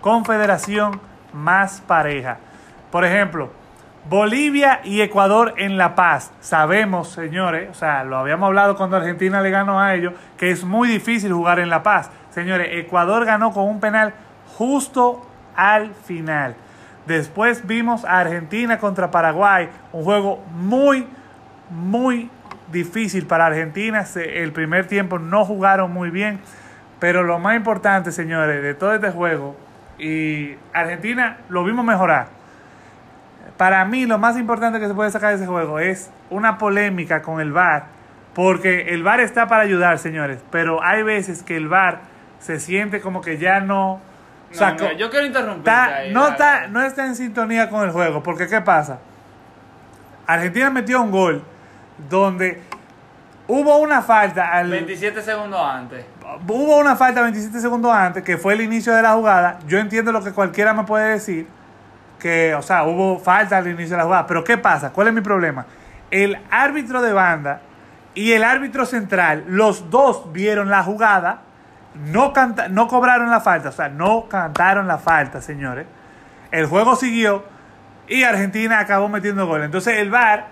confederación 0.00 1.00
más 1.32 1.80
pareja. 1.80 2.38
Por 2.90 3.04
ejemplo, 3.04 3.50
Bolivia 4.08 4.80
y 4.84 5.00
Ecuador 5.00 5.54
en 5.56 5.78
La 5.78 5.94
Paz. 5.94 6.32
Sabemos, 6.40 7.08
señores, 7.08 7.70
o 7.70 7.74
sea, 7.74 8.04
lo 8.04 8.18
habíamos 8.18 8.48
hablado 8.48 8.76
cuando 8.76 8.96
Argentina 8.96 9.40
le 9.40 9.50
ganó 9.50 9.80
a 9.80 9.94
ellos, 9.94 10.12
que 10.36 10.50
es 10.50 10.64
muy 10.64 10.88
difícil 10.88 11.32
jugar 11.32 11.58
en 11.58 11.70
La 11.70 11.82
Paz. 11.82 12.10
Señores, 12.30 12.68
Ecuador 12.72 13.24
ganó 13.24 13.52
con 13.52 13.64
un 13.64 13.80
penal 13.80 14.12
justo 14.56 15.26
al 15.56 15.94
final. 15.94 16.54
Después 17.06 17.66
vimos 17.66 18.04
a 18.04 18.18
Argentina 18.18 18.78
contra 18.78 19.10
Paraguay, 19.10 19.68
un 19.92 20.04
juego 20.04 20.44
muy, 20.54 21.06
muy 21.70 22.30
difícil 22.70 23.26
para 23.26 23.46
Argentina. 23.46 24.04
El 24.14 24.52
primer 24.52 24.86
tiempo 24.86 25.18
no 25.18 25.44
jugaron 25.44 25.92
muy 25.92 26.10
bien, 26.10 26.40
pero 26.98 27.22
lo 27.24 27.38
más 27.38 27.56
importante, 27.56 28.12
señores, 28.12 28.62
de 28.62 28.74
todo 28.74 28.94
este 28.94 29.10
juego, 29.10 29.56
y 29.98 30.54
Argentina 30.72 31.38
lo 31.48 31.64
vimos 31.64 31.84
mejorar. 31.84 32.28
Para 33.56 33.84
mí 33.84 34.04
lo 34.06 34.18
más 34.18 34.36
importante 34.36 34.78
que 34.80 34.86
se 34.88 34.94
puede 34.94 35.10
sacar 35.10 35.30
de 35.30 35.36
ese 35.36 35.46
juego 35.46 35.78
es 35.78 36.10
una 36.30 36.58
polémica 36.58 37.22
con 37.22 37.40
el 37.40 37.52
VAR, 37.52 37.84
porque 38.34 38.92
el 38.92 39.02
VAR 39.02 39.20
está 39.20 39.46
para 39.46 39.62
ayudar, 39.62 39.98
señores, 39.98 40.40
pero 40.50 40.82
hay 40.82 41.02
veces 41.02 41.42
que 41.42 41.56
el 41.56 41.68
VAR 41.68 42.00
se 42.38 42.60
siente 42.60 43.00
como 43.00 43.22
que 43.22 43.38
ya 43.38 43.60
no... 43.60 43.92
o 43.94 44.00
No, 44.50 44.56
sea, 44.78 44.92
yo 44.92 45.08
quiero 45.10 45.24
interrumpir. 45.26 45.60
está- 45.72 46.02
no, 46.12 46.28
está, 46.28 46.66
no 46.68 46.82
está 46.82 47.06
en 47.06 47.16
sintonía 47.16 47.70
con 47.70 47.84
el 47.84 47.90
juego, 47.92 48.22
porque 48.22 48.46
¿qué 48.46 48.60
pasa? 48.60 48.98
Argentina 50.26 50.68
metió 50.70 51.00
un 51.00 51.10
gol 51.10 51.42
donde 52.10 52.60
hubo 53.48 53.78
una 53.78 54.02
falta 54.02 54.52
al... 54.52 54.70
27 54.70 55.22
segundos 55.22 55.60
antes. 55.60 56.04
Hubo 56.46 56.78
una 56.78 56.96
falta 56.96 57.22
27 57.22 57.60
segundos 57.60 57.92
antes, 57.92 58.22
que 58.22 58.36
fue 58.38 58.54
el 58.54 58.60
inicio 58.62 58.94
de 58.94 59.02
la 59.02 59.12
jugada. 59.14 59.58
Yo 59.66 59.78
entiendo 59.78 60.12
lo 60.12 60.22
que 60.22 60.32
cualquiera 60.32 60.72
me 60.74 60.84
puede 60.84 61.10
decir, 61.10 61.46
que, 62.18 62.54
o 62.54 62.62
sea, 62.62 62.84
hubo 62.84 63.18
falta 63.18 63.58
al 63.58 63.66
inicio 63.68 63.90
de 63.90 63.96
la 63.98 64.04
jugada. 64.04 64.26
Pero 64.26 64.44
¿qué 64.44 64.56
pasa? 64.58 64.90
¿Cuál 64.92 65.08
es 65.08 65.14
mi 65.14 65.20
problema? 65.20 65.66
El 66.10 66.38
árbitro 66.50 67.02
de 67.02 67.12
banda 67.12 67.60
y 68.14 68.32
el 68.32 68.44
árbitro 68.44 68.86
central, 68.86 69.44
los 69.48 69.90
dos 69.90 70.32
vieron 70.32 70.70
la 70.70 70.82
jugada, 70.82 71.40
no, 72.06 72.32
canta- 72.32 72.68
no 72.68 72.88
cobraron 72.88 73.30
la 73.30 73.40
falta, 73.40 73.68
o 73.70 73.72
sea, 73.72 73.88
no 73.88 74.26
cantaron 74.28 74.86
la 74.86 74.98
falta, 74.98 75.40
señores. 75.42 75.86
El 76.50 76.66
juego 76.66 76.96
siguió 76.96 77.44
y 78.08 78.22
Argentina 78.22 78.78
acabó 78.78 79.08
metiendo 79.08 79.46
gol. 79.46 79.62
Entonces 79.62 79.98
el 79.98 80.10
VAR 80.10 80.46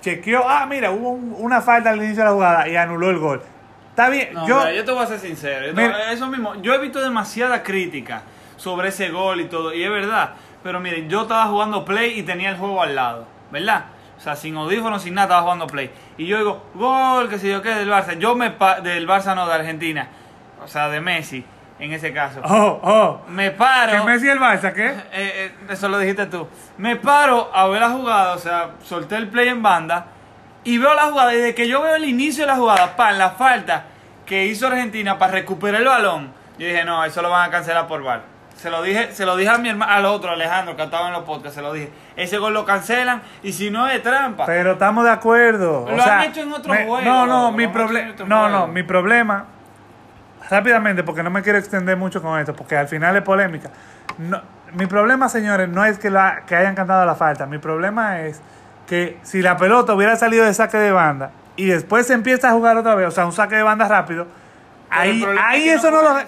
chequeó, 0.00 0.48
ah, 0.48 0.66
mira, 0.66 0.90
hubo 0.90 1.10
un- 1.10 1.34
una 1.38 1.60
falta 1.60 1.90
al 1.90 1.96
inicio 1.98 2.18
de 2.18 2.24
la 2.24 2.32
jugada 2.32 2.68
y 2.68 2.76
anuló 2.76 3.10
el 3.10 3.18
gol. 3.18 3.42
Está 3.98 4.10
bien, 4.10 4.32
No, 4.32 4.46
yo... 4.46 4.58
mira, 4.60 4.72
yo 4.74 4.84
te 4.84 4.92
voy 4.92 5.02
a 5.02 5.06
ser 5.08 5.18
sincero. 5.18 5.66
yo 5.66 5.74
te- 5.74 5.82
Mira. 5.82 6.12
eso 6.12 6.28
mismo. 6.28 6.54
Yo 6.62 6.72
he 6.72 6.78
visto 6.78 7.00
demasiada 7.00 7.64
crítica 7.64 8.22
sobre 8.56 8.90
ese 8.90 9.08
gol 9.08 9.40
y 9.40 9.46
todo. 9.46 9.74
Y 9.74 9.82
es 9.82 9.90
verdad. 9.90 10.34
Pero 10.62 10.78
miren, 10.78 11.10
yo 11.10 11.22
estaba 11.22 11.46
jugando 11.46 11.84
Play 11.84 12.16
y 12.16 12.22
tenía 12.22 12.50
el 12.50 12.56
juego 12.56 12.80
al 12.80 12.94
lado. 12.94 13.26
¿Verdad? 13.50 13.86
O 14.16 14.20
sea, 14.20 14.36
sin 14.36 14.56
audífonos, 14.56 15.02
sin 15.02 15.14
nada, 15.14 15.26
estaba 15.26 15.42
jugando 15.42 15.66
Play. 15.66 15.90
Y 16.16 16.26
yo 16.26 16.38
digo, 16.38 16.62
gol, 16.74 17.28
que 17.28 17.40
si 17.40 17.50
yo 17.50 17.60
qué, 17.60 17.70
del 17.74 17.90
Barça. 17.90 18.16
Yo 18.18 18.36
me... 18.36 18.50
del 18.84 19.08
Barça 19.08 19.34
no, 19.34 19.48
de 19.48 19.54
Argentina. 19.54 20.06
O 20.62 20.68
sea, 20.68 20.88
de 20.90 21.00
Messi, 21.00 21.44
en 21.80 21.92
ese 21.92 22.12
caso. 22.12 22.40
Oh, 22.44 22.78
oh. 22.80 23.20
Me 23.28 23.50
paro... 23.50 23.90
¿Que 23.90 24.00
Messi 24.12 24.28
el 24.28 24.38
Barça 24.38 24.72
qué? 24.72 24.86
Eh, 24.86 25.02
eh, 25.12 25.52
eso 25.70 25.88
lo 25.88 25.98
dijiste 25.98 26.26
tú. 26.26 26.46
Me 26.76 26.94
paro 26.94 27.50
a 27.52 27.66
ver 27.66 27.80
la 27.80 27.90
jugada, 27.90 28.34
o 28.34 28.38
sea, 28.38 28.70
solté 28.84 29.16
el 29.16 29.26
play 29.26 29.48
en 29.48 29.60
banda 29.60 30.06
y 30.68 30.78
veo 30.78 30.94
la 30.94 31.04
jugada. 31.04 31.30
Desde 31.30 31.54
que 31.54 31.66
yo 31.68 31.82
veo 31.82 31.94
el 31.94 32.04
inicio 32.04 32.44
de 32.44 32.48
la 32.48 32.56
jugada, 32.56 32.96
pan, 32.96 33.18
la 33.18 33.30
falta 33.30 33.84
que 34.26 34.46
hizo 34.46 34.66
Argentina 34.66 35.18
para 35.18 35.32
recuperar 35.32 35.80
el 35.80 35.88
balón, 35.88 36.32
yo 36.58 36.66
dije, 36.66 36.84
no, 36.84 37.04
eso 37.04 37.22
lo 37.22 37.30
van 37.30 37.48
a 37.48 37.50
cancelar 37.50 37.86
por 37.86 38.02
VAR. 38.02 38.22
Se 38.56 38.70
lo 38.70 38.82
dije, 38.82 39.12
se 39.12 39.24
lo 39.24 39.36
dije 39.36 39.50
a 39.50 39.58
mi 39.58 39.68
hermano, 39.68 39.92
al 39.92 40.04
otro, 40.06 40.30
Alejandro, 40.32 40.74
que 40.76 40.82
estaba 40.82 41.06
en 41.06 41.12
los 41.12 41.22
podcasts, 41.22 41.54
se 41.54 41.62
lo 41.62 41.72
dije. 41.72 41.90
Ese 42.16 42.38
gol 42.38 42.52
lo 42.54 42.64
cancelan 42.64 43.22
y 43.42 43.52
si 43.52 43.70
no 43.70 43.86
es 43.88 44.02
trampa. 44.02 44.46
Pero 44.46 44.72
estamos 44.72 45.04
de 45.04 45.10
acuerdo. 45.12 45.86
Lo 45.88 46.02
han 46.02 46.22
hecho 46.24 46.40
en 46.42 46.52
otro 46.52 46.72
me- 46.74 46.84
juego, 46.84 47.00
No, 47.02 47.24
no, 47.26 47.52
mi 47.52 47.68
problema. 47.68 48.12
No, 48.26 48.40
juego. 48.40 48.48
no, 48.48 48.66
mi 48.66 48.82
problema. 48.82 49.44
Rápidamente, 50.50 51.04
porque 51.04 51.22
no 51.22 51.30
me 51.30 51.42
quiero 51.42 51.58
extender 51.58 51.96
mucho 51.96 52.22
con 52.22 52.38
esto, 52.40 52.54
porque 52.54 52.76
al 52.76 52.88
final 52.88 53.14
es 53.16 53.22
polémica. 53.22 53.70
No, 54.18 54.40
mi 54.72 54.86
problema, 54.86 55.28
señores, 55.28 55.68
no 55.68 55.84
es 55.84 55.98
que, 55.98 56.10
la, 56.10 56.42
que 56.46 56.56
hayan 56.56 56.74
cantado 56.74 57.04
la 57.06 57.14
falta. 57.14 57.46
Mi 57.46 57.58
problema 57.58 58.20
es 58.22 58.40
que 58.88 59.18
si 59.22 59.42
la 59.42 59.56
pelota 59.56 59.94
hubiera 59.94 60.16
salido 60.16 60.44
de 60.44 60.54
saque 60.54 60.78
de 60.78 60.90
banda 60.90 61.30
y 61.56 61.66
después 61.66 62.06
se 62.06 62.14
empieza 62.14 62.48
a 62.48 62.52
jugar 62.52 62.76
otra 62.76 62.94
vez, 62.94 63.06
o 63.08 63.10
sea, 63.10 63.26
un 63.26 63.32
saque 63.32 63.56
de 63.56 63.62
banda 63.62 63.86
rápido, 63.86 64.26
Pero 64.88 65.00
ahí, 65.02 65.24
ahí 65.40 65.68
es 65.68 65.80
que 65.82 65.88
eso 65.88 65.90
no 65.90 66.02
no 66.02 66.14
lo. 66.14 66.20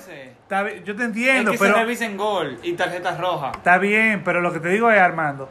yo 0.85 0.97
te 0.97 1.03
es 1.03 1.09
entiendo, 1.09 1.53
que 1.53 1.59
pero. 1.59 1.75
se 1.75 1.81
revisen 1.81 2.17
gol 2.17 2.59
y 2.63 2.75
tarjetas 2.75 3.19
rojas. 3.19 3.57
Está 3.57 3.79
bien, 3.79 4.23
pero 4.25 4.41
lo 4.41 4.53
que 4.53 4.61
te 4.61 4.69
digo 4.69 4.91
es, 4.91 5.01
Armando, 5.01 5.49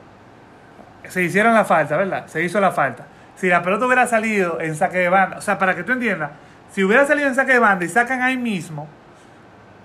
se 1.08 1.24
hicieron 1.24 1.54
la 1.54 1.66
falta, 1.66 1.98
¿verdad? 1.98 2.28
Se 2.28 2.44
hizo 2.44 2.60
la 2.60 2.72
falta. 2.72 3.08
Si 3.36 3.48
la 3.48 3.64
pelota 3.64 3.86
hubiera 3.86 4.06
salido 4.06 4.60
en 4.62 4.76
saque 4.76 5.00
de 5.00 5.10
banda, 5.10 5.38
o 5.38 5.42
sea, 5.42 5.58
para 5.58 5.76
que 5.76 5.84
tú 5.84 5.94
entiendas, 5.94 6.32
si 6.72 6.84
hubiera 6.84 7.06
salido 7.08 7.28
en 7.28 7.36
saque 7.36 7.54
de 7.54 7.60
banda 7.60 7.86
y 7.86 7.90
sacan 7.90 8.22
ahí 8.22 8.38
mismo 8.38 8.88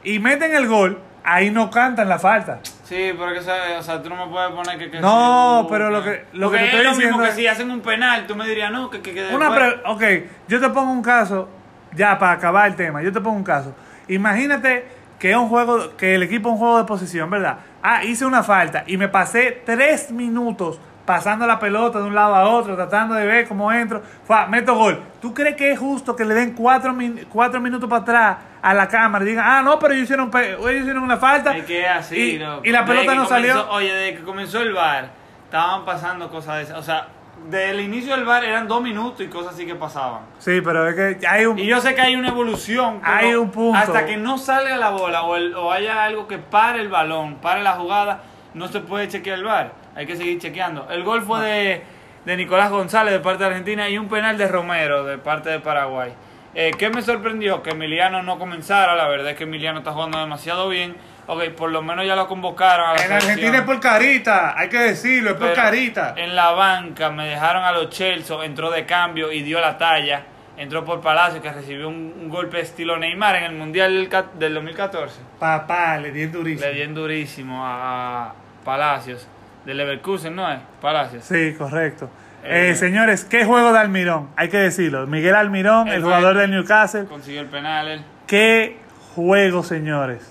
y 0.03 0.19
meten 0.19 0.55
el 0.55 0.67
gol, 0.69 1.01
ahí 1.23 1.51
no 1.51 1.71
cantan 1.71 2.09
la 2.09 2.19
falta. 2.19 2.59
Sí, 2.85 3.13
pero 3.19 3.33
que 3.33 3.39
o 3.41 3.83
sea, 3.83 4.03
tú 4.03 4.11
no 4.11 4.27
me 4.27 4.31
puedes 4.31 4.51
poner 4.53 4.79
que... 4.79 4.91
que 4.91 5.01
No, 5.01 5.63
sí, 5.63 5.69
pero 5.71 5.91
lo 5.91 6.03
que- 6.05 6.25
lo 6.35 6.49
Porque 6.49 6.65
que 6.65 6.71
te 6.71 6.77
estoy 6.77 6.87
es 6.87 6.99
lo 6.99 7.05
mismo 7.07 7.23
que 7.23 7.29
es- 7.31 7.35
si 7.35 7.47
hacen 7.47 7.71
un 7.71 7.81
penal, 7.81 8.27
tú 8.27 8.37
me 8.37 8.47
dirías, 8.47 8.71
no, 8.71 8.91
que... 8.91 9.01
que, 9.01 9.15
que 9.15 9.35
Una 9.35 9.55
pre- 9.55 9.81
ok, 9.87 10.03
yo 10.49 10.61
te 10.61 10.69
pongo 10.69 10.93
un 10.93 11.03
caso, 11.03 11.49
ya 11.95 12.19
para 12.19 12.33
acabar 12.33 12.67
el 12.69 12.77
tema, 12.77 13.03
yo 13.03 13.11
te 13.13 13.21
pongo 13.21 13.37
un 13.37 13.45
caso. 13.45 13.75
Imagínate 14.09 14.85
que 15.19 15.31
es 15.31 15.37
un 15.37 15.49
juego, 15.49 15.97
que 15.97 16.15
el 16.15 16.23
equipo 16.23 16.51
es 16.51 16.53
un 16.53 16.59
juego 16.59 16.77
de 16.79 16.85
posición, 16.85 17.31
¿verdad? 17.31 17.57
Ah, 17.83 18.05
hice 18.05 18.27
una 18.27 18.43
falta 18.43 18.85
y 18.87 18.97
me 18.99 19.09
pasé 19.09 19.63
tres 19.65 20.11
minutos 20.11 20.79
pasando 21.05 21.47
la 21.47 21.59
pelota 21.59 21.99
de 21.99 22.05
un 22.05 22.15
lado 22.15 22.35
a 22.35 22.49
otro, 22.49 22.75
tratando 22.77 23.15
de 23.15 23.27
ver 23.27 23.47
cómo 23.47 23.71
entro, 23.73 24.03
Fua, 24.25 24.47
meto 24.47 24.75
gol. 24.75 25.03
¿Tú 25.21 25.35
crees 25.35 25.55
que 25.57 25.73
es 25.73 25.79
justo 25.79 26.17
que 26.17 26.25
le 26.25 26.35
den 26.35 26.53
cuatro, 26.55 26.93
min- 26.93 27.27
cuatro 27.31 27.61
minutos 27.61 27.89
para 27.91 28.03
atrás 28.03 28.37
a 28.63 28.73
la 28.75 28.89
cámara 28.89 29.25
y 29.25 29.29
digan, 29.29 29.45
ah, 29.47 29.63
no, 29.63 29.79
pero 29.79 29.93
ellos 29.93 30.05
hicieron, 30.05 30.31
ellos 30.35 30.81
hicieron 30.81 31.03
una 31.03 31.17
falta? 31.19 31.57
Es 31.57 31.65
que 31.67 31.87
así, 31.87 32.17
y, 32.17 32.39
loco. 32.39 32.63
y 32.65 32.71
la 32.71 32.85
pelota 32.85 33.15
no 33.15 33.25
comenzó- 33.25 33.29
salió. 33.29 33.71
Oye, 33.71 33.93
desde 33.93 34.17
que 34.19 34.25
comenzó 34.25 34.61
el 34.63 34.73
bar, 34.73 35.11
estaban 35.45 35.85
pasando 35.85 36.31
cosas 36.31 36.57
de 36.57 36.63
esas. 36.63 36.79
O 36.79 36.83
sea, 36.83 37.09
desde 37.51 37.71
el 37.73 37.81
inicio 37.81 38.17
del 38.17 38.25
bar 38.25 38.43
eran 38.43 38.67
dos 38.67 38.81
minutos 38.81 39.21
y 39.21 39.29
cosas 39.29 39.53
así 39.53 39.67
que 39.67 39.75
pasaban. 39.75 40.23
Sí, 40.39 40.63
pero 40.63 40.89
es 40.89 40.95
que 41.19 41.27
hay 41.27 41.45
un... 41.45 41.59
Y 41.59 41.67
yo 41.67 41.79
sé 41.83 41.95
que 41.95 42.01
hay 42.01 42.17
una 42.17 42.29
evolución. 42.29 43.01
Hay 43.05 43.35
un 43.35 43.51
punto. 43.51 43.79
Hasta 43.79 44.07
que 44.07 44.17
no 44.17 44.39
salga 44.39 44.77
la 44.79 44.89
bola 44.91 45.23
o, 45.25 45.37
el- 45.37 45.55
o 45.55 45.71
haya 45.71 46.03
algo 46.05 46.27
que 46.27 46.39
pare 46.39 46.81
el 46.81 46.89
balón, 46.89 47.35
pare 47.43 47.63
la 47.63 47.73
jugada, 47.73 48.23
no 48.55 48.69
se 48.69 48.81
puede 48.81 49.09
chequear 49.09 49.39
el 49.39 49.45
bar. 49.45 49.73
Hay 49.95 50.07
que 50.07 50.17
seguir 50.17 50.39
chequeando. 50.41 50.89
El 50.91 51.03
gol 51.05 51.23
fue 51.23 51.41
de, 51.43 51.83
de 52.25 52.37
Nicolás 52.37 52.71
González 52.71 53.13
de 53.13 53.21
parte 53.21 53.45
de 53.45 53.51
Argentina 53.51 53.89
y 53.89 53.99
un 53.99 54.09
penal 54.09 54.39
de 54.39 54.49
Romero 54.49 55.05
de 55.05 55.19
parte 55.19 55.51
de 55.51 55.61
Paraguay. 55.61 56.13
Eh, 56.57 56.71
¿Qué 56.79 56.89
me 56.89 57.03
sorprendió? 57.03 57.63
Que 57.63 57.71
Emiliano 57.71 58.23
no 58.23 58.39
comenzara. 58.39 58.95
La 58.95 59.09
verdad 59.09 59.31
es 59.33 59.37
que 59.37 59.43
Emiliano 59.45 59.81
está 59.81 59.93
jugando 59.93 60.19
demasiado 60.21 60.69
bien. 60.69 60.95
Ok, 61.27 61.43
por 61.57 61.71
lo 61.71 61.83
menos 61.83 62.07
ya 62.07 62.15
lo 62.15 62.29
convocaron 62.29 62.91
a 62.91 62.95
la 62.95 63.05
En 63.05 63.13
Argentina 63.13 63.57
es 63.59 63.63
por 63.65 63.81
carita, 63.81 64.57
hay 64.59 64.69
que 64.69 64.79
decirlo, 64.79 65.31
es 65.31 65.37
por 65.37 65.53
carita. 65.55 66.15
En 66.19 66.37
la 66.37 66.51
banca 66.51 67.11
me 67.11 67.27
dejaron 67.27 67.65
a 67.65 67.73
los 67.73 67.89
Chelsea, 67.89 68.37
entró 68.45 68.71
de 68.71 68.85
cambio 68.87 69.33
y 69.33 69.43
dio 69.43 69.59
la 69.61 69.77
talla. 69.79 70.23
Entró 70.57 70.85
por 70.85 71.01
Palacio, 71.01 71.43
que 71.43 71.51
recibió 71.51 71.89
un, 71.89 72.15
un 72.21 72.29
golpe 72.29 72.61
estilo 72.61 72.97
Neymar 72.99 73.35
en 73.37 73.45
el 73.45 73.53
Mundial 73.55 73.93
del, 73.95 74.09
ca- 74.09 74.27
del 74.35 74.55
2014. 74.55 75.19
Papá, 75.41 75.97
le 75.97 76.13
di 76.13 76.27
durísimo. 76.27 76.69
Le 76.69 76.75
dieron 76.75 76.95
durísimo 76.95 77.63
a 77.67 78.33
Palacios. 78.65 79.27
De 79.65 79.75
Leverkusen, 79.75 80.35
¿no 80.37 80.51
es? 80.51 80.59
Palacios. 80.81 81.25
Sí, 81.25 81.55
correcto. 81.57 82.09
Eh, 82.43 82.71
Eh, 82.71 82.75
señores, 82.75 83.25
¿qué 83.25 83.45
juego 83.45 83.73
de 83.73 83.79
Almirón? 83.79 84.29
Hay 84.37 84.49
que 84.51 84.59
decirlo. 84.59 85.07
Miguel 85.07 85.35
Almirón, 85.35 85.89
el 85.89 86.03
jugador 86.03 86.37
del 86.37 86.51
Newcastle. 86.51 87.07
Consiguió 87.07 87.41
el 87.41 87.47
penal 87.47 87.89
él. 87.89 88.03
¿Qué 88.27 88.77
juego, 89.15 89.63
señores? 89.63 90.31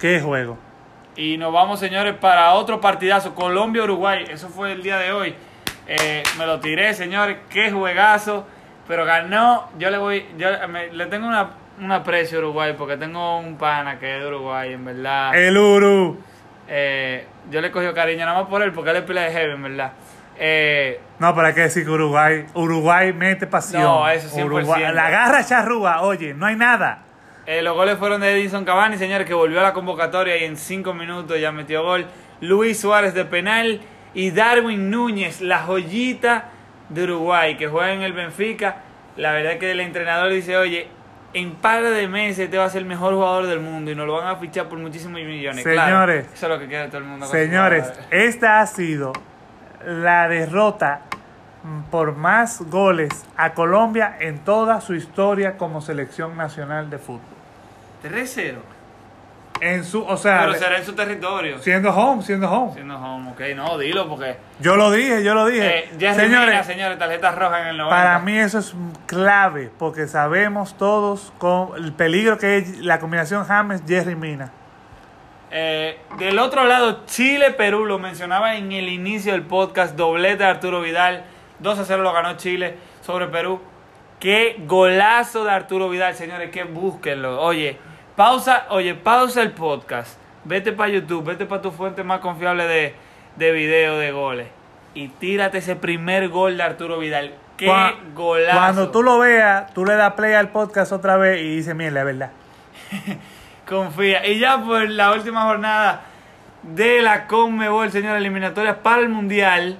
¿Qué 0.00 0.20
juego? 0.20 0.56
Y 1.16 1.36
nos 1.36 1.52
vamos, 1.52 1.78
señores, 1.80 2.14
para 2.14 2.52
otro 2.54 2.80
partidazo. 2.80 3.34
Colombia-Uruguay. 3.34 4.24
Eso 4.30 4.48
fue 4.48 4.72
el 4.72 4.82
día 4.82 4.96
de 4.98 5.12
hoy. 5.12 5.34
Eh, 5.86 6.22
me 6.38 6.46
lo 6.46 6.58
tiré, 6.60 6.94
señores. 6.94 7.36
Qué 7.50 7.70
juegazo. 7.70 8.46
Pero 8.88 9.04
ganó. 9.04 9.68
Yo 9.78 9.90
le 9.90 9.98
voy. 9.98 10.26
Yo 10.38 10.48
me- 10.68 10.90
le 10.92 11.06
tengo 11.06 11.26
una, 11.28 11.50
un 11.80 11.92
aprecio 11.92 12.38
a 12.38 12.40
Uruguay 12.40 12.74
porque 12.76 12.96
tengo 12.96 13.38
un 13.38 13.56
pana 13.56 13.98
que 13.98 14.16
es 14.16 14.22
de 14.22 14.26
Uruguay, 14.28 14.72
en 14.72 14.84
verdad. 14.84 15.34
El 15.34 15.56
Uru. 15.58 16.18
Eh, 16.68 17.26
yo 17.50 17.60
le 17.60 17.70
cogí 17.70 17.86
cariño 17.94 18.24
nada 18.26 18.40
más 18.40 18.48
por 18.48 18.62
él 18.62 18.72
porque 18.72 18.90
él 18.90 18.96
es 18.96 19.02
pila 19.02 19.22
de 19.22 19.32
heavy, 19.32 19.52
en 19.52 19.62
verdad. 19.62 19.92
Eh, 20.36 21.00
No, 21.18 21.34
pero 21.34 21.46
hay 21.46 21.54
que 21.54 21.60
decir 21.60 21.84
que 21.84 21.90
Uruguay, 21.90 22.44
Uruguay 22.54 23.12
mete 23.12 23.46
pasión. 23.46 23.82
No, 23.82 24.08
eso 24.08 24.28
100%. 24.28 24.44
Uruguay- 24.46 24.92
la 24.94 25.10
garra 25.10 25.44
charrúa, 25.44 26.02
oye, 26.02 26.34
no 26.34 26.46
hay 26.46 26.56
nada. 26.56 27.02
Eh, 27.46 27.62
los 27.62 27.74
goles 27.76 27.98
fueron 27.98 28.20
de 28.20 28.32
Edinson 28.32 28.64
Cavani, 28.64 28.96
señores, 28.96 29.26
que 29.26 29.34
volvió 29.34 29.60
a 29.60 29.62
la 29.62 29.72
convocatoria 29.74 30.36
y 30.38 30.44
en 30.44 30.56
cinco 30.56 30.94
minutos 30.94 31.38
ya 31.40 31.52
metió 31.52 31.82
gol. 31.84 32.06
Luis 32.40 32.80
Suárez 32.80 33.14
de 33.14 33.24
penal 33.26 33.80
y 34.14 34.30
Darwin 34.30 34.90
Núñez, 34.90 35.40
la 35.40 35.58
joyita 35.60 36.46
de 36.88 37.04
Uruguay, 37.04 37.56
que 37.56 37.66
juega 37.68 37.92
en 37.92 38.02
el 38.02 38.12
Benfica. 38.12 38.76
La 39.16 39.32
verdad 39.32 39.52
es 39.52 39.58
que 39.58 39.70
el 39.70 39.80
entrenador 39.80 40.32
dice, 40.32 40.56
oye, 40.56 40.88
en 41.34 41.54
par 41.56 41.82
de 41.82 42.08
meses 42.08 42.48
te 42.48 42.56
va 42.56 42.64
a 42.64 42.70
ser 42.70 42.82
el 42.82 42.88
mejor 42.88 43.12
jugador 43.14 43.46
del 43.46 43.60
mundo 43.60 43.90
y 43.90 43.94
nos 43.94 44.06
lo 44.06 44.14
van 44.14 44.28
a 44.28 44.36
fichar 44.36 44.68
por 44.68 44.78
muchísimos 44.78 45.20
millones. 45.20 45.64
Claro, 45.64 45.86
Señores. 45.86 46.26
eso 46.32 46.46
es 46.46 46.52
lo 46.52 46.58
que 46.58 46.68
quiere 46.68 46.86
todo 46.86 46.98
el 46.98 47.04
mundo. 47.04 47.26
Señores, 47.26 47.92
esta 48.10 48.60
ha 48.60 48.66
sido 48.66 49.12
la 49.84 50.28
derrota 50.28 51.02
por 51.90 52.14
más 52.14 52.60
goles 52.62 53.24
a 53.36 53.52
Colombia 53.54 54.16
en 54.20 54.38
toda 54.38 54.80
su 54.80 54.94
historia 54.94 55.56
como 55.56 55.80
selección 55.80 56.36
nacional 56.36 56.88
de 56.88 56.98
fútbol. 56.98 57.20
3-0. 58.04 58.73
En 59.64 59.82
su, 59.82 60.04
o 60.04 60.16
sea, 60.18 60.40
Pero 60.40 60.54
será 60.58 60.76
en 60.76 60.84
su 60.84 60.92
territorio. 60.92 61.58
siendo 61.58 61.88
home, 61.88 62.22
siendo 62.22 62.50
home. 62.50 62.74
Siendo 62.74 62.96
home, 62.98 63.30
ok, 63.30 63.40
no, 63.56 63.78
dilo 63.78 64.06
porque... 64.06 64.36
Yo 64.60 64.76
lo 64.76 64.90
dije, 64.90 65.24
yo 65.24 65.32
lo 65.32 65.46
dije. 65.46 65.78
Eh, 65.78 65.88
Jerry 65.98 66.20
Señores, 66.20 66.50
Mina, 66.50 66.64
señores, 66.64 66.98
tarjeta 66.98 67.32
roja 67.32 67.62
en 67.62 67.68
el 67.68 67.78
90. 67.78 67.96
para 67.96 68.18
mí 68.18 68.36
eso 68.36 68.58
es 68.58 68.74
clave 69.06 69.70
porque 69.78 70.06
sabemos 70.06 70.76
todos 70.76 71.32
con 71.38 71.82
el 71.82 71.94
peligro 71.94 72.36
que 72.36 72.58
es 72.58 72.80
la 72.80 72.98
combinación 72.98 73.46
James-Jerry 73.46 74.16
Mina. 74.16 74.52
Eh, 75.50 75.98
del 76.18 76.38
otro 76.40 76.64
lado, 76.64 77.06
Chile-Perú, 77.06 77.86
lo 77.86 77.98
mencionaba 77.98 78.56
en 78.56 78.70
el 78.72 78.90
inicio 78.90 79.32
del 79.32 79.44
podcast, 79.44 79.96
doblete 79.96 80.38
de 80.42 80.44
Arturo 80.44 80.82
Vidal, 80.82 81.24
2 81.60 81.78
a 81.78 81.84
0 81.86 82.02
lo 82.02 82.12
ganó 82.12 82.36
Chile 82.36 82.76
sobre 83.00 83.28
Perú. 83.28 83.62
Qué 84.20 84.56
golazo 84.66 85.44
de 85.44 85.52
Arturo 85.52 85.88
Vidal, 85.88 86.14
señores, 86.14 86.50
que 86.50 86.64
búsquenlo. 86.64 87.40
Oye, 87.40 87.78
pausa, 88.16 88.66
oye, 88.70 88.94
pausa 88.94 89.42
el 89.42 89.52
podcast, 89.52 90.18
vete 90.44 90.72
para 90.72 90.90
YouTube, 90.90 91.24
vete 91.24 91.46
para 91.46 91.62
tu 91.62 91.70
fuente 91.70 92.04
más 92.04 92.20
confiable 92.20 92.64
de, 92.66 92.94
de 93.36 93.52
video 93.52 93.98
de 93.98 94.12
goles 94.12 94.48
y 94.94 95.08
tírate 95.08 95.58
ese 95.58 95.76
primer 95.76 96.28
gol 96.28 96.56
de 96.56 96.62
Arturo 96.62 96.98
Vidal. 96.98 97.34
Qué 97.56 97.70
golazo. 98.14 98.58
Cuando 98.58 98.90
tú 98.90 99.02
lo 99.02 99.18
veas, 99.18 99.72
tú 99.74 99.84
le 99.84 99.94
das 99.94 100.14
play 100.14 100.34
al 100.34 100.48
podcast 100.48 100.92
otra 100.92 101.16
vez 101.16 101.40
y 101.40 101.56
dices, 101.56 101.74
mira, 101.74 101.90
la 101.90 102.04
verdad. 102.04 102.30
Confía. 103.68 104.26
Y 104.26 104.38
ya 104.38 104.58
por 104.62 104.88
la 104.88 105.12
última 105.12 105.44
jornada 105.44 106.02
de 106.62 107.02
la 107.02 107.26
Conmebol, 107.26 107.90
señor, 107.90 108.16
eliminatorias 108.16 108.76
para 108.76 109.02
el 109.02 109.08
Mundial. 109.08 109.78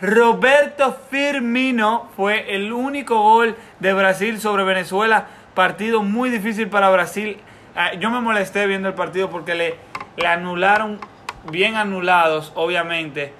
Roberto 0.00 0.96
Firmino 1.10 2.08
fue 2.16 2.54
el 2.54 2.72
único 2.72 3.20
gol 3.20 3.56
de 3.80 3.92
Brasil 3.92 4.40
sobre 4.40 4.64
Venezuela. 4.64 5.26
Partido 5.54 6.02
muy 6.02 6.30
difícil 6.30 6.68
para 6.68 6.90
Brasil. 6.90 7.38
Ah, 7.82 7.94
Yo 7.94 8.10
me 8.10 8.20
molesté 8.20 8.66
viendo 8.66 8.88
el 8.88 8.94
partido 8.94 9.30
porque 9.30 9.54
le, 9.54 10.26
anularon, 10.26 11.00
bien 11.50 11.76
anulados, 11.76 12.52
obviamente. 12.54 13.32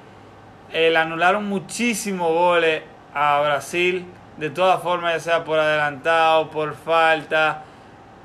Eh, 0.72 0.88
le 0.91 0.97
anularon 0.97 1.45
muchísimos 1.47 2.32
goles 2.32 2.82
a 3.12 3.38
Brasil. 3.43 4.07
De 4.38 4.49
todas 4.49 4.82
formas, 4.82 5.12
ya 5.12 5.20
sea 5.20 5.45
por 5.45 5.59
adelantado, 5.59 6.49
por 6.49 6.74
falta, 6.74 7.64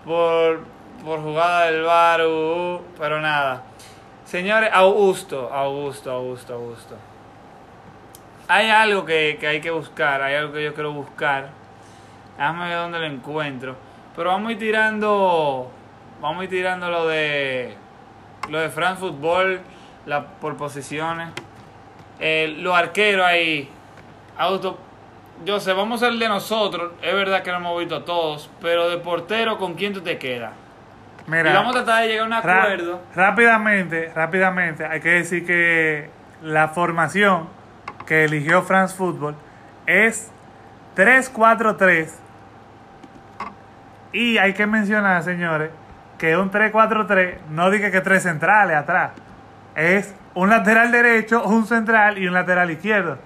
por, 0.05 0.61
por 1.03 1.21
jugada 1.21 1.65
del 1.65 1.81
VAR, 1.81 2.21
uh, 2.21 2.75
uh, 2.75 2.81
pero 2.97 3.19
nada. 3.19 3.63
Señores, 4.23 4.69
Augusto, 4.71 5.53
Augusto, 5.53 6.11
Augusto, 6.11 6.53
Augusto. 6.53 6.95
Hay 8.47 8.69
algo 8.69 9.03
que, 9.03 9.35
que 9.37 9.47
hay 9.47 9.59
que 9.59 9.71
buscar, 9.71 10.21
hay 10.21 10.35
algo 10.35 10.53
que 10.53 10.63
yo 10.63 10.73
quiero 10.73 10.93
buscar. 10.93 11.49
Déjame 12.37 12.69
ver 12.69 12.77
dónde 12.77 12.99
lo 12.99 13.05
encuentro. 13.05 13.75
Pero 14.15 14.29
vamos 14.29 14.47
a 14.47 14.51
ir 14.53 14.59
tirando. 14.59 15.74
Vamos 16.25 16.41
a 16.41 16.43
ir 16.45 16.49
tirando 16.49 16.89
lo 16.89 17.05
de. 17.05 17.75
Lo 18.49 18.59
de 18.59 18.69
France 18.69 18.99
Football. 18.99 19.59
La, 20.07 20.25
por 20.25 20.57
posiciones. 20.57 21.29
Eh, 22.19 22.55
los 22.61 22.75
arqueros 22.75 23.23
ahí. 23.23 23.69
Auto. 24.35 24.79
Yo 25.45 25.59
sé, 25.59 25.71
vamos 25.73 26.01
a 26.01 26.07
ser 26.07 26.17
de 26.17 26.27
nosotros. 26.27 26.93
Es 27.03 27.13
verdad 27.13 27.43
que 27.43 27.51
lo 27.51 27.57
hemos 27.57 27.77
visto 27.77 28.01
todos. 28.01 28.49
Pero 28.59 28.89
de 28.89 28.97
portero, 28.97 29.59
¿con 29.59 29.75
quién 29.75 29.93
tú 29.93 30.01
te 30.01 30.17
quedas? 30.17 30.53
Mira, 31.27 31.51
y 31.51 31.53
vamos 31.53 31.75
a 31.75 31.83
tratar 31.83 32.01
de 32.01 32.07
llegar 32.07 32.23
a 32.23 32.27
un 32.27 32.33
acuerdo. 32.33 33.01
rápidamente, 33.13 34.11
rápidamente, 34.15 34.83
hay 34.83 35.01
que 35.01 35.09
decir 35.09 35.45
que 35.45 36.09
la 36.41 36.69
formación 36.69 37.49
que 38.07 38.25
eligió 38.25 38.63
France 38.63 38.95
Football 38.95 39.35
es 39.85 40.31
3-4-3. 40.95 42.09
Y 44.11 44.39
hay 44.39 44.53
que 44.53 44.65
mencionar, 44.65 45.21
señores, 45.21 45.69
que 46.17 46.37
un 46.37 46.51
3-4-3 46.51 47.37
no 47.49 47.69
dice 47.69 47.91
que 47.91 48.01
tres 48.01 48.23
centrales 48.23 48.77
atrás. 48.77 49.11
Es 49.75 50.15
un 50.33 50.49
lateral 50.49 50.91
derecho, 50.91 51.43
un 51.43 51.65
central 51.65 52.17
y 52.17 52.27
un 52.27 52.33
lateral 52.33 52.71
izquierdo. 52.71 53.17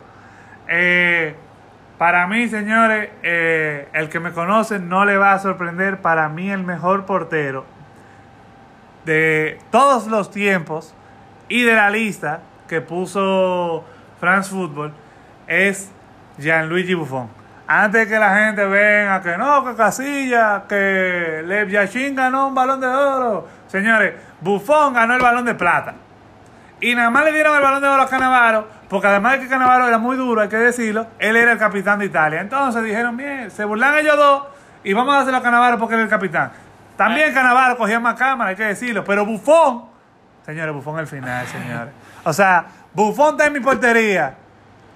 Eh, 0.67 1.35
para 1.97 2.27
mí, 2.27 2.47
señores, 2.47 3.09
eh, 3.23 3.87
el 3.93 4.09
que 4.09 4.19
me 4.19 4.31
conoce 4.31 4.79
no 4.79 5.05
le 5.05 5.17
va 5.17 5.33
a 5.33 5.39
sorprender. 5.39 6.01
Para 6.01 6.29
mí, 6.29 6.49
el 6.49 6.63
mejor 6.63 7.05
portero 7.05 7.65
de 9.05 9.59
todos 9.71 10.07
los 10.07 10.31
tiempos 10.31 10.93
y 11.47 11.63
de 11.63 11.73
la 11.73 11.89
lista 11.89 12.41
que 12.67 12.81
puso 12.81 13.83
France 14.19 14.49
Football 14.51 14.93
es 15.47 15.91
Gianluigi 16.37 16.93
Buffon. 16.93 17.38
Antes 17.71 18.01
de 18.01 18.07
que 18.07 18.17
la 18.19 18.35
gente 18.35 18.65
venga 18.65 19.21
que 19.21 19.37
no, 19.37 19.63
que 19.63 19.75
Casilla, 19.75 20.63
que 20.67 21.43
Lev 21.45 21.69
Yashin 21.69 22.15
ganó 22.15 22.47
un 22.47 22.55
balón 22.55 22.81
de 22.81 22.87
oro. 22.87 23.47
Señores, 23.67 24.15
Buffon 24.41 24.91
ganó 24.91 25.13
el 25.13 25.21
balón 25.21 25.45
de 25.45 25.53
plata. 25.53 25.93
Y 26.81 26.95
nada 26.95 27.11
más 27.11 27.25
le 27.25 27.31
dieron 27.31 27.55
el 27.55 27.61
balón 27.61 27.79
de 27.79 27.87
oro 27.87 28.01
a 28.01 28.09
Canavaro, 28.09 28.67
porque 28.89 29.05
además 29.05 29.33
de 29.33 29.41
que 29.41 29.49
Canavaro 29.49 29.87
era 29.87 29.99
muy 29.99 30.17
duro, 30.17 30.41
hay 30.41 30.49
que 30.49 30.57
decirlo, 30.57 31.05
él 31.19 31.35
era 31.35 31.51
el 31.51 31.59
capitán 31.59 31.99
de 31.99 32.05
Italia. 32.05 32.41
Entonces 32.41 32.83
dijeron, 32.83 33.15
bien, 33.15 33.51
se 33.51 33.63
burlan 33.65 33.99
ellos 33.99 34.17
dos 34.17 34.45
y 34.83 34.93
vamos 34.93 35.13
a 35.13 35.19
hacerlo 35.19 35.37
a 35.37 35.43
Canavaro 35.43 35.77
porque 35.77 35.93
él 35.93 35.99
es 35.99 36.05
el 36.05 36.09
capitán. 36.09 36.51
También 36.97 37.31
Canavaro 37.35 37.77
cogía 37.77 37.99
más 37.99 38.15
cámara, 38.15 38.49
hay 38.49 38.55
que 38.55 38.65
decirlo, 38.65 39.03
pero 39.03 39.27
Buffon, 39.27 39.85
señores, 40.43 40.73
Buffon 40.73 40.97
al 40.97 41.05
final, 41.05 41.45
señores. 41.45 41.93
O 42.23 42.33
sea, 42.33 42.65
Buffon 42.95 43.33
está 43.33 43.45
en 43.45 43.53
mi 43.53 43.59
portería 43.59 44.33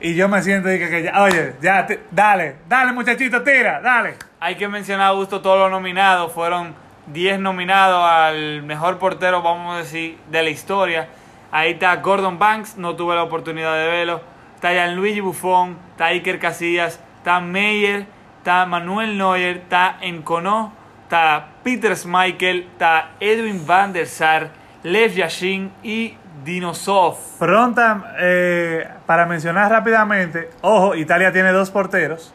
y 0.03 0.15
yo 0.15 0.27
me 0.27 0.41
siento 0.43 0.71
y 0.71 0.77
que, 0.77 1.03
ya, 1.03 1.23
oye, 1.23 1.55
ya, 1.61 1.87
dale, 2.11 2.57
dale 2.67 2.91
muchachito, 2.91 3.41
tira, 3.41 3.79
dale. 3.79 4.15
Hay 4.41 4.55
que 4.55 4.67
mencionar 4.67 5.07
a 5.07 5.11
gusto 5.11 5.39
todos 5.39 5.57
los 5.57 5.71
nominados. 5.71 6.33
Fueron 6.33 6.75
10 7.07 7.39
nominados 7.39 8.03
al 8.03 8.63
mejor 8.63 8.99
portero, 8.99 9.41
vamos 9.41 9.73
a 9.73 9.77
decir, 9.77 10.17
de 10.29 10.43
la 10.43 10.49
historia. 10.49 11.07
Ahí 11.51 11.71
está 11.71 11.95
Gordon 11.95 12.37
Banks, 12.37 12.75
no 12.75 12.97
tuve 12.97 13.15
la 13.15 13.23
oportunidad 13.23 13.75
de 13.75 13.87
verlo. 13.87 14.21
Está 14.55 14.73
Gianluigi 14.73 15.21
Buffon, 15.21 15.77
está 15.91 16.07
Iker 16.07 16.37
Casillas, 16.37 16.99
está 17.19 17.39
Meyer, 17.39 18.05
está 18.39 18.65
Manuel 18.65 19.17
Neuer, 19.17 19.57
está 19.57 19.99
Encono, 20.01 20.73
está 21.03 21.47
Peter 21.63 21.95
Schmeichel, 21.95 22.67
está 22.73 23.11
Edwin 23.21 23.65
van 23.65 23.93
der 23.93 24.07
Sar, 24.07 24.49
Lev 24.83 25.13
Yashin 25.13 25.71
y 25.81 26.17
Dinosov. 26.43 27.17
Pronta, 27.39 28.15
eh, 28.19 28.87
para 29.05 29.25
mencionar 29.25 29.71
rápidamente, 29.71 30.49
ojo, 30.61 30.95
Italia 30.95 31.31
tiene 31.31 31.51
dos 31.51 31.71
porteros, 31.71 32.33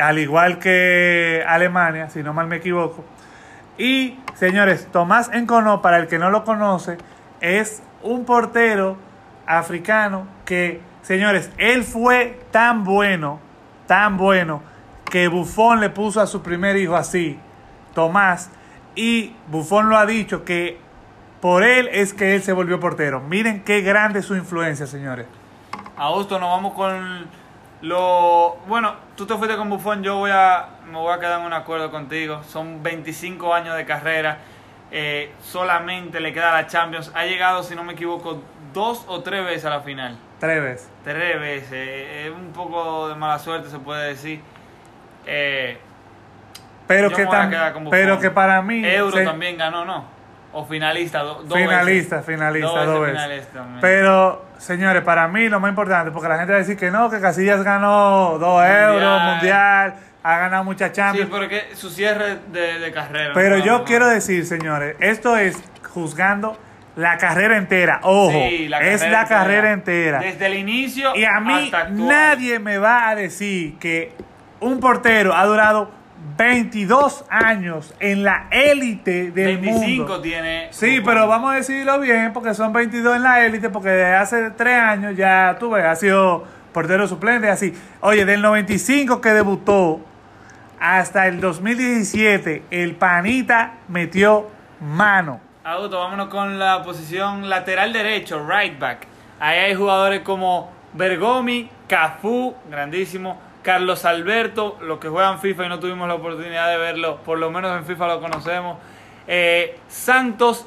al 0.00 0.18
igual 0.18 0.58
que 0.58 1.44
Alemania, 1.46 2.10
si 2.10 2.22
no 2.22 2.32
mal 2.32 2.46
me 2.46 2.56
equivoco. 2.56 3.04
Y, 3.76 4.18
señores, 4.34 4.88
Tomás 4.90 5.30
Encono, 5.32 5.82
para 5.82 5.98
el 5.98 6.08
que 6.08 6.18
no 6.18 6.30
lo 6.30 6.44
conoce, 6.44 6.98
es 7.40 7.82
un 8.02 8.24
portero 8.24 8.96
africano 9.46 10.26
que, 10.44 10.80
señores, 11.02 11.50
él 11.58 11.84
fue 11.84 12.40
tan 12.50 12.84
bueno, 12.84 13.40
tan 13.86 14.16
bueno, 14.16 14.62
que 15.10 15.28
Buffon 15.28 15.80
le 15.80 15.90
puso 15.90 16.20
a 16.20 16.26
su 16.26 16.42
primer 16.42 16.76
hijo 16.76 16.96
así, 16.96 17.38
Tomás, 17.94 18.50
y 18.94 19.34
Buffon 19.48 19.88
lo 19.88 19.96
ha 19.96 20.06
dicho 20.06 20.44
que 20.44 20.78
por 21.40 21.62
él 21.62 21.88
es 21.92 22.12
que 22.14 22.34
él 22.34 22.42
se 22.42 22.52
volvió 22.52 22.80
portero. 22.80 23.20
Miren 23.20 23.62
qué 23.64 23.80
grande 23.80 24.22
su 24.22 24.34
influencia, 24.36 24.86
señores. 24.86 25.26
Augusto, 25.96 26.38
nos 26.38 26.50
vamos 26.50 26.74
con 26.74 27.26
lo... 27.82 28.56
Bueno, 28.66 28.94
tú 29.16 29.26
te 29.26 29.34
fuiste 29.34 29.56
con 29.56 29.68
Buffon, 29.70 30.02
yo 30.02 30.16
voy 30.16 30.30
a, 30.32 30.66
me 30.86 30.98
voy 30.98 31.12
a 31.12 31.18
quedar 31.18 31.40
en 31.40 31.46
un 31.46 31.52
acuerdo 31.52 31.90
contigo. 31.90 32.42
Son 32.44 32.82
25 32.82 33.54
años 33.54 33.76
de 33.76 33.84
carrera, 33.84 34.38
eh, 34.90 35.32
solamente 35.42 36.20
le 36.20 36.32
queda 36.32 36.52
la 36.52 36.66
Champions. 36.66 37.12
Ha 37.14 37.24
llegado, 37.24 37.62
si 37.62 37.74
no 37.74 37.84
me 37.84 37.92
equivoco, 37.94 38.42
dos 38.72 39.04
o 39.08 39.20
tres 39.22 39.44
veces 39.44 39.64
a 39.66 39.70
la 39.70 39.80
final. 39.80 40.16
Tres 40.40 40.62
veces. 40.62 40.90
Tres 41.04 41.40
veces. 41.40 41.72
Eh, 41.72 42.26
Es 42.28 42.32
un 42.32 42.52
poco 42.52 43.08
de 43.08 43.14
mala 43.16 43.38
suerte, 43.38 43.68
se 43.70 43.78
puede 43.78 44.08
decir. 44.08 44.40
Eh, 45.26 45.78
Pero 46.86 47.10
que, 47.10 47.26
pero 47.90 48.34
para 48.34 48.62
mí... 48.62 48.84
Euro 48.84 49.16
se- 49.16 49.24
también 49.24 49.56
ganó, 49.56 49.84
¿no? 49.84 50.17
O 50.52 50.64
finalista, 50.64 51.18
do- 51.20 51.42
dos 51.44 51.58
finalista, 51.58 52.16
veces. 52.16 52.26
finalista, 52.34 52.68
Dos 52.68 52.86
dos 52.86 53.00
veces 53.02 53.16
finalista. 53.22 53.64
Pero, 53.82 54.46
señores, 54.56 55.02
para 55.02 55.28
mí 55.28 55.48
lo 55.48 55.60
más 55.60 55.68
importante, 55.70 56.10
porque 56.10 56.28
la 56.28 56.38
gente 56.38 56.52
va 56.52 56.56
a 56.56 56.60
decir 56.60 56.76
que 56.76 56.90
no, 56.90 57.10
que 57.10 57.20
Casillas 57.20 57.62
ganó 57.62 58.38
dos 58.38 58.64
euros, 58.64 59.22
mundial, 59.22 59.94
ha 60.22 60.38
ganado 60.38 60.64
muchas 60.64 60.88
Sí, 60.90 60.96
Champions. 60.96 61.28
pero 61.30 61.48
que 61.48 61.74
su 61.76 61.90
cierre 61.90 62.38
de, 62.50 62.78
de 62.78 62.92
carrera. 62.92 63.32
pero 63.34 63.58
¿no? 63.58 63.64
yo 63.64 63.78
No. 63.78 63.84
quiero 63.84 64.08
decir, 64.08 64.46
señores, 64.46 64.96
esto 65.00 65.36
es 65.36 65.62
juzgando 65.92 66.56
la 66.96 67.18
carrera 67.18 67.56
entera. 67.58 68.00
Ojo, 68.02 68.32
Sí, 68.32 68.68
la 68.68 68.80
es 68.80 69.00
carrera 69.02 69.22
la 69.22 69.28
carrera 69.28 69.72
entera. 69.72 70.18
Desde 70.20 70.46
el 70.46 70.54
inicio 70.54 71.14
Y 71.14 71.24
a 71.24 71.38
mí 71.40 71.64
hasta 71.66 71.90
nadie 71.90 72.58
me 72.58 72.78
va 72.78 73.08
a 73.08 73.14
decir 73.14 73.78
que 73.78 74.12
un 74.60 74.80
portero 74.80 75.34
ha 75.36 75.44
durado 75.44 75.90
22 76.38 77.24
años 77.28 77.92
en 77.98 78.22
la 78.22 78.46
élite 78.52 79.32
del 79.32 79.58
25 79.58 79.98
mundo. 79.98 80.20
tiene. 80.22 80.68
Sí, 80.70 81.02
pero 81.04 81.26
vamos 81.26 81.52
a 81.52 81.56
decirlo 81.56 81.98
bien, 81.98 82.32
porque 82.32 82.54
son 82.54 82.72
22 82.72 83.16
en 83.16 83.22
la 83.24 83.44
élite, 83.44 83.70
porque 83.70 83.88
desde 83.88 84.14
hace 84.14 84.50
3 84.52 84.80
años 84.80 85.16
ya 85.16 85.56
tú 85.58 85.70
ves, 85.70 85.84
ha 85.84 85.96
sido 85.96 86.46
portero 86.72 87.08
suplente, 87.08 87.50
así. 87.50 87.74
Oye, 88.00 88.24
del 88.24 88.40
95 88.40 89.20
que 89.20 89.30
debutó 89.30 90.00
hasta 90.78 91.26
el 91.26 91.40
2017, 91.40 92.62
el 92.70 92.94
panita 92.94 93.74
metió 93.88 94.48
mano. 94.80 95.40
Augusto, 95.64 95.98
vámonos 95.98 96.28
con 96.28 96.56
la 96.56 96.84
posición 96.84 97.50
lateral 97.50 97.92
derecho, 97.92 98.48
right 98.48 98.78
back. 98.78 99.08
Ahí 99.40 99.58
hay 99.58 99.74
jugadores 99.74 100.20
como 100.20 100.70
Bergomi, 100.92 101.68
Cafú, 101.88 102.54
grandísimo, 102.70 103.40
Carlos 103.68 104.06
Alberto, 104.06 104.78
los 104.80 104.98
que 104.98 105.10
juegan 105.10 105.40
FIFA 105.40 105.66
y 105.66 105.68
no 105.68 105.78
tuvimos 105.78 106.08
la 106.08 106.14
oportunidad 106.14 106.70
de 106.70 106.78
verlo, 106.78 107.18
por 107.18 107.38
lo 107.38 107.50
menos 107.50 107.76
en 107.76 107.84
FIFA 107.84 108.06
lo 108.06 108.20
conocemos. 108.22 108.78
Eh, 109.26 109.78
Santos, 109.88 110.66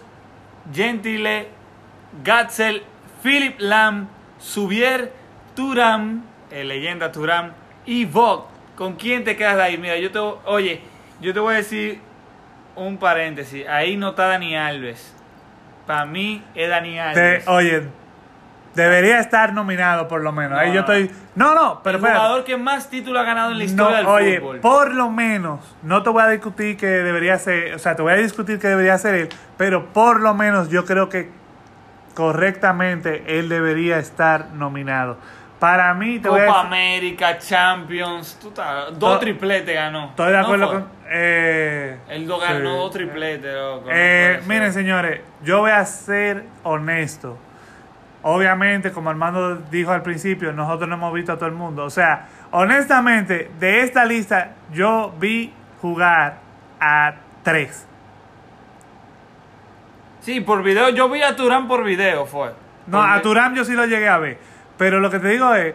Gentile, 0.71 1.47
Gatzel, 2.23 2.83
Philip 3.23 3.55
Lam, 3.57 4.07
Subier, 4.37 5.11
Turam, 5.55 6.25
eh, 6.51 6.63
leyenda 6.63 7.11
Turam, 7.11 7.53
y 7.87 8.05
Vogt. 8.05 8.45
¿Con 8.75 8.93
quién 8.93 9.23
te 9.23 9.35
quedas 9.35 9.55
de 9.55 9.63
ahí? 9.63 9.79
Mira, 9.79 9.97
yo 9.97 10.11
te, 10.11 10.19
oye, 10.19 10.81
yo 11.21 11.33
te 11.33 11.39
voy 11.39 11.55
a 11.55 11.57
decir 11.57 11.99
un 12.75 12.97
paréntesis. 12.97 13.67
Ahí 13.67 13.97
no 13.97 14.09
está 14.09 14.27
Dani 14.27 14.55
Alves. 14.55 15.15
Para 15.87 16.05
mí 16.05 16.43
es 16.53 16.69
Dani 16.69 16.99
Alves. 16.99 17.47
oye, 17.47 17.81
debería 18.75 19.19
estar 19.19 19.53
nominado 19.53 20.07
por 20.07 20.21
lo 20.21 20.31
menos. 20.31 20.51
No, 20.51 20.57
Ahí 20.59 20.73
yo 20.73 20.81
estoy. 20.81 21.11
No, 21.35 21.53
no, 21.55 21.81
pero 21.83 21.97
el 21.97 22.03
jugador 22.03 22.43
que 22.43 22.57
más 22.57 22.89
títulos 22.89 23.21
ha 23.21 23.25
ganado 23.25 23.51
en 23.51 23.57
la 23.59 23.63
No, 23.65 23.69
historia 23.69 23.97
del 23.97 24.05
oye, 24.07 24.39
fútbol. 24.39 24.59
por 24.59 24.93
lo 24.93 25.09
menos, 25.09 25.59
no 25.83 26.03
te 26.03 26.09
voy 26.09 26.23
a 26.23 26.27
discutir 26.27 26.77
que 26.77 26.87
debería 26.87 27.37
ser, 27.37 27.73
o 27.75 27.79
sea, 27.79 27.95
te 27.95 28.01
voy 28.01 28.13
a 28.13 28.15
discutir 28.17 28.59
que 28.59 28.67
debería 28.67 28.97
ser 28.97 29.15
él, 29.15 29.29
pero 29.57 29.85
por 29.93 30.19
lo 30.21 30.33
menos 30.33 30.69
yo 30.69 30.85
creo 30.85 31.09
que 31.09 31.29
correctamente 32.13 33.39
él 33.39 33.49
debería 33.49 33.97
estar 33.97 34.47
nominado. 34.53 35.17
Para 35.59 35.93
mí, 35.93 36.17
te 36.19 36.27
voy 36.27 36.41
a 36.41 36.45
Copa 36.47 36.57
decir- 36.63 36.67
América, 36.67 37.37
Champions, 37.37 38.37
tú 38.41 38.47
estás- 38.49 38.97
dos 38.97 39.19
tripletes 39.19 39.75
ganó. 39.75 40.05
Estoy 40.09 40.31
de 40.31 40.37
¿No 40.37 40.43
acuerdo 40.43 40.69
con. 40.71 40.87
Eh, 41.07 41.97
Él 42.09 42.25
do- 42.27 42.39
sí. 42.39 42.45
ganó 42.47 42.77
dos 42.77 42.91
tripletes, 42.91 43.53
loco. 43.53 43.89
Eh, 43.91 44.41
miren, 44.47 44.73
señores, 44.73 45.21
yo 45.43 45.59
voy 45.59 45.71
a 45.71 45.85
ser 45.85 46.45
honesto. 46.63 47.37
Obviamente, 48.23 48.91
como 48.91 49.09
Armando 49.09 49.55
dijo 49.71 49.91
al 49.91 50.03
principio, 50.03 50.53
nosotros 50.53 50.87
no 50.87 50.95
hemos 50.95 51.13
visto 51.13 51.31
a 51.31 51.37
todo 51.37 51.47
el 51.47 51.55
mundo. 51.55 51.83
O 51.85 51.89
sea, 51.89 52.27
honestamente, 52.51 53.49
de 53.59 53.81
esta 53.81 54.05
lista, 54.05 54.51
yo 54.71 55.13
vi 55.19 55.51
jugar 55.81 56.37
a 56.79 57.13
tres. 57.43 57.87
Sí, 60.21 60.39
por 60.41 60.61
video. 60.61 60.89
Yo 60.89 61.09
vi 61.09 61.23
a 61.23 61.35
Turán 61.35 61.67
por 61.67 61.83
video, 61.83 62.25
fue. 62.25 62.49
No, 62.87 62.99
Porque- 62.99 63.13
a 63.13 63.21
Turam 63.21 63.55
yo 63.55 63.65
sí 63.65 63.73
lo 63.73 63.85
llegué 63.85 64.07
a 64.07 64.17
ver. 64.19 64.37
Pero 64.77 64.99
lo 64.99 65.09
que 65.09 65.19
te 65.19 65.27
digo 65.29 65.53
es, 65.55 65.73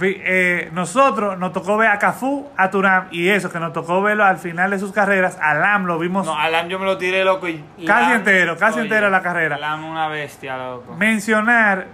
eh, 0.00 0.70
nosotros 0.72 1.38
nos 1.38 1.52
tocó 1.52 1.76
ver 1.76 1.90
a 1.90 1.98
Cafú, 1.98 2.48
a 2.56 2.70
Turam 2.70 3.08
y 3.10 3.28
eso, 3.28 3.50
que 3.52 3.58
nos 3.60 3.72
tocó 3.72 4.00
verlo 4.02 4.24
al 4.24 4.38
final 4.38 4.70
de 4.70 4.78
sus 4.78 4.92
carreras. 4.92 5.38
A 5.40 5.54
Lam 5.54 5.84
lo 5.86 5.98
vimos 5.98 6.26
No, 6.26 6.36
a 6.38 6.48
Lam 6.48 6.68
yo 6.68 6.78
me 6.78 6.84
lo 6.86 6.96
tiré, 6.98 7.24
loco. 7.24 7.46
Y 7.48 7.62
Casi 7.86 8.06
Lam- 8.10 8.16
entero, 8.16 8.56
casi 8.56 8.74
Oye, 8.78 8.82
entero 8.88 9.10
la 9.10 9.22
carrera. 9.22 9.58
Lam 9.58 9.84
una 9.84 10.08
bestia, 10.08 10.56
loco. 10.56 10.94
mencionar 10.96 11.86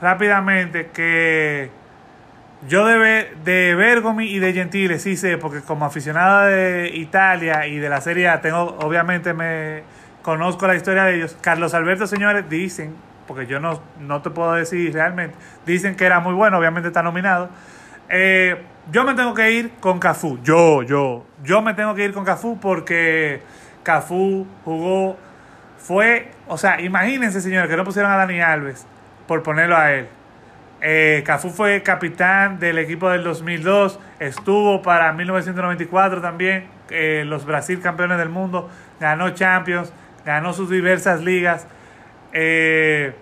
rápidamente 0.00 0.90
que 0.92 1.70
yo 2.68 2.84
de, 2.86 3.32
de 3.44 3.74
Bergomi 3.74 4.26
y 4.26 4.38
de 4.40 4.52
Gentile 4.52 4.98
sí 4.98 5.16
sé, 5.16 5.38
porque 5.38 5.60
como 5.62 5.84
aficionado 5.84 6.46
de 6.46 6.90
Italia 6.94 7.66
y 7.66 7.78
de 7.78 7.88
la 7.88 8.00
Serie 8.00 8.28
A, 8.28 8.40
tengo, 8.40 8.76
obviamente 8.82 9.32
me 9.32 9.82
conozco 10.22 10.66
la 10.66 10.74
historia 10.74 11.04
de 11.04 11.16
ellos. 11.16 11.36
Carlos 11.40 11.72
Alberto, 11.74 12.06
señores, 12.06 12.48
dicen, 12.50 12.94
porque 13.28 13.46
yo 13.46 13.60
no, 13.60 13.80
no 14.00 14.22
te 14.22 14.30
puedo 14.30 14.54
decir 14.54 14.92
realmente, 14.92 15.36
dicen 15.64 15.94
que 15.94 16.04
era 16.04 16.18
muy 16.18 16.34
bueno, 16.34 16.58
obviamente 16.58 16.88
está 16.88 17.02
nominado. 17.02 17.50
Eh, 18.08 18.60
yo 18.90 19.04
me 19.04 19.14
tengo 19.14 19.34
que 19.34 19.52
ir 19.52 19.72
con 19.78 20.00
Cafú, 20.00 20.40
yo, 20.42 20.82
yo, 20.82 21.26
yo 21.44 21.62
me 21.62 21.74
tengo 21.74 21.94
que 21.94 22.04
ir 22.04 22.12
con 22.12 22.24
Cafú 22.24 22.58
porque 22.58 23.42
Cafú 23.84 24.46
jugó 24.64 25.16
fue, 25.76 26.30
o 26.48 26.58
sea, 26.58 26.80
imagínense, 26.80 27.40
señores, 27.40 27.70
que 27.70 27.76
no 27.76 27.84
pusieron 27.84 28.10
a 28.10 28.16
Dani 28.16 28.40
Alves 28.40 28.86
por 29.26 29.42
ponerlo 29.42 29.76
a 29.76 29.92
él. 29.92 30.08
Eh, 30.80 31.22
Cafú 31.26 31.50
fue 31.50 31.82
capitán 31.82 32.58
del 32.58 32.78
equipo 32.78 33.10
del 33.10 33.24
2002, 33.24 33.98
estuvo 34.20 34.80
para 34.80 35.12
1994 35.12 36.20
también, 36.20 36.66
eh, 36.90 37.24
los 37.26 37.44
Brasil 37.44 37.80
campeones 37.80 38.18
del 38.18 38.28
mundo, 38.28 38.70
ganó 39.00 39.30
Champions, 39.30 39.92
ganó 40.24 40.52
sus 40.52 40.70
diversas 40.70 41.20
ligas. 41.22 41.66
Eh, 42.40 43.12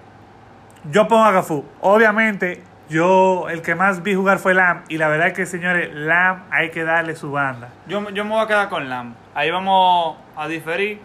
yo 0.90 1.08
pongo 1.08 1.24
a 1.24 1.32
Cafú. 1.32 1.64
Obviamente, 1.80 2.62
yo 2.90 3.48
el 3.48 3.62
que 3.62 3.74
más 3.74 4.02
vi 4.02 4.14
jugar 4.14 4.38
fue 4.38 4.52
Lam, 4.52 4.84
y 4.90 4.98
la 4.98 5.08
verdad 5.08 5.28
es 5.28 5.32
que, 5.32 5.46
señores, 5.46 5.88
Lam 5.94 6.44
hay 6.50 6.70
que 6.70 6.84
darle 6.84 7.16
su 7.16 7.32
banda. 7.32 7.70
Yo, 7.86 8.10
yo 8.10 8.24
me 8.24 8.32
voy 8.32 8.44
a 8.44 8.46
quedar 8.46 8.68
con 8.68 8.90
Lam. 8.90 9.14
Ahí 9.34 9.50
vamos 9.50 10.18
a 10.36 10.46
diferir. 10.48 11.00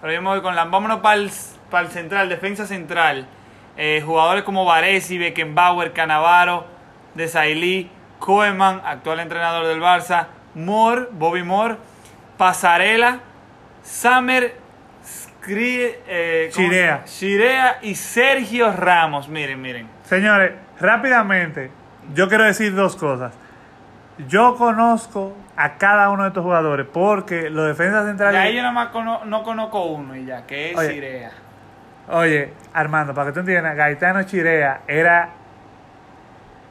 Pero 0.00 0.12
yo 0.12 0.22
me 0.22 0.28
voy 0.28 0.42
con 0.42 0.54
Lam. 0.54 0.70
Vámonos 0.70 1.00
para 1.00 1.16
el, 1.16 1.90
central, 1.90 2.28
defensa 2.28 2.66
central. 2.66 3.26
Eh, 3.76 4.00
jugadores 4.06 4.44
como 4.44 4.64
Varesi, 4.64 5.18
Beckenbauer, 5.18 5.92
Canavaro, 5.92 6.66
Desailly, 7.16 7.90
Koeman, 8.20 8.80
actual 8.84 9.18
entrenador 9.18 9.66
del 9.66 9.80
Barça, 9.80 10.28
Moore, 10.54 11.08
Bobby 11.10 11.42
Moore, 11.42 11.78
Pasarela, 12.38 13.22
Samer, 13.82 14.63
Skri- 15.44 15.94
eh, 16.06 16.50
¿cómo? 16.54 16.68
Chirea. 16.68 17.04
Chirea 17.04 17.78
y 17.82 17.94
Sergio 17.94 18.72
Ramos. 18.72 19.28
Miren, 19.28 19.60
miren. 19.60 19.88
Señores, 20.04 20.52
rápidamente, 20.80 21.70
yo 22.14 22.28
quiero 22.28 22.44
decir 22.44 22.74
dos 22.74 22.96
cosas. 22.96 23.34
Yo 24.28 24.54
conozco 24.56 25.36
a 25.56 25.74
cada 25.74 26.10
uno 26.10 26.22
de 26.22 26.28
estos 26.28 26.42
jugadores 26.44 26.86
porque 26.92 27.50
los 27.50 27.66
defensas 27.66 28.06
centrales. 28.06 28.40
ahí 28.40 28.54
yo 28.54 28.62
nada 28.62 28.72
más 28.72 28.88
cono- 28.88 29.24
no 29.24 29.42
conozco 29.42 29.84
uno 29.86 30.16
y 30.16 30.24
ya, 30.24 30.46
que 30.46 30.70
es 30.72 30.76
Oye. 30.78 30.92
Chirea. 30.94 31.30
Oye, 32.10 32.52
Armando, 32.74 33.14
para 33.14 33.28
que 33.28 33.34
tú 33.34 33.40
entiendas, 33.40 33.74
Gaetano 33.76 34.22
Chirea 34.24 34.82
era. 34.86 35.30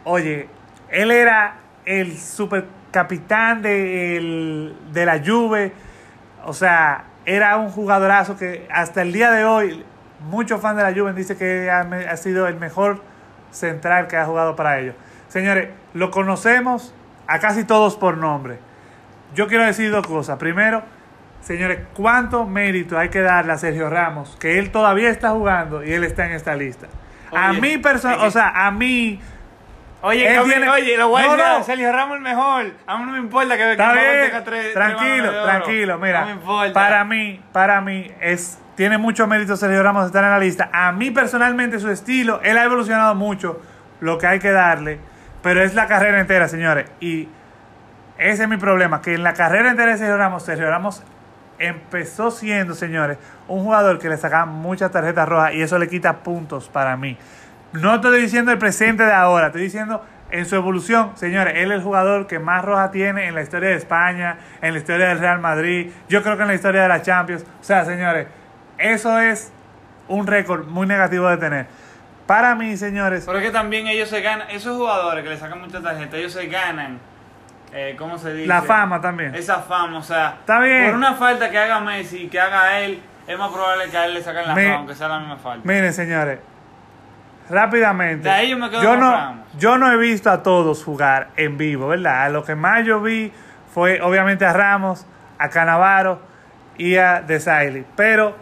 Oye, 0.06 0.48
él 0.90 1.12
era 1.12 1.56
el 1.86 2.18
super 2.18 2.66
capitán 2.92 3.62
de, 3.62 4.18
el- 4.18 4.76
de 4.92 5.06
la 5.06 5.20
Juve. 5.26 5.72
O 6.46 6.54
sea, 6.54 7.06
era 7.26 7.58
un 7.58 7.70
jugadorazo 7.70 8.38
que 8.38 8.68
hasta 8.72 9.02
el 9.02 9.14
día 9.14 9.32
de 9.32 9.46
hoy, 9.46 9.84
muchos 10.30 10.62
fans 10.62 10.78
de 10.78 10.84
la 10.84 10.94
Juve 10.94 11.14
dicen 11.14 11.38
que 11.38 11.70
ha, 11.70 11.82
ha 11.82 12.18
sido 12.18 12.48
el 12.48 12.56
mejor 12.56 13.02
central 13.52 14.08
que 14.08 14.18
ha 14.18 14.26
jugado 14.26 14.56
para 14.56 14.80
ellos. 14.80 14.96
Señores, 15.28 15.70
lo 15.94 16.12
conocemos 16.12 16.94
a 17.28 17.40
casi 17.40 17.64
todos 17.64 17.96
por 17.96 18.18
nombre. 18.18 18.58
Yo 19.36 19.48
quiero 19.48 19.66
decir 19.66 19.90
dos 19.92 20.06
cosas. 20.06 20.38
Primero, 20.38 20.84
señores, 21.42 21.80
cuánto 21.94 22.46
mérito 22.46 22.98
hay 22.98 23.10
que 23.10 23.22
darle 23.22 23.54
a 23.54 23.58
Sergio 23.58 23.90
Ramos, 23.90 24.36
que 24.40 24.60
él 24.60 24.72
todavía 24.72 25.10
está 25.10 25.32
jugando 25.32 25.84
y 25.84 25.92
él 25.92 26.04
está 26.04 26.26
en 26.26 26.34
esta 26.34 26.56
lista. 26.56 26.88
a 27.36 27.50
Oye, 27.52 27.62
mí, 27.62 27.82
que- 27.82 27.88
o 28.22 28.30
sea, 28.32 28.50
a 28.68 28.70
mí, 28.72 29.20
Oye, 30.06 30.28
Él 30.28 30.36
Cami, 30.36 30.50
tiene- 30.50 30.70
oye, 30.70 30.98
lo 30.98 31.08
voy 31.08 31.22
a 31.24 31.26
No, 31.28 31.32
decir, 31.38 31.46
no. 31.60 31.64
Sergio 31.64 31.92
Ramos 31.94 32.18
el 32.18 32.24
mejor. 32.24 32.66
A 32.86 32.98
mí 32.98 33.06
no 33.06 33.12
me 33.14 33.20
importa 33.20 33.56
que 33.56 33.72
está 33.72 33.94
que 33.94 34.00
bien, 34.00 34.26
tenga 34.26 34.44
tres- 34.44 34.74
tranquilo, 34.74 35.44
tranquilo, 35.44 35.98
mira, 35.98 36.20
No 36.22 36.26
me 36.26 36.32
importa. 36.34 36.74
para 36.74 37.04
mí, 37.06 37.42
para 37.54 37.80
mí 37.82 38.12
es 38.20 38.60
tiene 38.76 38.98
mucho 38.98 39.28
mérito 39.28 39.56
Sergio 39.56 39.82
Ramos 39.82 40.08
estar 40.08 40.24
en 40.24 40.32
la 40.32 40.40
lista. 40.40 40.70
A 40.74 40.92
mí 40.92 41.10
personalmente 41.12 41.80
su 41.80 41.90
estilo, 41.90 42.42
él 42.44 42.58
ha 42.58 42.64
evolucionado 42.66 43.16
mucho, 43.16 43.62
lo 44.02 44.18
que 44.18 44.28
hay 44.28 44.40
que 44.40 44.52
darle, 44.52 45.00
pero 45.42 45.62
es 45.64 45.74
la 45.74 45.88
carrera 45.88 46.20
entera, 46.20 46.48
señores, 46.50 46.88
y 47.00 47.30
ese 48.18 48.44
es 48.44 48.50
mi 48.50 48.58
problema, 48.58 49.02
que 49.02 49.14
en 49.14 49.24
la 49.24 49.34
carrera 49.34 49.70
entera 49.70 49.92
de 49.94 49.98
Sergio 50.00 50.18
Ramos, 50.18 50.44
Sergio 50.44 50.70
Ramos 50.70 51.02
empezó 51.60 52.30
siendo, 52.32 52.74
señores, 52.74 53.18
un 53.48 53.64
jugador 53.64 54.00
que 54.00 54.10
le 54.10 54.18
sacaba 54.18 54.46
muchas 54.48 54.92
tarjetas 54.92 55.30
rojas 55.30 55.54
y 55.54 55.62
eso 55.62 55.78
le 55.78 55.88
quita 55.88 56.18
puntos 56.18 56.68
para 56.68 56.98
mí. 56.98 57.18
No 57.74 57.96
estoy 57.96 58.22
diciendo 58.22 58.52
el 58.52 58.58
presente 58.58 59.04
de 59.04 59.14
ahora, 59.14 59.48
estoy 59.48 59.64
diciendo 59.64 60.04
en 60.32 60.46
su 60.46 60.56
evolución, 60.56 61.12
señores, 61.16 61.54
él 61.58 61.72
es 61.72 61.78
el 61.78 61.84
jugador 61.84 62.26
que 62.28 62.40
más 62.40 62.64
roja 62.66 62.90
tiene 62.92 63.28
en 63.28 63.36
la 63.36 63.42
historia 63.42 63.70
de 63.70 63.76
España, 63.76 64.38
en 64.62 64.74
la 64.74 64.80
historia 64.80 65.08
del 65.10 65.20
Real 65.20 65.40
Madrid, 65.40 65.92
yo 66.10 66.24
creo 66.24 66.36
que 66.38 66.42
en 66.44 66.48
la 66.48 66.54
historia 66.56 66.84
de 66.84 66.88
la 66.88 67.02
Champions. 67.02 67.44
O 67.62 67.64
sea, 67.64 67.86
señores, 67.86 68.28
eso 68.78 69.20
es 69.20 69.52
un 70.08 70.26
récord 70.28 70.66
muy 70.68 70.88
negativo 70.88 71.28
de 71.30 71.38
tener. 71.38 71.66
Para 72.26 72.56
mí, 72.56 72.78
señores, 72.78 73.24
Pero 73.26 73.38
es 73.40 73.44
que 73.46 73.52
también 73.52 73.86
ellos 73.88 74.10
se 74.10 74.22
ganan, 74.22 74.50
esos 74.50 74.78
jugadores 74.78 75.24
que 75.24 75.30
le 75.30 75.38
sacan 75.38 75.60
mucha 75.62 75.82
tarjeta, 75.82 76.16
ellos 76.18 76.32
se 76.34 76.48
ganan, 76.48 77.00
eh, 77.74 77.96
¿cómo 77.98 78.18
se 78.18 78.34
dice? 78.34 78.48
la 78.48 78.62
fama 78.62 79.02
también. 79.02 79.36
Esa 79.36 79.58
fama, 79.62 79.98
o 80.00 80.04
sea, 80.04 80.38
Está 80.40 80.60
bien. 80.60 80.86
por 80.86 80.96
una 80.96 81.14
falta 81.16 81.50
que 81.52 81.58
haga 81.58 81.80
Messi 81.80 82.28
que 82.28 82.40
haga 82.40 82.80
él, 82.80 83.02
es 83.28 83.38
más 83.38 83.52
probable 83.52 83.90
que 83.90 83.98
a 83.98 84.06
él 84.06 84.14
le 84.16 84.22
saquen 84.24 84.48
la 84.48 84.56
Me- 84.56 84.64
fama, 84.64 84.76
aunque 84.78 84.96
sea 84.96 85.08
la 85.10 85.20
misma 85.20 85.38
falta. 85.38 85.68
Miren, 85.68 85.94
señores, 85.94 86.40
rápidamente. 87.50 88.24
De 88.24 88.30
ahí 88.30 88.50
yo 88.50 88.58
me 88.58 88.70
quedo 88.70 88.84
yo 88.84 88.98
no, 88.98 89.12
Ramos. 89.12 89.48
yo 89.58 89.78
no 89.78 89.92
he 89.92 89.98
visto 89.98 90.30
a 90.30 90.44
todos 90.44 90.84
jugar 90.84 91.30
en 91.36 91.58
vivo, 91.58 91.88
¿verdad? 91.88 92.32
Lo 92.32 92.44
que 92.44 92.56
más 92.56 92.86
yo 92.86 93.02
vi 93.02 93.32
fue 93.74 94.02
obviamente 94.02 94.46
a 94.46 94.54
Ramos, 94.54 95.06
a 95.38 95.50
Canavaro 95.50 96.22
y 96.78 96.96
a 96.96 97.22
Desailly. 97.22 97.86
Pero 97.96 98.36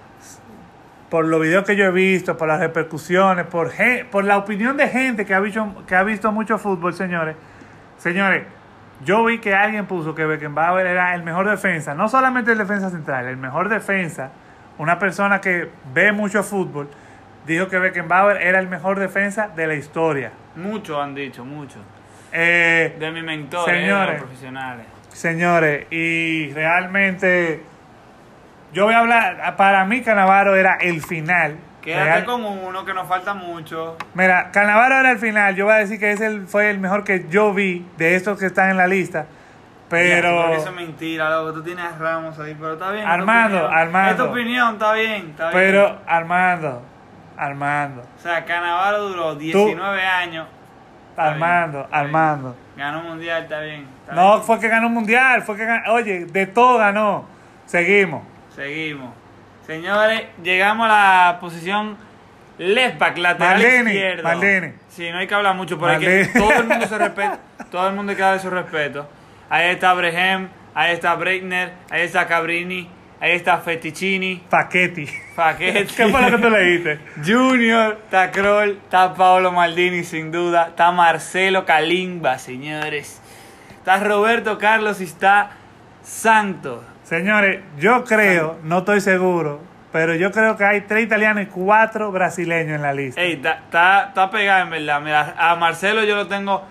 por 1.10 1.26
los 1.26 1.42
videos 1.42 1.66
que 1.66 1.76
yo 1.76 1.86
he 1.86 1.92
visto, 1.92 2.38
por 2.38 2.48
las 2.48 2.60
repercusiones, 2.60 3.46
por, 3.46 3.72
por 4.10 4.24
la 4.24 4.38
opinión 4.38 4.78
de 4.78 4.88
gente 4.88 5.26
que 5.26 5.34
ha 5.34 5.40
visto, 5.40 5.84
que 5.86 5.96
ha 5.96 6.04
visto 6.04 6.32
mucho 6.32 6.58
fútbol, 6.58 6.94
señores. 6.94 7.36
Señores, 7.98 8.46
yo 9.04 9.24
vi 9.26 9.40
que 9.40 9.54
alguien 9.54 9.88
puso 9.88 10.16
que 10.16 10.26
Beckenbauer 10.26 10.86
era 10.86 11.14
el 11.16 11.24
mejor 11.24 11.50
defensa, 11.50 11.94
no 11.96 12.08
solamente 12.08 12.52
el 12.52 12.58
defensa 12.58 12.90
central, 12.90 13.26
el 13.26 13.38
mejor 13.38 13.68
defensa, 13.68 14.30
una 14.78 15.00
persona 15.00 15.42
que 15.42 15.70
ve 15.94 16.12
mucho 16.12 16.44
fútbol, 16.44 16.88
dijo 17.46 17.68
que 17.68 17.80
Beckenbauer 17.80 18.38
era 18.42 18.60
el 18.60 18.68
mejor 18.68 19.00
defensa 19.00 19.50
de 19.56 19.68
la 19.68 19.76
historia. 19.76 20.32
Muchos 20.56 20.98
han 21.02 21.16
dicho, 21.16 21.44
muchos. 21.46 21.82
Eh, 22.34 22.96
De 23.00 23.12
mis 23.12 23.24
mentores, 23.24 23.74
de 23.76 23.82
Señores. 23.82 24.14
los 24.14 24.22
profesionales. 24.24 24.86
Señores, 25.10 25.88
y 25.92 26.52
realmente 26.54 27.62
yo 28.74 28.86
voy 28.86 28.94
a 28.94 29.00
hablar, 29.00 29.56
para 29.58 29.84
mí 29.86 30.02
Canavaro 30.02 30.56
era 30.56 30.76
el 30.80 31.02
final. 31.02 31.58
Quédate 31.82 32.06
Real- 32.06 32.26
con 32.26 32.44
uno 32.46 32.86
que 32.86 32.94
nos 32.94 33.08
falta 33.08 33.34
mucho. 33.34 33.98
Mira, 34.14 34.52
Canavaro 34.52 35.00
era 35.00 35.12
el 35.12 35.18
final, 35.18 35.56
yo 35.56 35.66
voy 35.66 35.74
a 35.74 35.78
decir 35.78 36.00
que 36.00 36.12
ese 36.12 36.42
fue 36.42 36.70
el 36.70 36.80
mejor 36.80 37.04
que 37.04 37.26
yo 37.30 37.54
vi 37.54 37.86
de 37.98 38.16
estos 38.16 38.40
que 38.40 38.46
están 38.46 38.70
en 38.70 38.78
la 38.78 38.88
lista. 38.88 39.26
Pero... 39.90 40.54
Eso 40.54 40.70
es 40.70 40.76
mentira, 40.76 41.30
loco. 41.30 41.52
Tú 41.54 41.64
tienes 41.64 41.98
Ramos 41.98 42.40
ahí, 42.40 42.56
pero 42.58 42.74
está 42.74 42.92
bien. 42.92 43.06
Armando. 43.06 43.68
Armando. 43.68 44.12
Es 44.12 44.18
tu 44.18 44.24
opinión, 44.34 44.74
está 44.76 44.94
bien. 44.94 45.32
Está 45.32 45.50
bien. 45.50 45.54
Pero 45.54 46.00
Armando, 46.08 46.82
Armando, 47.42 48.04
O 48.18 48.22
sea, 48.22 48.46
Canavaro 48.46 49.10
duró 49.10 49.36
19 49.36 50.06
años. 50.06 50.48
Está 51.10 51.32
Armando, 51.32 51.80
bien. 51.80 51.90
Armando. 51.92 52.56
Ganó 52.78 53.02
mundial, 53.02 53.44
está 53.44 53.62
bien. 53.62 53.88
está 54.02 54.14
No 54.14 54.34
bien. 54.34 54.44
fue 54.44 54.60
que 54.60 54.68
ganó 54.68 54.88
un 54.88 54.94
mundial, 54.94 55.42
fue 55.42 55.58
que 55.58 55.66
ganó, 55.66 55.94
oye, 55.94 56.26
de 56.26 56.46
todo 56.46 56.78
ganó. 56.78 57.26
Seguimos. 57.66 58.22
Seguimos. 58.56 59.12
Señores, 59.66 60.24
llegamos 60.44 60.86
a 60.86 60.90
la 61.32 61.38
posición, 61.40 61.98
Left 62.60 63.00
back, 63.00 63.18
lateral 63.18 63.54
Maldini, 63.54 63.92
izquierdo. 63.92 64.74
Sí, 64.90 65.10
no 65.10 65.18
hay 65.18 65.26
que 65.26 65.34
hablar 65.34 65.56
mucho, 65.56 65.80
pero 65.80 66.00
que, 66.00 66.30
todo 66.38 66.52
el 66.52 66.68
mundo 66.68 66.86
se 66.86 66.98
respeta. 67.00 67.40
Todo 67.72 67.88
el 67.88 67.96
mundo 67.96 68.12
hay 68.12 68.16
que 68.18 68.22
darle 68.22 68.40
su 68.40 68.50
respeto. 68.52 69.10
Ahí 69.50 69.70
está 69.70 69.94
Brehem, 69.96 70.48
ahí 70.76 70.94
está 70.94 71.16
Breitner, 71.16 71.74
ahí 71.90 72.02
está 72.02 72.28
Cabrini, 72.28 72.88
ahí 73.22 73.34
está 73.34 73.60
Fettuccini, 73.60 74.42
Paquetti. 74.50 75.08
Paquetti. 75.36 75.94
¿Qué 75.96 76.08
fue 76.08 76.22
lo 76.22 76.38
que 76.38 76.44
tú 76.44 76.50
leíste? 76.50 77.00
Junior, 77.26 78.00
está 78.04 78.32
Kroll, 78.32 78.80
está 78.84 79.14
Paolo 79.14 79.52
Maldini 79.52 80.04
sin 80.04 80.32
duda, 80.32 80.70
está 80.70 80.92
Marcelo 80.92 81.64
Kalimba, 81.64 82.40
señores. 82.40 83.22
Está 83.78 83.98
Roberto 84.04 84.58
Carlos 84.58 85.00
y 85.00 85.06
está 85.06 85.52
Santos. 86.04 86.84
Señores, 87.04 87.62
yo 87.78 88.04
creo, 88.04 88.60
no 88.64 88.80
estoy 88.80 89.02
seguro, 89.02 89.62
pero 89.92 90.16
yo 90.16 90.32
creo 90.32 90.58
que 90.58 90.64
hay 90.64 90.82
tres 90.82 91.04
italianos 91.04 91.44
y 91.44 91.48
cuatro 91.48 92.12
brasileños 92.12 92.76
en 92.76 92.82
la 92.82 92.94
lista. 92.94 93.22
Ey, 93.22 93.34
está, 93.34 94.30
pegado 94.32 94.64
en 94.64 94.70
verdad. 94.70 95.02
Mira, 95.02 95.36
a 95.38 95.56
Marcelo 95.56 96.04
yo 96.04 96.16
lo 96.16 96.28
tengo, 96.28 96.64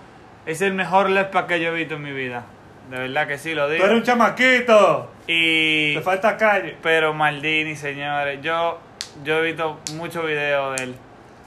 es 0.46 0.62
el 0.62 0.72
mejor 0.72 1.12
back 1.12 1.46
que 1.46 1.60
yo 1.60 1.68
he 1.70 1.74
visto 1.74 1.94
en 1.94 2.02
mi 2.02 2.12
vida. 2.12 2.44
De 2.90 2.98
verdad 2.98 3.26
que 3.28 3.38
sí, 3.38 3.54
lo 3.54 3.66
Tú 3.66 3.72
digo. 3.72 3.84
eres 3.84 3.96
un 3.96 4.02
chamaquito. 4.02 5.10
Y, 5.26 5.94
Te 5.94 6.00
falta 6.02 6.36
calle. 6.36 6.76
pero 6.82 7.14
Maldini, 7.14 7.76
señores, 7.76 8.40
yo, 8.42 8.80
yo 9.24 9.38
he 9.38 9.42
visto 9.46 9.78
muchos 9.94 10.26
videos 10.26 10.76
de 10.76 10.84
él. 10.84 10.94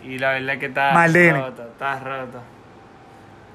Y 0.04 0.18
la 0.20 0.32
verdad 0.32 0.54
es 0.56 0.60
que 0.60 0.66
está 0.68 0.94
Maldini. 0.94 1.32
roto, 1.32 1.64
está 1.64 2.00
roto. 2.00 2.42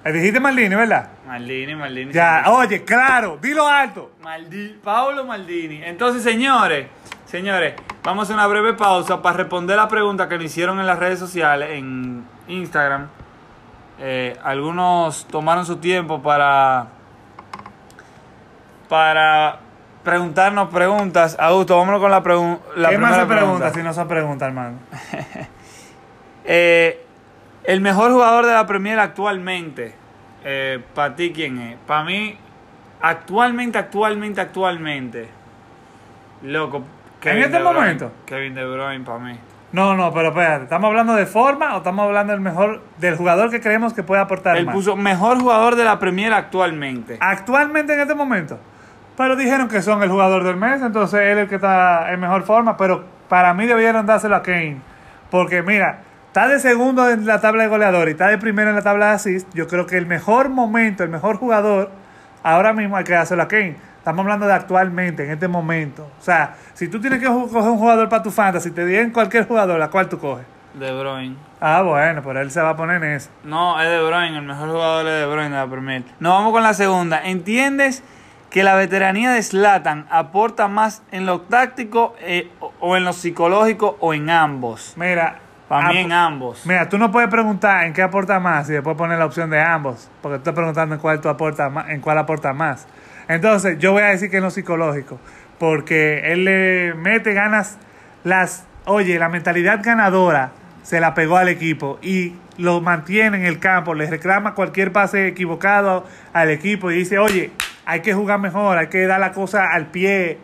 Le 0.05 0.13
dijiste 0.13 0.39
Maldini, 0.41 0.75
¿verdad? 0.75 1.09
Maldini, 1.27 1.75
Maldini. 1.75 2.13
Ya, 2.13 2.43
siempre- 2.45 2.53
oye, 2.53 2.85
claro, 2.85 3.39
dilo 3.41 3.67
alto. 3.67 4.13
Maldi 4.23 4.79
Paolo 4.83 5.25
Maldini. 5.25 5.83
Entonces, 5.85 6.23
señores, 6.23 6.87
señores, 7.27 7.75
vamos 8.03 8.31
a 8.31 8.35
una 8.35 8.47
breve 8.47 8.75
pausa 8.75 9.21
para 9.21 9.37
responder 9.39 9.77
la 9.77 9.89
pregunta 9.89 10.29
que 10.29 10.37
nos 10.37 10.45
hicieron 10.45 10.79
en 10.81 10.87
las 10.87 10.99
redes 10.99 11.19
sociales, 11.19 11.71
en 11.73 12.25
Instagram. 12.49 13.09
Eh, 14.01 14.37
algunos 14.45 15.27
tomaron 15.27 15.67
su 15.67 15.77
tiempo 15.79 16.23
para 16.23 16.87
para 18.89 19.61
preguntarnos 20.03 20.69
preguntas. 20.71 21.37
Augusto, 21.39 21.77
vámonos 21.77 22.01
con 22.01 22.11
la, 22.11 22.23
pregunta 22.23 22.63
la 22.77 22.89
¿Qué 22.91 22.99
más 22.99 23.17
se 23.17 23.27
pregunta 23.27 23.37
pregunta. 23.47 23.75
si 23.75 23.83
no 23.83 23.93
son 23.93 24.09
preguntas, 24.09 24.49
hermano? 24.49 24.79
Eh, 26.51 27.05
el 27.65 27.83
mejor 27.83 28.11
jugador 28.11 28.47
de 28.47 28.53
la 28.55 28.67
Premier 28.67 28.99
actualmente, 28.99 29.95
¿para 30.95 31.15
ti 31.15 31.31
quién 31.31 31.59
es? 31.59 31.77
Para 31.87 32.05
mí, 32.05 32.39
actualmente, 33.03 33.77
actualmente, 33.77 34.41
actualmente, 34.41 35.29
loco. 36.43 36.85
¿En 37.23 37.39
este 37.39 37.59
Bruyne. 37.59 37.65
momento? 37.65 38.13
Kevin 38.25 38.55
De 38.55 38.65
Bruyne 38.65 39.05
para 39.05 39.19
mí. 39.19 39.39
No, 39.73 39.95
no, 39.95 40.11
pero 40.15 40.29
espérate, 40.29 40.65
¿estamos 40.65 40.89
hablando 40.89 41.13
de 41.15 41.27
forma 41.27 41.75
o 41.75 41.79
estamos 41.79 42.07
hablando 42.07 42.33
del 42.33 42.41
mejor, 42.41 42.83
del 42.97 43.17
jugador 43.17 43.51
que 43.51 43.61
creemos 43.61 43.93
que 43.93 44.03
puede 44.03 44.23
aportar 44.23 44.57
Él 44.57 44.65
más? 44.65 44.75
puso 44.75 44.97
mejor 44.97 45.39
jugador 45.39 45.77
de 45.77 45.85
la 45.85 45.99
Premier 45.99 46.33
actualmente. 46.33 47.19
Actualmente 47.21 47.93
en 47.93 48.01
este 48.01 48.15
momento. 48.15 48.59
Pero 49.19 49.35
dijeron 49.35 49.67
que 49.67 49.83
son 49.83 50.01
el 50.05 50.11
jugador 50.11 50.45
del 50.45 50.55
mes, 50.55 50.81
entonces 50.81 51.21
él 51.21 51.39
es 51.39 51.39
el 51.39 51.49
que 51.49 51.57
está 51.57 52.13
en 52.13 52.21
mejor 52.21 52.45
forma, 52.45 52.77
pero 52.77 53.05
para 53.29 53.53
mí 53.53 53.67
debieron 53.67 54.07
dárselo 54.07 54.37
a 54.37 54.43
Kane. 54.43 54.81
Porque 55.29 55.61
mira, 55.61 56.03
está 56.29 56.47
de 56.47 56.61
segundo 56.61 57.11
en 57.11 57.27
la 57.27 57.41
tabla 57.41 57.65
de 57.65 57.69
goleador 57.69 58.07
y 58.07 58.13
está 58.13 58.29
de 58.29 58.39
primero 58.39 58.71
en 58.71 58.77
la 58.77 58.83
tabla 58.83 59.07
de 59.07 59.13
assist. 59.15 59.53
Yo 59.55 59.67
creo 59.67 59.87
que 59.89 59.97
el 59.97 60.07
mejor 60.07 60.51
momento, 60.51 61.03
el 61.03 61.11
mejor 61.11 61.37
jugador, 61.37 61.91
ahora 62.45 62.73
mismo 62.73 62.97
hay 62.97 63.03
que 63.03 63.13
dárselo 63.13 63.43
a 63.43 63.49
Kane. 63.49 63.77
Estamos 63.99 64.23
hablando 64.23 64.47
de 64.47 64.53
actualmente, 64.53 65.25
en 65.25 65.33
este 65.33 65.49
momento. 65.49 66.09
O 66.21 66.23
sea, 66.23 66.55
si 66.75 66.87
tú 66.87 67.01
tienes 67.01 67.19
que 67.19 67.27
coger 67.27 67.73
un 67.73 67.79
jugador 67.79 68.09
para 68.09 68.23
tu 68.23 68.31
fantasy, 68.31 68.71
te 68.71 68.87
digan 68.87 69.11
cualquier 69.11 69.49
jugador, 69.49 69.81
¿la 69.81 69.89
cual 69.89 70.09
tú 70.09 70.21
coges? 70.21 70.47
De 70.75 70.97
Bruyne. 70.97 71.35
Ah, 71.61 71.83
bueno, 71.83 72.23
pero 72.23 72.41
él 72.41 72.53
se 72.53 72.61
va 72.61 72.71
a 72.71 72.77
poner 72.77 73.03
en 73.03 73.15
eso. 73.15 73.31
No, 73.43 73.83
es 73.83 73.89
De 73.89 74.01
Bruyne, 74.01 74.39
el 74.39 74.45
mejor 74.45 74.69
jugador 74.69 75.09
es 75.09 75.19
De 75.19 75.27
Bruyne 75.27 75.51
de 75.51 75.57
la 75.57 75.67
Premier. 75.67 76.05
Nos 76.21 76.35
vamos 76.35 76.53
con 76.53 76.63
la 76.63 76.73
segunda. 76.73 77.21
¿Entiendes 77.25 78.05
que 78.51 78.63
la 78.63 78.75
veteranía 78.75 79.31
de 79.33 79.43
Zlatan 79.43 80.07
aporta 80.11 80.69
más 80.69 81.03
en 81.13 81.27
lo 81.27 81.43
táctico 81.43 82.15
eh, 82.21 82.51
o- 82.61 82.73
o 82.81 82.97
en 82.97 83.05
lo 83.05 83.13
psicológico 83.13 83.97
o 84.01 84.15
en 84.15 84.31
ambos? 84.31 84.95
Mira, 84.97 85.41
Para 85.69 85.91
mí 85.91 85.99
en 85.99 86.13
ambos. 86.13 86.65
Mira, 86.65 86.89
tú 86.89 86.97
no 86.97 87.13
puedes 87.13 87.29
preguntar 87.29 87.85
en 87.85 87.93
qué 87.93 88.01
aporta 88.03 88.41
más 88.41 88.71
y 88.71 88.73
después 88.73 88.97
poner 88.97 89.19
la 89.19 89.27
opción 89.27 89.51
de 89.51 89.61
ambos, 89.61 90.11
porque 90.23 90.37
tú 90.37 90.41
estás 90.41 90.55
preguntando 90.55 90.95
en 90.95 91.01
cuál 91.03 91.21
tú 91.21 91.29
aportas 91.29 91.71
más, 91.71 91.91
en 91.91 92.01
cuál 92.01 92.17
aporta 92.17 92.55
más. 92.55 92.87
Entonces, 93.29 93.79
yo 93.79 93.93
voy 93.93 94.03
a 94.03 94.07
decir 94.07 94.31
que 94.31 94.39
en 94.39 94.45
lo 94.45 94.51
psicológico, 94.51 95.19
porque 95.59 96.33
él 96.33 96.45
le 96.47 96.95
mete 96.95 97.35
ganas 97.35 97.77
las, 98.25 98.65
oye, 98.87 99.19
la 99.19 99.29
mentalidad 99.29 99.81
ganadora 99.83 100.53
se 100.83 101.01
la 101.01 101.13
pegó 101.13 101.37
al 101.37 101.49
equipo 101.51 101.99
y 102.01 102.35
lo 102.57 102.81
mantiene 102.81 103.37
en 103.37 103.45
el 103.45 103.59
campo, 103.59 103.93
le 103.95 104.07
reclama 104.09 104.55
cualquier 104.55 104.91
pase 104.91 105.27
equivocado 105.27 106.07
al 106.33 106.49
equipo 106.51 106.91
y 106.91 106.95
dice, 106.97 107.19
"Oye, 107.19 107.51
hay 107.89 108.03
que 108.03 108.15
jugar 108.15 108.39
mejor, 108.39 108.79
hay 108.79 108.89
que 108.89 109.07
dar 109.07 109.19
la 109.19 109.33
cosa 109.33 109.73
al 109.73 109.87
pie." 109.87 110.39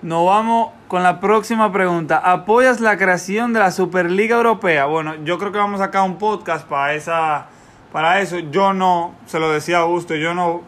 Nos 0.00 0.26
vamos 0.26 0.72
con 0.88 1.02
la 1.04 1.20
próxima 1.20 1.70
pregunta. 1.72 2.18
¿Apoyas 2.18 2.80
la 2.80 2.96
creación 2.96 3.52
de 3.52 3.60
la 3.60 3.70
Superliga 3.70 4.36
Europea? 4.36 4.86
Bueno, 4.86 5.14
yo 5.24 5.38
creo 5.38 5.52
que 5.52 5.58
vamos 5.58 5.80
a 5.80 5.84
sacar 5.84 6.02
un 6.02 6.16
podcast 6.18 6.66
para 6.66 6.94
esa 6.94 7.46
para 7.92 8.20
eso. 8.20 8.38
Yo 8.38 8.72
no, 8.72 9.14
se 9.26 9.38
lo 9.38 9.52
decía 9.52 9.76
a 9.76 9.80
Augusto, 9.82 10.16
yo 10.16 10.34
no 10.34 10.62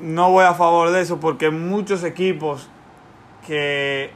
no 0.00 0.30
voy 0.30 0.44
a 0.44 0.54
favor 0.54 0.90
de 0.90 1.00
eso 1.00 1.18
porque 1.18 1.50
muchos 1.50 2.04
equipos 2.04 2.68
que, 3.46 4.10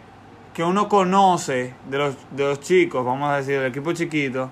que 0.55 0.63
uno 0.63 0.89
conoce 0.89 1.75
de 1.89 1.99
los, 1.99 2.17
de 2.31 2.45
los 2.45 2.61
chicos, 2.61 3.05
vamos 3.05 3.31
a 3.31 3.37
decir, 3.37 3.59
del 3.59 3.71
equipo 3.71 3.93
chiquito, 3.93 4.51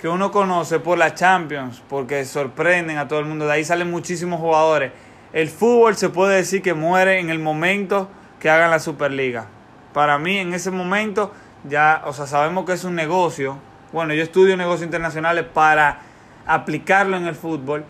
que 0.00 0.08
uno 0.08 0.30
conoce 0.30 0.80
por 0.80 0.98
la 0.98 1.14
Champions, 1.14 1.82
porque 1.88 2.24
sorprenden 2.24 2.98
a 2.98 3.08
todo 3.08 3.18
el 3.18 3.26
mundo. 3.26 3.46
De 3.46 3.52
ahí 3.52 3.64
salen 3.64 3.90
muchísimos 3.90 4.40
jugadores. 4.40 4.92
El 5.32 5.48
fútbol 5.48 5.96
se 5.96 6.08
puede 6.08 6.36
decir 6.36 6.62
que 6.62 6.74
muere 6.74 7.18
en 7.20 7.30
el 7.30 7.38
momento 7.38 8.08
que 8.40 8.50
hagan 8.50 8.70
la 8.70 8.78
Superliga. 8.78 9.46
Para 9.92 10.18
mí, 10.18 10.38
en 10.38 10.54
ese 10.54 10.70
momento, 10.70 11.32
ya, 11.64 12.02
o 12.06 12.12
sea, 12.12 12.26
sabemos 12.26 12.64
que 12.64 12.72
es 12.72 12.84
un 12.84 12.94
negocio. 12.94 13.58
Bueno, 13.92 14.14
yo 14.14 14.22
estudio 14.22 14.56
negocios 14.56 14.84
internacionales 14.84 15.44
para 15.52 15.98
aplicarlo 16.46 17.16
en 17.16 17.26
el 17.26 17.34
fútbol, 17.34 17.84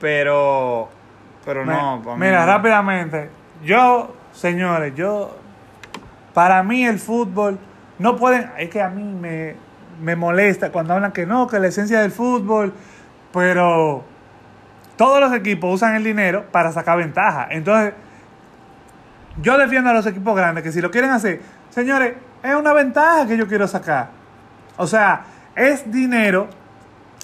pero, 0.00 0.88
pero 1.44 1.64
no. 1.64 2.00
para 2.04 2.16
mí 2.16 2.26
Mira, 2.26 2.40
no. 2.40 2.46
rápidamente. 2.46 3.30
Yo, 3.64 4.14
señores, 4.32 4.94
yo. 4.94 5.36
Para 6.34 6.62
mí 6.62 6.84
el 6.84 6.98
fútbol. 6.98 7.58
No 7.98 8.16
pueden. 8.16 8.50
Es 8.58 8.70
que 8.70 8.80
a 8.80 8.88
mí 8.88 9.02
me, 9.02 9.54
me 10.00 10.16
molesta 10.16 10.72
cuando 10.72 10.94
hablan 10.94 11.12
que 11.12 11.26
no, 11.26 11.46
que 11.46 11.58
la 11.58 11.68
esencia 11.68 12.00
del 12.00 12.12
fútbol. 12.12 12.72
Pero. 13.32 14.04
Todos 15.02 15.18
los 15.18 15.32
equipos 15.32 15.74
usan 15.74 15.96
el 15.96 16.04
dinero 16.04 16.44
para 16.52 16.70
sacar 16.70 16.96
ventaja. 16.96 17.48
Entonces. 17.50 17.92
Yo 19.40 19.58
defiendo 19.58 19.90
a 19.90 19.94
los 19.94 20.06
equipos 20.06 20.36
grandes 20.36 20.62
que 20.62 20.70
si 20.70 20.80
lo 20.80 20.92
quieren 20.92 21.10
hacer. 21.10 21.40
Señores, 21.70 22.14
es 22.40 22.54
una 22.54 22.72
ventaja 22.72 23.26
que 23.26 23.36
yo 23.36 23.48
quiero 23.48 23.66
sacar. 23.66 24.10
O 24.76 24.86
sea, 24.86 25.22
es 25.56 25.90
dinero 25.90 26.48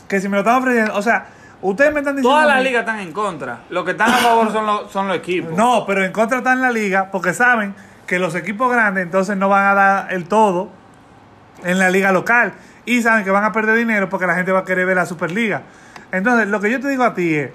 que 0.08 0.20
si 0.20 0.28
me 0.28 0.36
lo 0.36 0.40
están 0.40 0.56
ofreciendo. 0.56 0.96
O 0.96 1.02
sea, 1.02 1.26
ustedes 1.62 1.92
me 1.92 2.00
están 2.00 2.16
diciendo. 2.16 2.36
Todas 2.36 2.48
las 2.48 2.64
ligas 2.64 2.80
están 2.80 2.98
en 2.98 3.12
contra. 3.12 3.60
Los 3.70 3.84
que 3.84 3.92
están 3.92 4.10
a 4.10 4.16
favor 4.16 4.50
son 4.50 4.66
los, 4.66 4.90
son 4.90 5.06
los 5.06 5.16
equipos. 5.16 5.52
no, 5.52 5.84
pero 5.86 6.04
en 6.04 6.10
contra 6.10 6.38
están 6.38 6.60
la 6.60 6.72
liga 6.72 7.12
porque 7.12 7.32
saben 7.32 7.76
que 8.08 8.18
los 8.18 8.34
equipos 8.34 8.72
grandes 8.72 9.04
entonces 9.04 9.36
no 9.36 9.48
van 9.48 9.66
a 9.66 9.74
dar 9.74 10.12
el 10.12 10.26
todo 10.26 10.70
en 11.62 11.78
la 11.78 11.90
liga 11.90 12.10
local 12.10 12.54
y 12.86 13.02
saben 13.02 13.22
que 13.22 13.30
van 13.30 13.44
a 13.44 13.52
perder 13.52 13.76
dinero 13.76 14.08
porque 14.08 14.26
la 14.26 14.34
gente 14.34 14.50
va 14.50 14.60
a 14.60 14.64
querer 14.64 14.84
ver 14.84 14.96
la 14.96 15.06
Superliga. 15.06 15.62
Entonces, 16.10 16.48
lo 16.48 16.60
que 16.60 16.70
yo 16.70 16.80
te 16.80 16.88
digo 16.88 17.04
a 17.04 17.14
ti 17.14 17.34
es, 17.34 17.50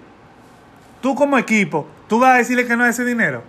tú 1.03 1.13
como 1.13 1.37
equipo, 1.37 1.87
tú 2.07 2.19
vas 2.19 2.31
a 2.31 2.37
decirle 2.37 2.65
que 2.65 2.75
no 2.75 2.83
es 2.85 2.91
ese 2.97 3.05
dinero. 3.05 3.43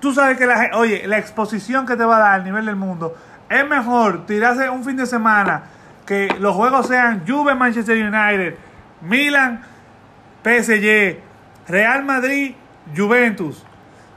Tú 0.00 0.14
sabes 0.14 0.38
que 0.38 0.46
la 0.46 0.70
oye, 0.74 1.06
la 1.06 1.18
exposición 1.18 1.84
que 1.84 1.96
te 1.96 2.04
va 2.04 2.16
a 2.16 2.20
dar 2.20 2.40
a 2.40 2.44
nivel 2.44 2.64
del 2.64 2.76
mundo 2.76 3.14
es 3.50 3.68
mejor 3.68 4.24
tirarse 4.26 4.70
un 4.70 4.84
fin 4.84 4.96
de 4.96 5.04
semana 5.06 5.64
que 6.06 6.28
los 6.38 6.54
juegos 6.54 6.86
sean 6.86 7.24
Juve, 7.26 7.54
Manchester 7.54 7.96
United, 7.96 8.54
Milan, 9.02 9.60
PSG, 10.44 11.18
Real 11.68 12.04
Madrid, 12.04 12.54
Juventus. 12.96 13.64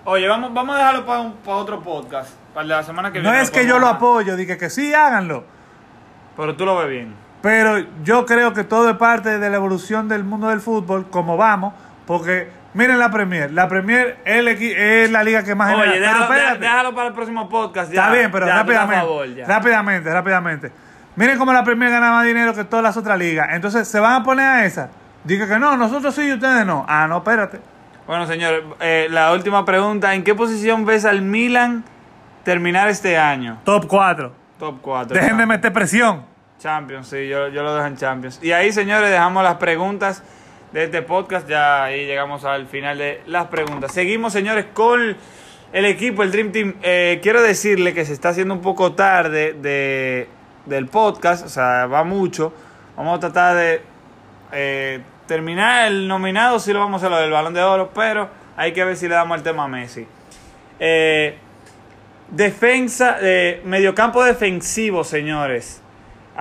Oye, 0.05 0.27
vamos, 0.27 0.53
vamos 0.53 0.75
a 0.75 0.79
dejarlo 0.79 1.05
para, 1.05 1.19
un- 1.21 1.33
para 1.37 1.57
otro 1.57 1.81
podcast. 1.81 2.29
Para 2.53 2.67
la 2.67 2.83
semana 2.83 3.11
que 3.11 3.19
No 3.19 3.29
viene. 3.31 3.41
es 3.43 3.51
que 3.51 3.65
yo 3.67 3.79
lo 3.79 3.87
apoyo, 3.87 4.35
dije 4.35 4.57
que 4.57 4.69
sí, 4.69 4.93
háganlo. 4.93 5.43
Pero 6.37 6.55
tú 6.55 6.65
lo 6.65 6.77
ves 6.77 6.89
bien. 6.89 7.13
Pero 7.41 7.79
yo 8.03 8.25
creo 8.25 8.53
que 8.53 8.63
todo 8.63 8.89
es 8.89 8.97
parte 8.97 9.39
de 9.39 9.49
la 9.49 9.55
evolución 9.55 10.07
del 10.07 10.23
mundo 10.23 10.47
del 10.49 10.61
fútbol, 10.61 11.07
como 11.09 11.37
vamos, 11.37 11.73
porque 12.11 12.49
miren 12.73 12.99
la 12.99 13.09
Premier. 13.09 13.53
La 13.53 13.69
Premier 13.69 14.17
es, 14.25 15.09
la 15.09 15.23
liga 15.23 15.45
que 15.45 15.55
más 15.55 15.73
Oye, 15.73 15.93
genera. 15.93 15.93
Pero 15.93 16.01
déjalo, 16.01 16.33
espérate. 16.33 16.59
déjalo 16.59 16.93
para 16.93 17.07
el 17.07 17.13
próximo 17.13 17.47
podcast. 17.47 17.89
Ya, 17.89 18.01
Está 18.01 18.13
bien, 18.13 18.29
pero 18.29 18.47
Ya, 18.47 18.55
rápidamente, 18.55 18.95
favor, 18.95 19.27
rápidamente, 19.47 20.13
rápidamente. 20.13 20.71
Miren 21.15 21.37
cómo 21.37 21.53
la 21.53 21.63
Premier 21.63 21.89
gana 21.89 22.11
más 22.11 22.25
dinero 22.25 22.53
que 22.53 22.65
todas 22.65 22.83
las 22.83 22.97
otras 22.97 23.17
ligas. 23.17 23.47
Entonces, 23.51 23.87
¿se 23.87 23.97
van 24.01 24.15
a 24.15 24.23
poner 24.25 24.45
a 24.45 24.65
esa? 24.65 24.89
Dije 25.23 25.47
que 25.47 25.57
no, 25.57 25.77
nosotros 25.77 26.13
sí 26.13 26.23
y 26.23 26.33
ustedes 26.33 26.65
no. 26.65 26.85
Ah, 26.85 27.07
no, 27.07 27.19
espérate. 27.19 27.61
Bueno, 28.05 28.27
señor, 28.27 28.75
eh, 28.81 29.07
la 29.09 29.31
última 29.31 29.63
pregunta. 29.63 30.13
¿En 30.13 30.25
qué 30.25 30.35
posición 30.35 30.85
ves 30.85 31.05
al 31.05 31.21
Milan 31.21 31.85
terminar 32.43 32.89
este 32.89 33.17
año? 33.17 33.59
Top 33.63 33.87
4. 33.87 34.33
Top 34.59 34.79
4. 34.81 35.15
Dejen 35.15 35.37
de 35.37 35.45
meter 35.45 35.71
presión. 35.71 36.25
Champions, 36.59 37.07
sí, 37.07 37.29
yo, 37.29 37.47
yo 37.47 37.63
lo 37.63 37.73
dejo 37.73 37.87
en 37.87 37.95
Champions. 37.95 38.37
Y 38.43 38.51
ahí, 38.51 38.73
señores, 38.73 39.09
dejamos 39.09 39.45
las 39.45 39.55
preguntas 39.55 40.23
de 40.71 40.85
este 40.85 41.01
podcast. 41.01 41.47
Ya 41.47 41.83
ahí 41.83 42.05
llegamos 42.05 42.45
al 42.45 42.67
final 42.67 42.97
de 42.97 43.21
las 43.27 43.47
preguntas. 43.47 43.93
Seguimos, 43.93 44.33
señores, 44.33 44.65
con 44.73 45.15
el 45.73 45.85
equipo, 45.85 46.23
el 46.23 46.31
Dream 46.31 46.51
Team. 46.51 46.75
Eh, 46.81 47.19
quiero 47.21 47.41
decirle 47.41 47.93
que 47.93 48.05
se 48.05 48.13
está 48.13 48.29
haciendo 48.29 48.53
un 48.53 48.61
poco 48.61 48.93
tarde 48.93 49.53
de, 49.53 50.27
del 50.65 50.87
podcast, 50.87 51.45
o 51.45 51.49
sea, 51.49 51.85
va 51.87 52.03
mucho. 52.03 52.53
Vamos 52.95 53.17
a 53.17 53.19
tratar 53.19 53.55
de 53.55 53.81
eh, 54.51 55.01
terminar 55.27 55.87
el 55.87 56.07
nominado, 56.07 56.59
si 56.59 56.73
lo 56.73 56.79
vamos 56.79 57.03
a 57.03 57.09
lo 57.09 57.17
del 57.17 57.31
balón 57.31 57.53
de 57.53 57.61
oro, 57.61 57.91
pero 57.93 58.29
hay 58.57 58.73
que 58.73 58.83
ver 58.83 58.97
si 58.97 59.07
le 59.07 59.15
damos 59.15 59.37
el 59.37 59.43
tema 59.43 59.63
a 59.63 59.67
Messi. 59.67 60.05
Eh, 60.79 61.37
defensa, 62.29 63.17
eh, 63.21 63.61
mediocampo 63.63 64.23
defensivo, 64.23 65.03
señores. 65.03 65.80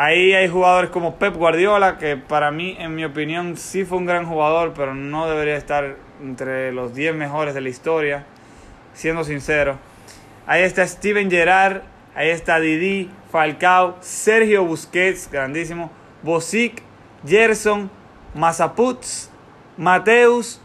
Ahí 0.03 0.33
hay 0.33 0.49
jugadores 0.49 0.89
como 0.89 1.17
Pep 1.17 1.37
Guardiola, 1.37 1.99
que 1.99 2.17
para 2.17 2.51
mí, 2.51 2.75
en 2.79 2.95
mi 2.95 3.05
opinión, 3.05 3.59
sí 3.59 3.85
fue 3.85 3.99
un 3.99 4.07
gran 4.07 4.25
jugador, 4.25 4.73
pero 4.75 4.95
no 4.95 5.29
debería 5.29 5.57
estar 5.57 5.97
entre 6.23 6.73
los 6.73 6.95
10 6.95 7.15
mejores 7.15 7.53
de 7.53 7.61
la 7.61 7.69
historia, 7.69 8.25
siendo 8.95 9.25
sincero. 9.25 9.77
Ahí 10.47 10.63
está 10.63 10.87
Steven 10.87 11.31
Gerrard, 11.31 11.83
ahí 12.15 12.31
está 12.31 12.61
Didi, 12.61 13.11
Falcao, 13.31 13.99
Sergio 14.01 14.65
Busquets, 14.65 15.31
grandísimo, 15.31 15.91
Bosic, 16.23 16.83
Gerson, 17.27 17.91
Mazaputs, 18.35 19.31
Mateus 19.77 20.63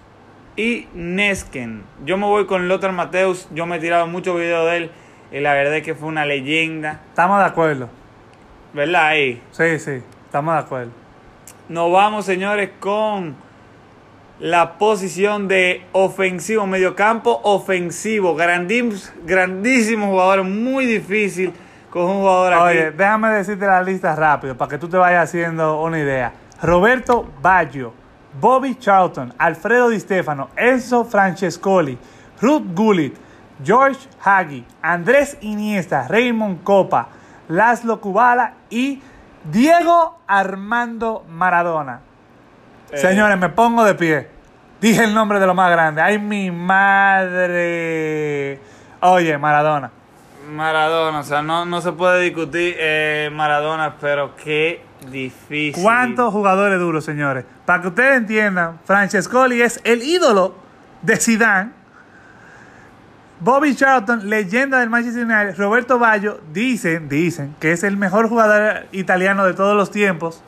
y 0.55 0.88
Nesken. 0.93 1.83
Yo 2.05 2.15
me 2.15 2.25
voy 2.25 2.45
con 2.45 2.69
Lothar 2.69 2.93
Mateus, 2.93 3.49
yo 3.53 3.65
me 3.65 3.75
he 3.75 3.79
tirado 3.79 4.07
muchos 4.07 4.38
videos 4.38 4.65
de 4.71 4.77
él 4.77 4.91
y 5.33 5.41
la 5.41 5.53
verdad 5.53 5.75
es 5.75 5.83
que 5.83 5.93
fue 5.93 6.07
una 6.07 6.25
leyenda, 6.25 7.01
Estamos 7.09 7.39
de 7.39 7.45
acuerdo. 7.45 8.05
¿Verdad? 8.76 9.05
Ahí. 9.07 9.41
Sí, 9.51 9.80
sí, 9.80 10.01
estamos 10.26 10.53
de 10.53 10.59
acuerdo. 10.59 10.91
Nos 11.69 11.91
vamos, 11.91 12.26
señores, 12.26 12.69
con 12.80 13.36
la 14.39 14.73
posición 14.78 15.47
de 15.47 15.86
ofensivo, 15.93 16.67
mediocampo 16.67 17.39
ofensivo. 17.43 18.36
Grandís- 18.38 19.11
grandísimo 19.26 20.07
jugador, 20.07 20.43
muy 20.43 20.86
difícil 20.86 21.53
con 21.89 22.03
un 22.03 22.17
jugador 22.19 22.53
aquí. 22.53 22.63
Oye, 22.78 22.91
déjame 22.91 23.30
decirte 23.30 23.65
la 23.65 23.82
lista 23.82 24.13
rápido 24.15 24.55
para 24.57 24.69
que 24.69 24.78
tú 24.78 24.89
te 24.89 24.97
vayas 24.97 25.23
haciendo 25.30 25.82
una 25.82 25.97
idea. 25.97 26.34
Roberto 26.61 27.28
Baggio, 27.41 27.93
Bobby 28.39 28.76
Charlton, 28.76 29.34
Alfredo 29.38 29.89
Di 29.89 29.99
Stefano, 29.99 30.49
Enzo 30.57 31.05
Francescoli, 31.05 31.97
Ruth 32.41 32.63
Gullit, 32.76 33.15
George 33.63 33.99
Hagi, 34.21 34.65
Andrés 34.82 35.38
Iniesta, 35.41 36.07
Raymond 36.09 36.61
Copa, 36.63 37.07
Laszlo 37.48 38.02
Kubala 38.02 38.54
y 38.70 39.02
Diego 39.52 40.20
Armando 40.28 41.26
Maradona. 41.30 42.02
Eh, 42.91 42.98
Señores, 42.98 43.38
me 43.38 43.50
pongo 43.50 43.84
de 43.84 43.96
pie. 43.96 44.28
Dije 44.82 45.04
el 45.04 45.14
nombre 45.14 45.39
de 45.39 45.48
lo 45.48 45.54
más 45.54 45.72
grande. 45.72 46.02
¡Ay, 46.02 46.20
mi 46.20 46.52
madre! 46.52 48.60
Oye, 49.02 49.38
Maradona. 49.38 49.91
Maradona, 50.52 51.20
o 51.20 51.24
sea, 51.24 51.41
no, 51.41 51.66
no 51.66 51.82
se 51.82 51.91
puede 51.91 52.22
discutir 52.22 52.76
eh, 52.78 53.30
Maradona, 53.34 53.96
pero 54.00 54.36
qué 54.36 54.84
difícil. 55.10 55.84
¿Cuántos 55.84 56.32
jugadores 56.32 56.80
duros, 56.80 57.04
señores? 57.04 57.46
Para 57.66 57.82
que 57.82 57.88
ustedes 57.88 58.18
entiendan, 58.18 58.80
Francescoli 58.86 59.62
es 59.62 59.80
el 59.84 60.04
ídolo 60.04 60.56
de 61.02 61.18
Zidane. 61.18 61.72
Bobby 63.46 63.76
Charlton, 63.76 64.28
leyenda 64.28 64.80
del 64.80 64.89
Manchester 64.89 65.24
United. 65.24 65.56
Roberto 65.60 66.00
Baggio, 66.00 66.41
dicen, 66.52 67.08
dicen 67.08 67.56
que 67.60 67.74
es 67.74 67.84
el 67.84 67.96
mejor 67.96 68.28
jugador 68.28 68.88
italiano 68.91 69.46
de 69.46 69.54
todos 69.54 69.76
los 69.78 69.91
tiempos. 69.91 70.43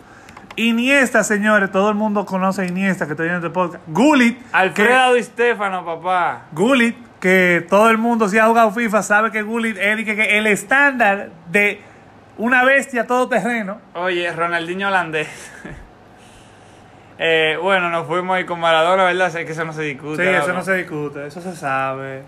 Iniesta, 0.55 1.23
señores, 1.23 1.71
todo 1.71 1.89
el 1.89 1.95
mundo 1.95 2.25
conoce 2.25 2.63
a 2.63 2.65
Iniesta 2.65 3.05
que 3.05 3.11
estoy 3.11 3.29
en 3.29 3.35
este 3.35 3.51
podcast. 3.51 3.83
Gullit, 3.85 4.39
que, 4.39 4.45
Alfredo 4.51 5.13
Di 5.13 5.21
Stefano, 5.21 5.85
papá. 5.85 6.45
Gullit, 6.53 6.97
que 7.19 7.63
todo 7.69 7.91
el 7.91 7.99
mundo, 7.99 8.29
si 8.29 8.39
ha 8.39 8.47
jugado 8.47 8.71
FIFA, 8.71 9.03
sabe 9.03 9.29
que 9.29 9.43
Gullit 9.43 9.77
es 9.77 10.03
que- 10.03 10.15
que 10.15 10.39
el 10.39 10.47
estándar 10.47 11.29
de 11.51 11.79
una 12.39 12.63
bestia 12.63 13.05
todoterreno. 13.05 13.77
Oye, 13.93 14.31
Ronaldinho 14.31 14.87
holandés. 14.87 15.27
eh, 17.19 17.59
bueno, 17.61 17.91
nos 17.91 18.07
fuimos 18.07 18.37
ahí 18.37 18.45
con 18.45 18.59
Maradona, 18.59 19.03
¿verdad? 19.03 19.29
Sé 19.31 19.45
que 19.45 19.51
eso 19.51 19.65
no 19.65 19.73
se 19.73 19.83
discute. 19.83 20.23
Sí, 20.23 20.29
eso 20.29 20.51
no 20.51 20.63
se 20.63 20.73
discute, 20.73 21.27
eso 21.27 21.41
se 21.41 21.55
sabe. 21.55 22.23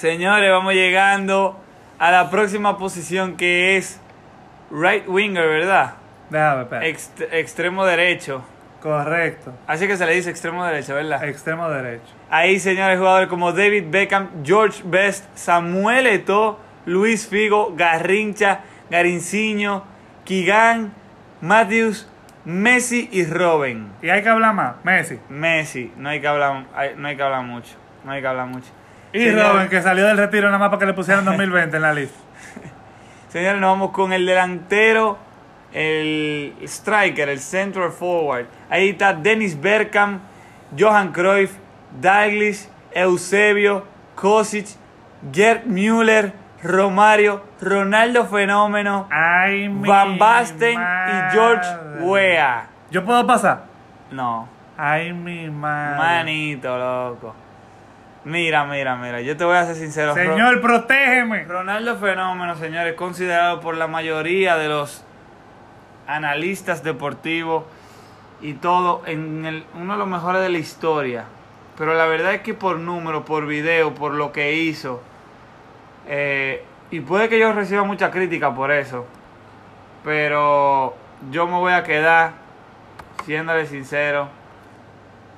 Señores, 0.00 0.50
vamos 0.50 0.72
llegando 0.72 1.60
a 1.98 2.10
la 2.10 2.30
próxima 2.30 2.78
posición 2.78 3.36
que 3.36 3.76
es 3.76 4.00
right 4.70 5.06
winger, 5.06 5.46
¿verdad? 5.46 5.96
Déjame, 6.30 6.62
espera. 6.62 6.86
Ext- 6.86 7.28
extremo 7.32 7.84
derecho. 7.84 8.42
Correcto. 8.80 9.52
Así 9.66 9.86
que 9.86 9.98
se 9.98 10.06
le 10.06 10.14
dice 10.14 10.30
extremo 10.30 10.64
derecho, 10.64 10.94
¿verdad? 10.94 11.22
Extremo 11.28 11.68
derecho. 11.68 12.14
Ahí, 12.30 12.58
señores, 12.60 12.96
jugadores 12.98 13.28
como 13.28 13.52
David 13.52 13.88
Beckham, 13.90 14.42
George 14.42 14.80
Best, 14.86 15.26
Samuel 15.34 16.06
Eto'o, 16.06 16.58
Luis 16.86 17.28
Figo, 17.28 17.74
Garrincha, 17.76 18.60
Garinciño, 18.88 19.84
Kigan, 20.24 20.94
Matthews, 21.42 22.08
Messi 22.46 23.10
y 23.12 23.26
Robin. 23.26 23.92
Y 24.00 24.08
hay 24.08 24.22
que 24.22 24.30
hablar 24.30 24.54
más. 24.54 24.76
Messi. 24.82 25.18
Messi, 25.28 25.92
no 25.98 26.08
hay 26.08 26.22
que 26.22 26.26
hablar, 26.26 26.64
no 26.96 27.06
hay 27.06 27.16
que 27.16 27.22
hablar 27.22 27.42
mucho, 27.44 27.74
no 28.02 28.12
hay 28.12 28.22
que 28.22 28.26
hablar 28.28 28.46
mucho. 28.46 28.70
Y 29.12 29.18
Señores, 29.24 29.48
Robin, 29.52 29.68
que 29.68 29.82
salió 29.82 30.06
del 30.06 30.16
retiro 30.16 30.46
nada 30.48 30.58
más 30.58 30.68
para 30.68 30.80
que 30.80 30.86
le 30.86 30.94
pusieran 30.94 31.24
2020 31.24 31.76
en 31.76 31.82
la 31.82 31.92
lista. 31.92 32.18
Señores, 33.28 33.60
nos 33.60 33.70
vamos 33.70 33.90
con 33.90 34.12
el 34.12 34.24
delantero, 34.26 35.18
el 35.72 36.54
striker, 36.62 37.28
el 37.28 37.40
central 37.40 37.90
forward. 37.90 38.46
Ahí 38.68 38.90
está 38.90 39.12
Dennis 39.14 39.60
Bergkamp, 39.60 40.20
Johan 40.78 41.12
Cruyff, 41.12 41.52
Dalglish, 42.00 42.68
Eusebio, 42.92 43.84
Kosic, 44.14 44.66
Gerd 45.32 45.64
Müller, 45.66 46.32
Romario, 46.62 47.42
Ronaldo 47.60 48.26
Fenómeno, 48.26 49.08
Ay, 49.10 49.68
Van 49.68 50.18
Basten 50.18 50.78
madre. 50.78 51.12
y 51.12 51.32
George 51.32 51.68
Weah. 52.00 52.66
¿Yo 52.90 53.04
puedo 53.04 53.26
pasar? 53.26 53.64
No, 54.10 54.48
Ay, 54.76 55.12
mi 55.12 55.48
madre. 55.50 55.98
manito, 55.98 56.78
loco. 56.78 57.34
Mira, 58.24 58.64
mira, 58.66 58.96
mira, 58.96 59.20
yo 59.22 59.36
te 59.36 59.44
voy 59.44 59.56
a 59.56 59.64
ser 59.64 59.76
sincero. 59.76 60.14
Ro- 60.14 60.22
Señor, 60.22 60.60
protégeme. 60.60 61.44
Ronaldo 61.44 61.96
Fenómeno, 61.96 62.54
señores, 62.56 62.94
considerado 62.94 63.60
por 63.60 63.76
la 63.76 63.86
mayoría 63.86 64.56
de 64.56 64.68
los 64.68 65.04
analistas 66.06 66.82
deportivos 66.82 67.64
y 68.42 68.54
todo 68.54 69.02
en 69.06 69.46
el- 69.46 69.64
uno 69.74 69.94
de 69.94 69.98
los 69.98 70.08
mejores 70.08 70.42
de 70.42 70.48
la 70.50 70.58
historia. 70.58 71.24
Pero 71.78 71.94
la 71.94 72.04
verdad 72.06 72.34
es 72.34 72.42
que 72.42 72.52
por 72.52 72.78
número, 72.78 73.24
por 73.24 73.46
video, 73.46 73.94
por 73.94 74.12
lo 74.12 74.32
que 74.32 74.52
hizo, 74.54 75.02
eh, 76.06 76.62
y 76.90 77.00
puede 77.00 77.28
que 77.30 77.38
yo 77.38 77.52
reciba 77.52 77.84
mucha 77.84 78.10
crítica 78.10 78.54
por 78.54 78.70
eso, 78.70 79.06
pero 80.04 80.94
yo 81.30 81.46
me 81.46 81.54
voy 81.54 81.72
a 81.72 81.84
quedar, 81.84 82.32
siéndole 83.24 83.64
sincero, 83.66 84.28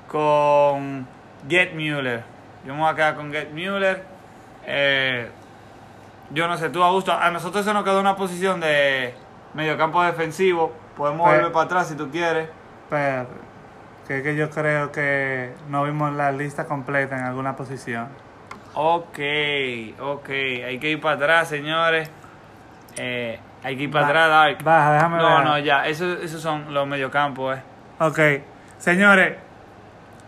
con 0.08 1.06
Get 1.48 1.74
Mueller. 1.74 2.24
Yo 2.64 2.74
me 2.74 2.80
voy 2.80 2.90
a 2.90 2.94
quedar 2.94 3.14
con 3.16 3.32
Get 3.32 3.50
Mueller. 3.50 4.04
Eh, 4.66 5.28
yo 6.30 6.48
no 6.48 6.56
sé, 6.56 6.70
tú, 6.70 6.82
Augusto, 6.82 7.12
a 7.12 7.30
nosotros 7.30 7.64
se 7.64 7.72
nos 7.74 7.84
quedó 7.84 8.00
una 8.00 8.16
posición 8.16 8.60
de 8.60 9.14
mediocampo 9.54 10.02
defensivo. 10.02 10.72
Podemos 10.96 11.26
volver 11.28 11.52
para 11.52 11.64
atrás 11.66 11.88
si 11.88 11.94
tú 11.96 12.10
quieres. 12.10 12.48
Pero, 12.88 13.26
que, 14.06 14.18
es 14.18 14.22
que 14.22 14.36
yo 14.36 14.50
creo 14.50 14.92
que 14.92 15.52
no 15.68 15.84
vimos 15.84 16.12
la 16.14 16.30
lista 16.32 16.66
completa 16.66 17.16
en 17.18 17.24
alguna 17.24 17.56
posición. 17.56 18.08
Ok, 18.74 19.18
ok. 20.00 20.28
Hay 20.30 20.78
que 20.78 20.90
ir 20.90 21.00
para 21.00 21.16
atrás, 21.16 21.48
señores. 21.48 22.10
Eh, 22.96 23.38
hay 23.62 23.76
que 23.76 23.84
ir 23.84 23.90
para 23.90 24.06
atrás, 24.06 24.28
Dark. 24.30 24.62
Baja, 24.64 24.92
déjame 24.94 25.18
No, 25.18 25.36
ver. 25.36 25.44
no, 25.44 25.58
ya. 25.58 25.86
Eso- 25.86 26.18
esos 26.22 26.40
son 26.40 26.72
los 26.72 26.86
mediocampos, 26.86 27.56
eh. 27.58 27.62
Ok, 28.00 28.18
señores, 28.78 29.36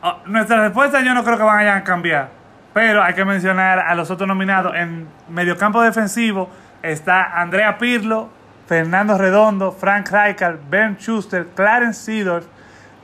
oh, 0.05 0.21
nuestras 0.27 0.61
respuestas 0.61 1.05
yo 1.05 1.15
no 1.15 1.25
creo 1.25 1.37
que 1.37 1.43
van 1.43 1.67
a 1.67 1.83
cambiar, 1.83 2.29
pero 2.73 3.03
hay 3.03 3.15
que 3.15 3.25
mencionar 3.25 3.81
a 3.81 3.95
los 3.95 4.11
otros 4.11 4.29
nominados. 4.29 4.75
En 4.77 5.09
mediocampo 5.29 5.83
defensivo 5.83 6.49
está 6.83 7.41
Andrea 7.41 7.79
Pirlo, 7.79 8.29
Fernando 8.67 9.19
Redondo, 9.19 9.73
Frank 9.73 10.11
Rijkaard, 10.11 10.59
Ben 10.71 10.97
Schuster, 10.99 11.47
Clarence 11.55 12.01
Seedorf, 12.01 12.47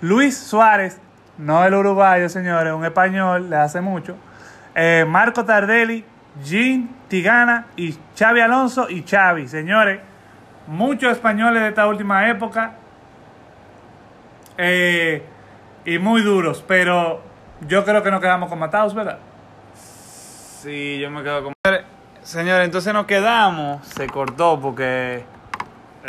Luis 0.01 0.39
Suárez, 0.39 1.01
no 1.39 1.65
el 1.65 1.75
uruguayo, 1.75 2.29
señores, 2.29 2.73
un 2.73 2.85
español, 2.85 3.51
le 3.51 3.57
hace 3.57 3.81
mucho, 3.81 4.17
eh, 4.75 5.05
Marco 5.09 5.45
Tardelli, 5.45 6.05
Jean 6.45 6.89
Tigana 7.09 7.67
y 7.77 7.97
Xavi 8.17 8.41
Alonso 8.41 8.89
y 8.89 9.03
Xavi, 9.03 9.49
señores. 9.49 10.01
Muchos 10.67 11.13
españoles 11.13 11.63
de 11.63 11.69
esta 11.71 11.89
última 11.89 12.29
época 12.29 12.73
eh, 14.57 15.25
y 15.85 15.99
muy 15.99 16.23
duros, 16.23 16.65
pero 16.67 17.21
yo 17.67 17.85
creo 17.85 18.03
que 18.03 18.11
nos 18.11 18.21
quedamos 18.21 18.49
con 18.49 18.59
Mataus, 18.59 18.95
¿verdad? 18.95 19.19
Sí, 19.75 20.99
yo 21.01 21.11
me 21.11 21.23
quedo 21.23 21.45
con. 21.45 21.53
señores, 22.23 22.67
entonces 22.67 22.93
nos 22.93 23.07
quedamos. 23.07 23.87
Se 23.87 24.07
cortó 24.09 24.61
porque. 24.61 25.25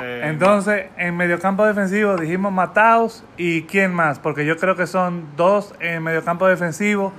eh, 0.02 0.22
Entonces, 0.26 0.88
en 0.98 1.16
mediocampo 1.16 1.66
defensivo 1.66 2.18
dijimos 2.18 2.52
Mataos 2.52 3.24
y 3.38 3.64
quién 3.64 3.94
más, 3.94 4.20
porque 4.20 4.46
yo 4.46 4.58
creo 4.58 4.76
que 4.76 4.88
son 4.88 5.36
dos 5.38 5.74
en 5.80 6.04
mediocampo 6.04 6.48
defensivo 6.48 7.14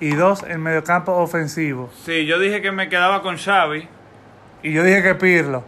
y 0.00 0.14
dos 0.14 0.42
en 0.44 0.62
mediocampo 0.62 1.12
ofensivo. 1.12 1.90
Sí, 2.04 2.24
yo 2.24 2.38
dije 2.38 2.62
que 2.62 2.72
me 2.72 2.88
quedaba 2.88 3.20
con 3.22 3.36
Xavi. 3.36 3.88
Y 4.62 4.72
yo 4.72 4.82
dije 4.82 5.02
que 5.02 5.14
Pirlo. 5.14 5.64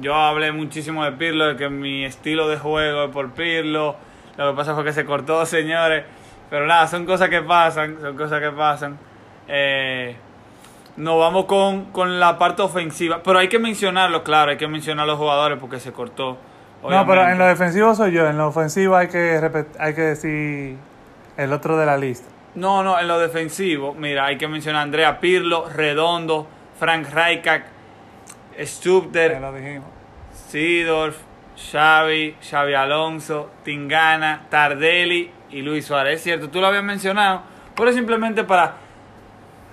Yo 0.00 0.14
hablé 0.14 0.52
muchísimo 0.52 1.04
de 1.04 1.12
Pirlo, 1.12 1.46
de 1.46 1.56
que 1.56 1.70
mi 1.70 2.04
estilo 2.04 2.48
de 2.48 2.58
juego 2.58 3.04
es 3.04 3.10
por 3.10 3.30
Pirlo. 3.32 3.96
Lo 4.36 4.50
que 4.50 4.56
pasa 4.56 4.74
fue 4.74 4.84
que 4.84 4.92
se 4.92 5.04
cortó, 5.04 5.44
señores. 5.46 6.04
Pero 6.50 6.66
nada, 6.66 6.86
son 6.86 7.06
cosas 7.06 7.28
que 7.28 7.42
pasan, 7.42 7.98
son 8.00 8.16
cosas 8.16 8.40
que 8.40 8.50
pasan. 8.50 8.98
Eh, 9.48 10.16
nos 10.96 11.18
vamos 11.18 11.46
con, 11.46 11.86
con 11.86 12.20
la 12.20 12.38
parte 12.38 12.62
ofensiva. 12.62 13.20
Pero 13.22 13.38
hay 13.38 13.48
que 13.48 13.58
mencionarlo, 13.58 14.22
claro, 14.22 14.50
hay 14.50 14.56
que 14.56 14.68
mencionar 14.68 15.04
a 15.04 15.06
los 15.06 15.18
jugadores 15.18 15.58
porque 15.58 15.80
se 15.80 15.92
cortó. 15.92 16.38
No, 16.88 17.06
pero 17.06 17.28
en 17.28 17.38
lo 17.38 17.46
defensivo 17.46 17.94
soy 17.94 18.12
yo, 18.12 18.28
en 18.28 18.38
lo 18.38 18.48
ofensivo 18.48 18.94
hay 18.94 19.08
que 19.08 19.40
hay 19.78 19.94
que 19.94 20.00
decir 20.02 20.76
el 21.36 21.52
otro 21.52 21.76
de 21.76 21.86
la 21.86 21.96
lista. 21.96 22.28
No, 22.54 22.82
no, 22.82 22.98
en 22.98 23.08
lo 23.08 23.18
defensivo, 23.18 23.92
mira, 23.94 24.26
hay 24.26 24.38
que 24.38 24.46
mencionar 24.46 24.80
a 24.80 24.82
Andrea 24.84 25.20
Pirlo, 25.20 25.68
Redondo, 25.68 26.46
Frank 26.78 27.08
Rijkaard, 27.12 27.64
Stubder. 28.60 29.38
Sidorf, 30.48 31.16
Xavi, 31.56 32.36
Xavi 32.40 32.74
Alonso, 32.74 33.50
Tingana, 33.64 34.42
Tardelli 34.50 35.30
y 35.50 35.62
Luis 35.62 35.86
Suárez. 35.86 36.16
Es 36.16 36.22
cierto, 36.22 36.48
tú 36.50 36.60
lo 36.60 36.66
habías 36.68 36.84
mencionado, 36.84 37.42
pero 37.74 37.92
simplemente 37.92 38.44
para 38.44 38.74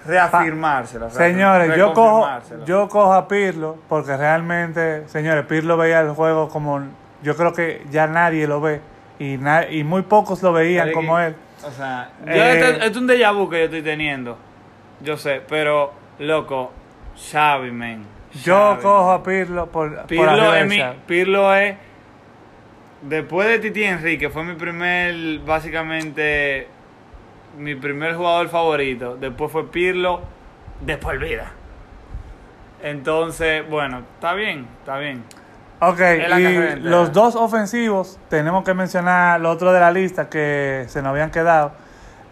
reafirmárselo. 0.05 1.09
Señores, 1.09 1.75
yo 1.77 1.93
cojo, 1.93 2.27
yo 2.65 2.89
cojo 2.89 3.13
a 3.13 3.27
Pirlo 3.27 3.77
porque 3.87 4.15
realmente, 4.17 5.07
señores, 5.07 5.45
Pirlo 5.45 5.77
veía 5.77 6.01
el 6.01 6.11
juego 6.11 6.49
como 6.49 6.81
yo 7.21 7.35
creo 7.37 7.53
que 7.53 7.85
ya 7.89 8.07
nadie 8.07 8.47
lo 8.47 8.59
ve 8.59 8.81
y, 9.19 9.37
na- 9.37 9.69
y 9.69 9.83
muy 9.83 10.01
pocos 10.01 10.41
lo 10.43 10.51
veían 10.53 10.91
como 10.91 11.19
él. 11.19 11.35
O 11.65 11.71
sea, 11.71 12.09
yo 12.25 12.31
Eh, 12.33 12.59
esto, 12.59 12.65
esto 12.83 12.85
es 12.85 12.97
un 12.97 13.07
déjà 13.07 13.31
vu 13.33 13.49
que 13.49 13.59
yo 13.59 13.65
estoy 13.65 13.81
teniendo. 13.81 14.37
Yo 14.99 15.15
sé, 15.15 15.41
pero, 15.47 15.93
loco, 16.19 16.71
Xavi, 17.31 17.71
man. 17.71 18.05
Yo 18.41 18.79
cojo 18.81 19.11
a 19.11 19.23
Pirlo 19.23 19.67
por, 19.67 19.95
por 19.95 20.07
Pirlo 20.07 20.31
arriba 20.31 20.59
es, 20.59 20.67
mi. 20.67 20.81
Pirlo 21.05 21.53
es 21.53 21.75
después 23.01 23.47
de 23.47 23.59
Titi 23.59 23.83
Henry, 23.83 24.17
que 24.17 24.29
fue 24.29 24.43
mi 24.43 24.55
primer, 24.55 25.39
básicamente, 25.39 26.67
mi 27.57 27.75
primer 27.75 28.15
jugador 28.15 28.49
favorito. 28.49 29.15
Después 29.17 29.51
fue 29.51 29.69
Pirlo, 29.69 30.21
después 30.81 31.19
vida. 31.19 31.51
Entonces, 32.81 33.67
bueno, 33.69 33.99
está 34.15 34.33
bien, 34.33 34.67
está 34.79 34.97
bien. 34.97 35.23
Ok, 35.79 35.99
y 36.37 36.79
los 36.79 37.11
dos 37.11 37.35
ofensivos, 37.35 38.17
tenemos 38.29 38.63
que 38.63 38.73
mencionar 38.73 39.39
lo 39.41 39.51
otro 39.51 39.73
de 39.73 39.79
la 39.79 39.91
lista 39.91 40.29
que 40.29 40.85
se 40.87 41.01
nos 41.01 41.11
habían 41.11 41.29
quedado. 41.29 41.73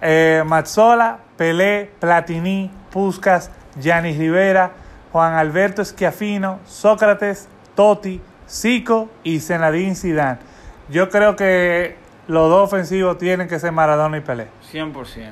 Eh, 0.02 0.42
Mazzola, 0.46 1.20
Pelé, 1.38 1.92
Platini, 2.00 2.72
Puskas, 2.92 3.52
Gianni 3.78 4.14
Rivera, 4.14 4.72
Juan 5.12 5.34
Alberto 5.34 5.84
Schiaffino, 5.84 6.60
Sócrates, 6.66 7.48
Totti, 7.76 8.22
Zico 8.50 9.10
y 9.24 9.40
Zinedine 9.40 9.96
Zidane. 9.96 10.40
Yo 10.90 11.10
creo 11.10 11.36
que 11.36 11.96
los 12.28 12.50
dos 12.50 12.68
ofensivos 12.68 13.18
tienen 13.18 13.48
que 13.48 13.60
ser 13.60 13.72
Maradona 13.72 14.18
y 14.18 14.22
Pelé. 14.22 14.48
100%. 14.72 15.32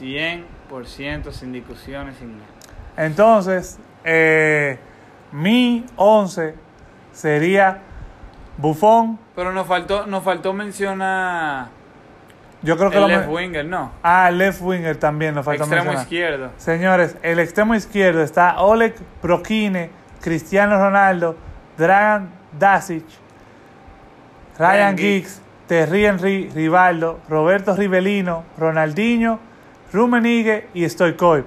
100% 0.00 1.32
sin 1.32 1.52
discusiones, 1.52 2.16
sin 2.16 2.38
nada. 2.38 2.48
Entonces, 2.96 3.78
eh, 4.04 4.78
mi 5.32 5.84
11 5.96 6.54
sería 7.12 7.80
Buffon. 8.56 9.18
Pero 9.34 9.52
nos 9.52 9.66
faltó, 9.66 10.06
nos 10.06 10.22
faltó 10.22 10.52
mencionar 10.52 11.68
Yo 12.64 12.76
creo 12.76 12.90
que 12.90 12.96
el 12.96 13.02
lo 13.02 13.08
left 13.08 13.28
winger, 13.28 13.64
¿no? 13.66 13.92
Ah, 14.02 14.30
left 14.30 14.60
winger 14.62 14.96
también 14.96 15.34
nos 15.34 15.44
falta 15.44 15.64
Extremo 15.64 15.84
mencionar. 15.84 16.02
izquierdo. 16.04 16.50
Señores, 16.56 17.16
el 17.22 17.38
extremo 17.38 17.74
izquierdo 17.74 18.22
está 18.22 18.60
Oleg 18.60 18.94
Prokine, 19.20 19.90
Cristiano 20.20 20.78
Ronaldo, 20.78 21.36
Dragan 21.76 22.30
Dasic, 22.58 23.04
Ryan 24.58 24.72
Ryan 24.96 24.98
Giggs, 24.98 25.42
Terry 25.66 26.06
Henry, 26.06 26.50
Rivaldo, 26.54 27.20
Roberto 27.28 27.74
Rivelino, 27.76 28.44
Ronaldinho, 28.58 29.38
Rummenigge 29.92 30.68
y 30.74 30.88
Stoikov. 30.88 31.44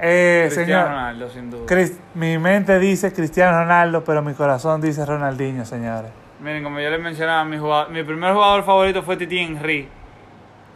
Eh, 0.00 0.44
Cristiano 0.46 0.66
señor, 0.66 0.88
Ronaldo, 0.88 1.28
sin 1.30 1.50
duda. 1.50 1.66
Mi 2.14 2.38
mente 2.38 2.78
dice 2.78 3.12
Cristiano 3.12 3.58
Ronaldo, 3.58 4.04
pero 4.04 4.22
mi 4.22 4.32
corazón 4.34 4.80
dice 4.80 5.04
Ronaldinho, 5.04 5.64
señores. 5.64 6.10
Miren, 6.40 6.62
como 6.62 6.78
yo 6.78 6.88
les 6.88 7.00
mencionaba, 7.00 7.44
mi, 7.44 7.58
jugador- 7.58 7.90
mi 7.90 8.04
primer 8.04 8.32
jugador 8.32 8.62
favorito 8.64 9.02
fue 9.02 9.16
Titi 9.16 9.38
Henry. 9.40 9.88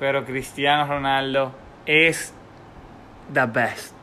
Pero 0.03 0.25
Cristiano 0.25 0.85
Ronaldo 0.85 1.53
es 1.87 2.35
the 3.33 3.47
best. 3.47 3.95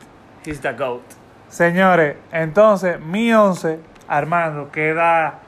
He's 0.46 0.58
the 0.58 0.72
GOAT. 0.72 1.02
Señores, 1.50 2.16
entonces 2.32 2.98
mi 2.98 3.30
11, 3.34 3.78
Armando, 4.08 4.70
queda 4.72 5.40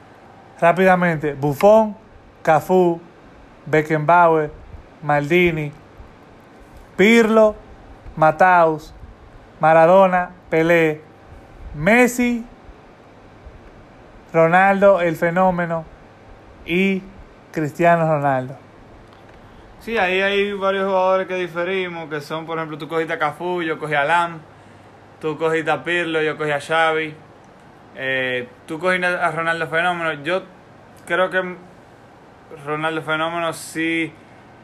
rápidamente 0.61 1.33
Buffon, 1.33 1.97
Cafú, 2.43 3.01
Beckenbauer, 3.65 4.51
Maldini, 5.01 5.71
Pirlo, 6.95 7.55
Mataus, 8.15 8.93
Maradona, 9.59 10.33
Pelé, 10.51 11.01
Messi, 11.73 12.45
Ronaldo, 14.31 15.01
el 15.01 15.15
fenómeno 15.15 15.83
y 16.63 17.01
Cristiano 17.51 18.05
Ronaldo. 18.05 18.62
Sí, 19.83 19.97
ahí 19.97 20.21
hay 20.21 20.53
varios 20.53 20.85
jugadores 20.85 21.27
que 21.27 21.35
diferimos, 21.35 22.09
que 22.09 22.21
son, 22.21 22.45
por 22.45 22.57
ejemplo, 22.57 22.77
tú 22.77 22.87
cogiste 22.87 23.11
a 23.11 23.19
Cafú, 23.19 23.61
yo 23.61 23.77
cogí 23.77 23.93
a 23.95 24.05
Lam, 24.05 24.39
tú 25.19 25.37
cogiste 25.37 25.69
a 25.71 25.83
Pirlo, 25.83 26.21
yo 26.21 26.37
cogí 26.37 26.51
a 26.51 26.61
Xavi, 26.61 27.13
eh, 27.97 28.47
tú 28.65 28.79
cogiste 28.79 29.07
a 29.07 29.29
Ronaldo 29.31 29.67
Fenómeno. 29.67 30.23
Yo 30.23 30.43
creo 31.05 31.29
que 31.29 31.57
Ronaldo 32.65 33.01
Fenómeno 33.01 33.51
sí 33.51 34.13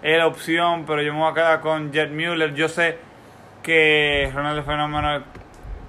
es 0.02 0.18
la 0.18 0.26
opción, 0.26 0.86
pero 0.88 1.02
yo 1.02 1.12
me 1.12 1.20
voy 1.20 1.32
a 1.32 1.34
quedar 1.34 1.60
con 1.60 1.92
Jet 1.92 2.12
Müller. 2.12 2.54
Yo 2.54 2.70
sé 2.70 2.98
que 3.62 4.32
Ronaldo 4.34 4.64
Fenómeno 4.64 5.18
es 5.18 5.24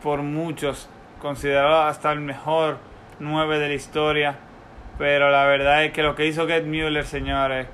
por 0.02 0.22
muchos 0.22 0.90
considerado 1.20 1.82
hasta 1.82 2.10
el 2.10 2.18
mejor 2.18 2.78
9 3.20 3.60
de 3.60 3.68
la 3.68 3.74
historia, 3.74 4.34
pero 4.98 5.30
la 5.30 5.44
verdad 5.44 5.84
es 5.84 5.92
que 5.92 6.02
lo 6.02 6.16
que 6.16 6.26
hizo 6.26 6.48
Jet 6.48 6.64
Müller, 6.64 7.06
señores... 7.06 7.68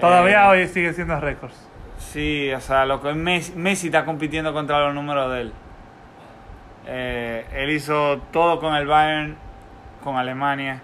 Todavía 0.00 0.44
eh, 0.44 0.48
hoy 0.48 0.68
sigue 0.68 0.92
siendo 0.92 1.18
récords. 1.20 1.54
Sí, 1.98 2.50
o 2.52 2.60
sea, 2.60 2.86
lo 2.86 3.02
que 3.02 3.12
Messi, 3.12 3.52
Messi 3.52 3.86
está 3.88 4.04
compitiendo 4.04 4.52
contra 4.52 4.80
los 4.86 4.94
números 4.94 5.32
de 5.32 5.40
él. 5.40 5.52
Eh, 6.86 7.46
él 7.52 7.70
hizo 7.70 8.18
todo 8.32 8.60
con 8.60 8.74
el 8.74 8.86
Bayern, 8.86 9.36
con 10.02 10.16
Alemania, 10.16 10.80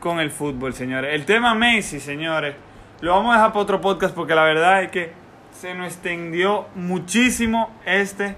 con 0.00 0.18
el 0.18 0.30
fútbol, 0.30 0.74
señores. 0.74 1.14
El 1.14 1.24
tema 1.26 1.54
Messi, 1.54 2.00
señores, 2.00 2.56
lo 3.00 3.12
vamos 3.12 3.32
a 3.32 3.36
dejar 3.36 3.52
para 3.52 3.62
otro 3.62 3.80
podcast 3.80 4.14
porque 4.14 4.34
la 4.34 4.44
verdad 4.44 4.82
es 4.82 4.90
que 4.90 5.12
se 5.52 5.74
nos 5.74 5.86
extendió 5.86 6.66
muchísimo 6.74 7.70
este. 7.84 8.34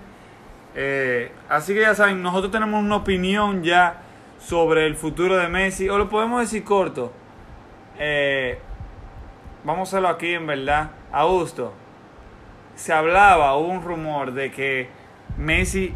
Eh, 0.74 1.32
así 1.48 1.72
que 1.72 1.80
ya 1.80 1.94
saben, 1.94 2.22
nosotros 2.22 2.52
tenemos 2.52 2.82
una 2.82 2.96
opinión 2.96 3.62
ya 3.62 4.02
sobre 4.38 4.86
el 4.86 4.94
futuro 4.94 5.36
de 5.36 5.48
Messi, 5.48 5.88
o 5.88 5.96
lo 5.96 6.08
podemos 6.08 6.40
decir 6.40 6.64
corto. 6.64 7.12
Eh, 7.98 8.58
vamos 9.66 9.88
a 9.88 9.90
hacerlo 9.90 10.08
aquí 10.08 10.32
en 10.32 10.46
verdad. 10.46 10.92
Augusto, 11.12 11.74
se 12.76 12.92
hablaba, 12.92 13.56
hubo 13.56 13.68
un 13.68 13.82
rumor 13.82 14.32
de 14.32 14.50
que 14.52 14.88
Messi, 15.36 15.92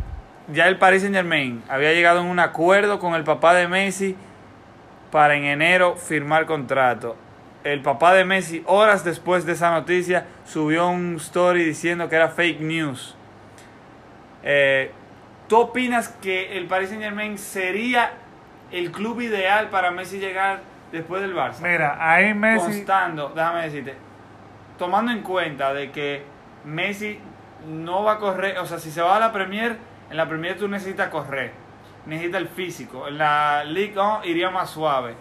ya 0.53 0.67
el 0.67 0.77
Paris 0.77 1.03
Saint 1.03 1.15
Germain, 1.15 1.63
había 1.69 1.93
llegado 1.93 2.21
en 2.21 2.27
un 2.27 2.41
acuerdo 2.41 2.99
con 2.99 3.15
el 3.15 3.23
papá 3.23 3.55
de 3.55 3.69
Messi 3.69 4.17
para 5.13 5.37
en 5.37 5.45
enero 5.45 5.97
firmar 5.97 6.47
contrato. 6.47 7.17
El 7.63 7.81
papá 7.81 8.13
de 8.15 8.25
Messi, 8.25 8.63
horas 8.67 9.05
después 9.05 9.47
de 9.47 9.53
esa 9.53 9.71
noticia, 9.71 10.27
subió 10.45 10.89
un 10.89 11.17
story 11.17 11.63
diciendo 11.63 12.09
que 12.09 12.17
era 12.17 12.29
fake 12.29 12.61
news. 12.61 13.17
Eh, 14.43 14.91
¿Tú 15.47 15.59
opinas 15.59 16.09
que 16.09 16.57
el 16.59 16.67
Paris 16.67 16.89
Saint 16.89 17.03
Germain 17.03 17.39
sería 17.39 18.13
el 18.73 18.91
club 18.91 19.21
ideal 19.21 19.69
para 19.69 19.91
Messi 19.91 20.19
llegar 20.19 20.70
después 20.93 21.23
del 21.23 21.35
Barça? 21.35 21.61
Mira, 21.61 21.97
ahí 22.01 22.35
Messi. 22.35 22.65
constando, 22.67 23.33
déjame 23.35 23.63
decirte, 23.63 23.95
tomando 24.79 25.13
en 25.13 25.23
cuenta 25.23 25.73
de 25.73 25.91
que 25.91 26.25
Messi 26.65 27.19
no 27.67 28.03
va 28.05 28.13
a 28.13 28.19
correr, 28.19 28.59
o 28.59 28.67
sea, 28.67 28.79
si 28.79 28.91
se 28.91 29.03
va 29.03 29.17
a 29.17 29.21
la 29.21 29.33
Premier, 29.33 29.77
en 30.11 30.17
la 30.17 30.29
Premier 30.29 30.57
tú 30.57 30.69
necesitas 30.69 31.09
correr, 31.09 31.53
necesitas 32.07 32.41
el 32.41 32.49
físico, 32.49 33.09
en 33.09 33.19
la 33.19 33.65
Ligue 33.65 33.99
1 33.99 34.21
iría 34.25 34.51
más 34.51 34.71
suave. 34.71 35.15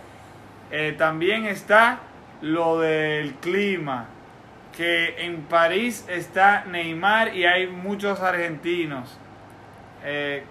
Eh, 0.71 0.95
también 0.97 1.45
está 1.45 1.99
lo 2.41 2.79
del 2.79 3.33
clima, 3.35 4.05
que 4.75 5.25
en 5.25 5.41
París 5.41 6.05
está 6.07 6.63
Neymar 6.65 7.35
y 7.35 7.45
hay 7.45 7.67
muchos 7.67 8.21
argentinos. 8.21 9.19
Eh, 10.05 10.43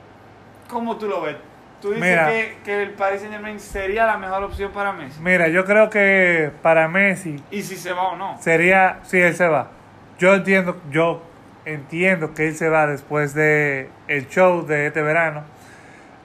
¿Cómo 0.69 0.97
tú 0.99 1.09
lo 1.09 1.23
ves? 1.23 1.37
¿Tú 1.81 1.93
dices 1.93 2.03
Mira. 2.09 2.26
que, 2.29 2.57
que 2.64 2.83
el 2.83 2.91
Paris 2.91 3.20
Saint 3.20 3.33
Germain 3.35 3.61
sería 3.61 4.05
la 4.05 4.16
mejor 4.18 4.43
opción 4.43 4.72
para 4.72 4.93
Messi? 4.93 5.20
Mira, 5.20 5.49
yo 5.49 5.64
creo 5.64 5.89
que 5.91 6.51
para 6.61 6.89
Messi 6.89 7.41
¿Y 7.53 7.62
si 7.62 7.76
se 7.76 7.93
va 7.93 8.09
o 8.09 8.16
no? 8.16 8.37
sería 8.41 8.99
si 9.05 9.20
él 9.20 9.35
se 9.37 9.47
va. 9.47 9.68
Yo 10.18 10.35
entiendo, 10.35 10.81
yo 10.91 11.22
entiendo 11.64 12.35
que 12.35 12.49
él 12.49 12.57
se 12.57 12.68
va 12.68 12.87
después 12.89 13.33
de 13.35 13.91
el 14.09 14.29
show 14.29 14.66
de 14.66 14.89
este 14.89 15.03
verano. 15.03 15.45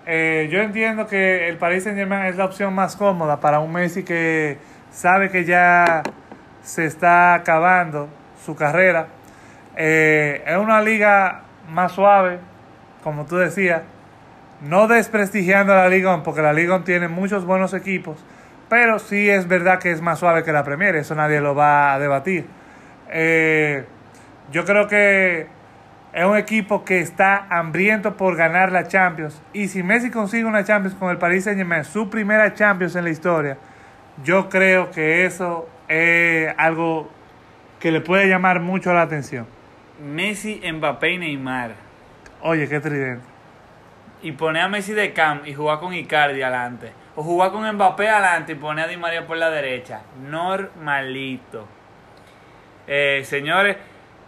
Eh, 0.05 0.49
yo 0.51 0.59
entiendo 0.61 1.05
que 1.07 1.47
el 1.47 1.57
Paris 1.57 1.83
Saint 1.83 1.97
Germain 1.97 2.25
es 2.25 2.35
la 2.35 2.45
opción 2.45 2.73
más 2.73 2.95
cómoda 2.95 3.39
para 3.39 3.59
un 3.59 3.71
Messi 3.71 4.03
que 4.03 4.57
sabe 4.91 5.29
que 5.29 5.45
ya 5.45 6.01
se 6.63 6.85
está 6.85 7.35
acabando 7.35 8.09
su 8.43 8.55
carrera. 8.55 9.07
Eh, 9.75 10.43
es 10.45 10.57
una 10.57 10.81
liga 10.81 11.41
más 11.69 11.91
suave, 11.93 12.39
como 13.03 13.25
tú 13.25 13.37
decías, 13.37 13.81
no 14.63 14.87
desprestigiando 14.87 15.73
a 15.73 15.77
la 15.77 15.89
Liga, 15.89 16.23
porque 16.23 16.41
la 16.41 16.53
Liga 16.53 16.83
tiene 16.83 17.07
muchos 17.07 17.45
buenos 17.45 17.73
equipos, 17.73 18.23
pero 18.69 18.97
sí 18.99 19.29
es 19.29 19.47
verdad 19.47 19.79
que 19.79 19.91
es 19.91 20.01
más 20.01 20.19
suave 20.19 20.43
que 20.43 20.51
la 20.51 20.63
Premier, 20.63 20.95
eso 20.95 21.15
nadie 21.15 21.41
lo 21.41 21.53
va 21.53 21.93
a 21.93 21.99
debatir. 21.99 22.45
Eh, 23.11 23.85
yo 24.51 24.65
creo 24.65 24.87
que 24.87 25.47
es 26.13 26.25
un 26.25 26.37
equipo 26.37 26.85
que 26.85 26.99
está 26.99 27.45
hambriento 27.49 28.15
por 28.15 28.35
ganar 28.35 28.71
la 28.71 28.87
Champions, 28.87 29.41
y 29.51 29.67
si 29.67 29.83
Messi 29.83 30.09
consigue 30.09 30.45
una 30.45 30.63
Champions 30.63 30.95
con 30.95 31.09
el 31.09 31.17
Paris 31.17 31.43
Saint 31.43 31.57
Germain, 31.57 31.83
su 31.83 32.09
primera 32.09 32.53
Champions 32.53 32.95
en 32.95 33.03
la 33.03 33.09
historia, 33.09 33.57
yo 34.23 34.47
creo 34.47 34.91
que 34.91 35.25
eso 35.25 35.67
es 35.89 36.53
algo 36.57 37.11
que 37.79 37.91
le 37.91 37.99
puede 37.99 38.27
llamar 38.29 38.61
mucho 38.61 38.93
la 38.93 39.01
atención. 39.01 39.45
Messi, 40.01 40.61
Mbappé 40.71 41.11
y 41.11 41.17
Neymar. 41.17 41.71
Oye, 42.41 42.67
qué 42.67 42.79
tridente. 42.79 43.32
Y 44.23 44.31
poner 44.31 44.63
a 44.63 44.67
Messi 44.67 44.93
de 44.93 45.13
cam 45.13 45.41
y 45.45 45.53
jugar 45.53 45.79
con 45.79 45.93
Icardi 45.93 46.41
adelante. 46.41 46.91
O 47.15 47.21
jugar 47.23 47.51
con 47.51 47.69
Mbappé 47.71 48.09
adelante 48.09 48.53
y 48.53 48.55
poner 48.55 48.85
a 48.85 48.87
Di 48.87 48.97
María 48.97 49.27
por 49.27 49.37
la 49.37 49.51
derecha. 49.51 50.01
Normalito. 50.27 51.67
Eh, 52.87 53.21
señores, 53.25 53.77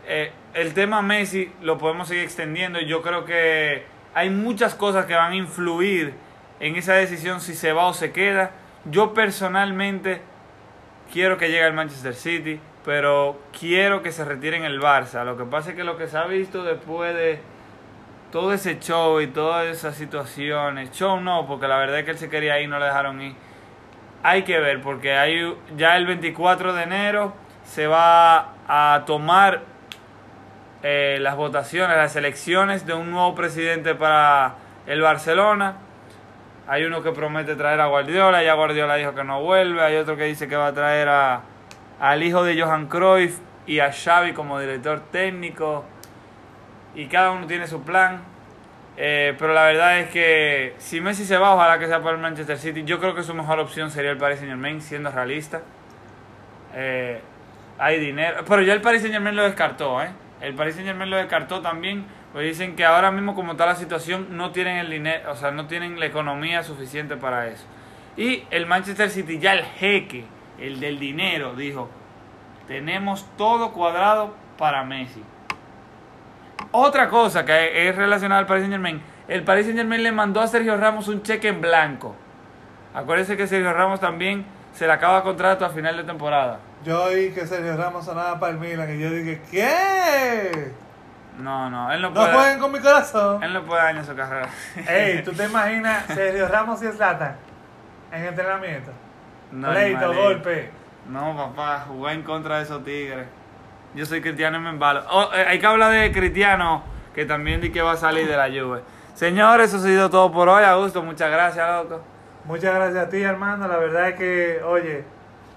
eh, 0.05 0.31
el 0.53 0.73
tema 0.73 1.01
Messi 1.01 1.51
lo 1.61 1.77
podemos 1.77 2.07
seguir 2.07 2.23
extendiendo. 2.23 2.79
Yo 2.79 3.01
creo 3.01 3.25
que 3.25 3.83
hay 4.13 4.29
muchas 4.29 4.75
cosas 4.75 5.05
que 5.05 5.15
van 5.15 5.31
a 5.31 5.35
influir 5.35 6.13
en 6.59 6.75
esa 6.75 6.93
decisión 6.93 7.41
si 7.41 7.53
se 7.53 7.73
va 7.73 7.87
o 7.87 7.93
se 7.93 8.11
queda. 8.11 8.51
Yo 8.85 9.13
personalmente 9.13 10.21
quiero 11.11 11.37
que 11.37 11.47
llegue 11.47 11.63
al 11.63 11.73
Manchester 11.73 12.13
City, 12.13 12.59
pero 12.83 13.41
quiero 13.57 14.01
que 14.01 14.11
se 14.11 14.23
retire 14.23 14.57
en 14.57 14.63
el 14.63 14.79
Barça. 14.79 15.25
Lo 15.25 15.37
que 15.37 15.45
pasa 15.45 15.71
es 15.71 15.75
que 15.75 15.83
lo 15.83 15.97
que 15.97 16.07
se 16.07 16.17
ha 16.17 16.25
visto 16.25 16.63
después 16.63 17.15
de 17.15 17.39
todo 18.35 18.51
ese 18.51 18.79
show 18.79 19.21
y 19.21 19.27
todas 19.27 19.65
esas 19.65 19.95
situaciones, 19.95 20.91
show 20.91 21.21
no, 21.21 21.47
porque 21.47 21.69
la 21.69 21.77
verdad 21.77 21.99
es 21.99 22.03
que 22.03 22.11
él 22.11 22.17
se 22.17 22.29
quería 22.29 22.59
ir 22.59 22.65
y 22.65 22.67
no 22.67 22.79
le 22.79 22.87
dejaron 22.87 23.21
ir. 23.21 23.33
Hay 24.23 24.43
que 24.43 24.59
ver, 24.59 24.81
porque 24.81 25.13
hay, 25.13 25.55
ya 25.77 25.95
el 25.95 26.05
24 26.05 26.73
de 26.73 26.83
enero 26.83 27.33
se 27.63 27.87
va 27.87 28.55
a 28.67 29.03
tomar 29.05 29.61
eh, 30.83 31.17
las 31.21 31.37
votaciones, 31.37 31.95
las 31.95 32.13
elecciones 32.17 32.85
de 32.85 32.93
un 32.93 33.09
nuevo 33.09 33.33
presidente 33.35 33.95
para 33.95 34.55
el 34.85 34.99
Barcelona. 34.99 35.77
Hay 36.67 36.83
uno 36.83 37.01
que 37.01 37.13
promete 37.13 37.55
traer 37.55 37.79
a 37.79 37.85
Guardiola, 37.85 38.43
ya 38.43 38.53
Guardiola 38.55 38.97
dijo 38.97 39.15
que 39.15 39.23
no 39.23 39.43
vuelve. 39.43 39.81
Hay 39.81 39.95
otro 39.95 40.17
que 40.17 40.25
dice 40.25 40.49
que 40.49 40.57
va 40.57 40.67
a 40.67 40.73
traer 40.73 41.07
a, 41.07 41.39
al 42.01 42.21
hijo 42.21 42.43
de 42.43 42.61
Johan 42.61 42.87
Cruyff 42.87 43.39
y 43.65 43.79
a 43.79 43.93
Xavi 43.93 44.33
como 44.33 44.59
director 44.59 44.99
técnico. 45.09 45.85
Y 46.95 47.07
cada 47.07 47.31
uno 47.31 47.45
tiene 47.45 47.67
su 47.67 47.83
plan. 47.83 48.23
Eh, 48.97 49.35
pero 49.37 49.53
la 49.53 49.65
verdad 49.65 49.99
es 49.99 50.09
que 50.09 50.73
si 50.77 51.01
Messi 51.01 51.25
se 51.25 51.37
va, 51.37 51.53
ojalá 51.53 51.77
que 51.79 51.87
sea 51.87 52.01
para 52.01 52.15
el 52.15 52.21
Manchester 52.21 52.57
City. 52.57 52.83
Yo 52.85 52.99
creo 52.99 53.13
que 53.13 53.23
su 53.23 53.33
mejor 53.33 53.59
opción 53.59 53.91
sería 53.91 54.11
el 54.11 54.17
Paris 54.17 54.39
Saint 54.39 54.51
Germain, 54.51 54.81
siendo 54.81 55.11
realista. 55.11 55.61
Eh, 56.73 57.19
hay 57.77 57.99
dinero. 57.99 58.43
Pero 58.47 58.61
ya 58.61 58.73
el 58.73 58.81
Paris 58.81 59.01
Saint 59.01 59.13
Germain 59.13 59.35
lo 59.35 59.43
descartó, 59.43 60.01
¿eh? 60.01 60.09
El 60.41 60.53
Paris 60.55 60.75
Saint 60.75 60.87
Germain 60.87 61.09
lo 61.09 61.17
descartó 61.17 61.61
también. 61.61 62.05
Pues 62.31 62.45
dicen 62.47 62.75
que 62.75 62.85
ahora 62.85 63.11
mismo, 63.11 63.33
como 63.33 63.53
está 63.53 63.65
la 63.65 63.75
situación, 63.75 64.37
no 64.37 64.51
tienen 64.51 64.77
el 64.77 64.89
dinero, 64.89 65.31
o 65.31 65.35
sea, 65.35 65.51
no 65.51 65.67
tienen 65.67 65.99
la 65.99 66.05
economía 66.05 66.63
suficiente 66.63 67.15
para 67.15 67.47
eso. 67.47 67.65
Y 68.17 68.43
el 68.51 68.65
Manchester 68.65 69.09
City, 69.09 69.39
ya 69.39 69.53
el 69.53 69.63
jeque, 69.63 70.25
el 70.59 70.79
del 70.79 70.99
dinero, 70.99 71.53
dijo: 71.53 71.89
Tenemos 72.67 73.25
todo 73.37 73.71
cuadrado 73.71 74.35
para 74.57 74.83
Messi. 74.83 75.23
Otra 76.71 77.09
cosa 77.09 77.45
que 77.45 77.87
es 77.89 77.95
relacionada 77.95 78.39
al 78.39 78.45
Paris 78.47 78.61
Saint 78.63 78.73
Germain: 78.73 79.01
el 79.27 79.43
Paris 79.43 79.65
Saint 79.65 79.77
Germain 79.77 80.03
le 80.03 80.11
mandó 80.11 80.41
a 80.41 80.47
Sergio 80.47 80.77
Ramos 80.77 81.07
un 81.07 81.21
cheque 81.23 81.47
en 81.49 81.61
blanco. 81.61 82.15
Acuérdense 82.93 83.35
que 83.37 83.47
Sergio 83.47 83.73
Ramos 83.73 83.99
también 83.99 84.45
se 84.73 84.87
le 84.87 84.93
acaba 84.93 85.23
contrato 85.23 85.65
a 85.65 85.69
final 85.69 85.97
de 85.97 86.03
temporada. 86.03 86.59
Yo 86.83 87.03
oí 87.05 87.31
que 87.31 87.45
Sergio 87.47 87.75
Ramos 87.77 88.05
sonaba 88.05 88.39
para 88.39 88.53
el 88.53 88.59
Milan 88.59 88.93
y 88.95 88.99
yo 88.99 89.09
dije, 89.09 89.41
¿qué? 89.49 90.71
No, 91.39 91.69
no, 91.69 91.91
él 91.91 92.01
no 92.01 92.09
No 92.09 92.13
puede. 92.15 92.33
jueguen 92.33 92.59
con 92.59 92.71
mi 92.71 92.79
corazón. 92.79 93.43
Él 93.43 93.53
no 93.53 93.63
puede 93.63 93.81
dañar 93.83 94.05
su 94.05 94.15
carrera. 94.15 94.49
Ey, 94.87 95.21
¿tú 95.23 95.31
te 95.33 95.45
imaginas 95.49 96.05
Sergio 96.07 96.47
Ramos 96.47 96.81
y 96.83 96.87
Zlatan 96.87 97.35
en 98.11 98.25
entrenamiento? 98.25 98.91
No, 99.51 99.69
Pleito, 99.71 99.99
hermanito. 99.99 100.21
golpe. 100.23 100.69
No, 101.09 101.35
papá, 101.35 101.85
jugar 101.87 102.13
en 102.15 102.23
contra 102.23 102.57
de 102.57 102.63
esos 102.63 102.83
tigres. 102.83 103.27
Yo 103.95 104.05
soy 104.05 104.19
cristiano 104.19 104.57
y 104.57 104.61
me 104.61 104.71
embalo. 104.71 105.03
Oh, 105.09 105.29
eh, 105.33 105.45
hay 105.47 105.57
que 105.57 105.65
hablar 105.65 105.89
de 105.89 106.11
Cristiano, 106.11 106.83
que 107.13 107.25
también 107.25 107.61
di 107.61 107.71
que 107.71 107.81
va 107.81 107.93
a 107.93 107.97
salir 107.97 108.27
de 108.27 108.35
la 108.35 108.49
lluvia. 108.49 108.81
Señores, 109.13 109.69
eso 109.69 109.77
ha 109.77 109.87
sido 109.87 110.09
todo 110.09 110.33
por 110.33 110.49
hoy. 110.49 110.65
Augusto, 110.65 111.01
muchas 111.01 111.31
gracias, 111.31 111.65
loco. 111.65 112.01
Muchas 112.43 112.75
gracias 112.75 113.05
a 113.05 113.09
ti, 113.09 113.21
hermano. 113.21 113.69
La 113.69 113.77
verdad 113.77 114.09
es 114.09 114.15
que, 114.15 114.61
oye, 114.65 115.05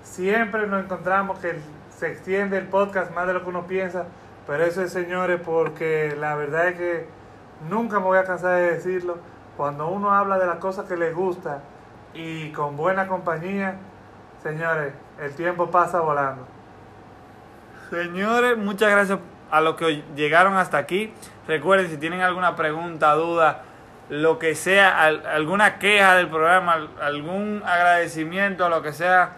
siempre 0.05 0.69
nos 0.69 0.85
encontramos 0.85 1.41
que 1.41 1.59
se 1.91 2.13
extiende 2.13 2.59
el 2.59 2.69
podcast 2.69 3.13
más 3.13 3.27
de 3.27 3.33
lo 3.33 3.43
que 3.43 3.49
uno 3.49 3.67
piensa. 3.67 4.05
Pero 4.47 4.65
eso 4.65 4.83
es, 4.83 4.93
señores, 4.93 5.41
porque 5.45 6.15
la 6.17 6.37
verdad 6.37 6.69
es 6.69 6.77
que 6.77 7.09
nunca 7.69 7.99
me 7.99 8.05
voy 8.05 8.19
a 8.19 8.25
cansar 8.25 8.55
de 8.55 8.71
decirlo. 8.75 9.19
Cuando 9.57 9.89
uno 9.89 10.13
habla 10.13 10.39
de 10.39 10.47
las 10.47 10.59
cosas 10.59 10.87
que 10.87 10.97
le 10.97 11.13
gusta 11.13 11.63
y 12.15 12.53
con 12.53 12.77
buena 12.77 13.09
compañía, 13.09 13.79
señores, 14.45 14.93
el 15.21 15.35
tiempo 15.35 15.73
pasa 15.73 15.99
volando. 15.99 16.58
Señores, 17.91 18.57
muchas 18.57 18.91
gracias 18.91 19.19
a 19.51 19.61
los 19.61 19.77
que 19.77 20.03
llegaron 20.15 20.55
hasta 20.57 20.79
aquí. 20.79 21.13
Recuerden, 21.47 21.89
si 21.89 21.97
tienen 21.97 22.21
alguna 22.21 22.55
pregunta, 22.55 23.15
duda, 23.15 23.63
lo 24.11 24.39
que 24.39 24.55
sea, 24.55 25.03
al- 25.03 25.27
alguna 25.27 25.79
queja 25.79 26.15
del 26.17 26.29
programa, 26.29 26.75
al- 26.75 26.91
algún 27.01 27.63
agradecimiento, 27.65 28.69
lo 28.69 28.83
que 28.83 28.93
sea, 28.93 29.33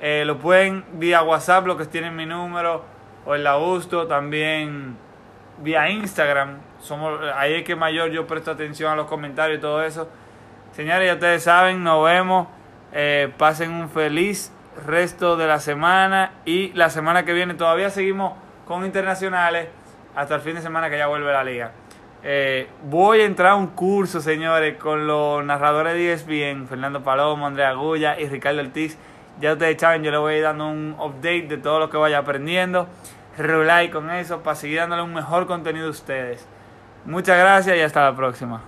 eh, 0.00 0.22
lo 0.26 0.38
pueden 0.38 0.84
vía 0.92 1.22
WhatsApp, 1.22 1.66
lo 1.66 1.76
que 1.76 1.84
tienen 1.86 2.14
mi 2.14 2.26
número, 2.26 2.84
o 3.26 3.34
el 3.34 3.46
Augusto, 3.46 4.06
también 4.06 4.96
vía 5.58 5.88
Instagram. 5.90 6.58
Somos, 6.80 7.20
ahí 7.34 7.54
es 7.54 7.64
que 7.64 7.74
mayor 7.74 8.10
yo 8.10 8.26
presto 8.28 8.52
atención 8.52 8.92
a 8.92 8.96
los 8.96 9.06
comentarios 9.06 9.58
y 9.58 9.60
todo 9.60 9.82
eso. 9.82 10.08
Señores, 10.72 11.06
ya 11.08 11.14
ustedes 11.14 11.42
saben, 11.42 11.82
nos 11.82 12.04
vemos. 12.04 12.46
Eh, 12.92 13.32
pasen 13.36 13.72
un 13.72 13.90
feliz 13.90 14.52
resto 14.86 15.36
de 15.36 15.46
la 15.46 15.60
semana 15.60 16.32
y 16.44 16.72
la 16.72 16.90
semana 16.90 17.24
que 17.24 17.32
viene 17.32 17.54
todavía 17.54 17.90
seguimos 17.90 18.34
con 18.66 18.84
internacionales 18.84 19.68
hasta 20.14 20.34
el 20.34 20.40
fin 20.40 20.54
de 20.54 20.62
semana 20.62 20.90
que 20.90 20.98
ya 20.98 21.06
vuelve 21.06 21.32
la 21.32 21.44
liga. 21.44 21.72
Eh, 22.22 22.68
voy 22.84 23.20
a 23.20 23.24
entrar 23.24 23.52
a 23.52 23.54
un 23.54 23.68
curso, 23.68 24.20
señores, 24.20 24.76
con 24.76 25.06
los 25.06 25.44
narradores 25.44 25.94
de 25.94 26.12
ESPN, 26.12 26.66
Fernando 26.66 27.02
Palomo, 27.02 27.46
Andrea 27.46 27.70
Agulla 27.70 28.18
y 28.18 28.28
Ricardo 28.28 28.60
Ortiz. 28.60 28.98
Ya 29.40 29.52
ustedes 29.52 29.80
saben, 29.80 30.02
yo 30.02 30.10
les 30.10 30.18
voy 30.18 30.34
a 30.34 30.36
ir 30.38 30.42
dando 30.42 30.68
un 30.68 30.96
update 30.98 31.46
de 31.46 31.58
todo 31.58 31.78
lo 31.78 31.90
que 31.90 31.96
vaya 31.96 32.18
aprendiendo. 32.18 32.88
Relay 33.36 33.90
con 33.90 34.10
eso 34.10 34.42
para 34.42 34.56
seguir 34.56 34.78
dándole 34.78 35.02
un 35.02 35.14
mejor 35.14 35.46
contenido 35.46 35.86
a 35.86 35.90
ustedes. 35.90 36.44
Muchas 37.04 37.38
gracias 37.38 37.76
y 37.76 37.80
hasta 37.80 38.04
la 38.04 38.16
próxima. 38.16 38.62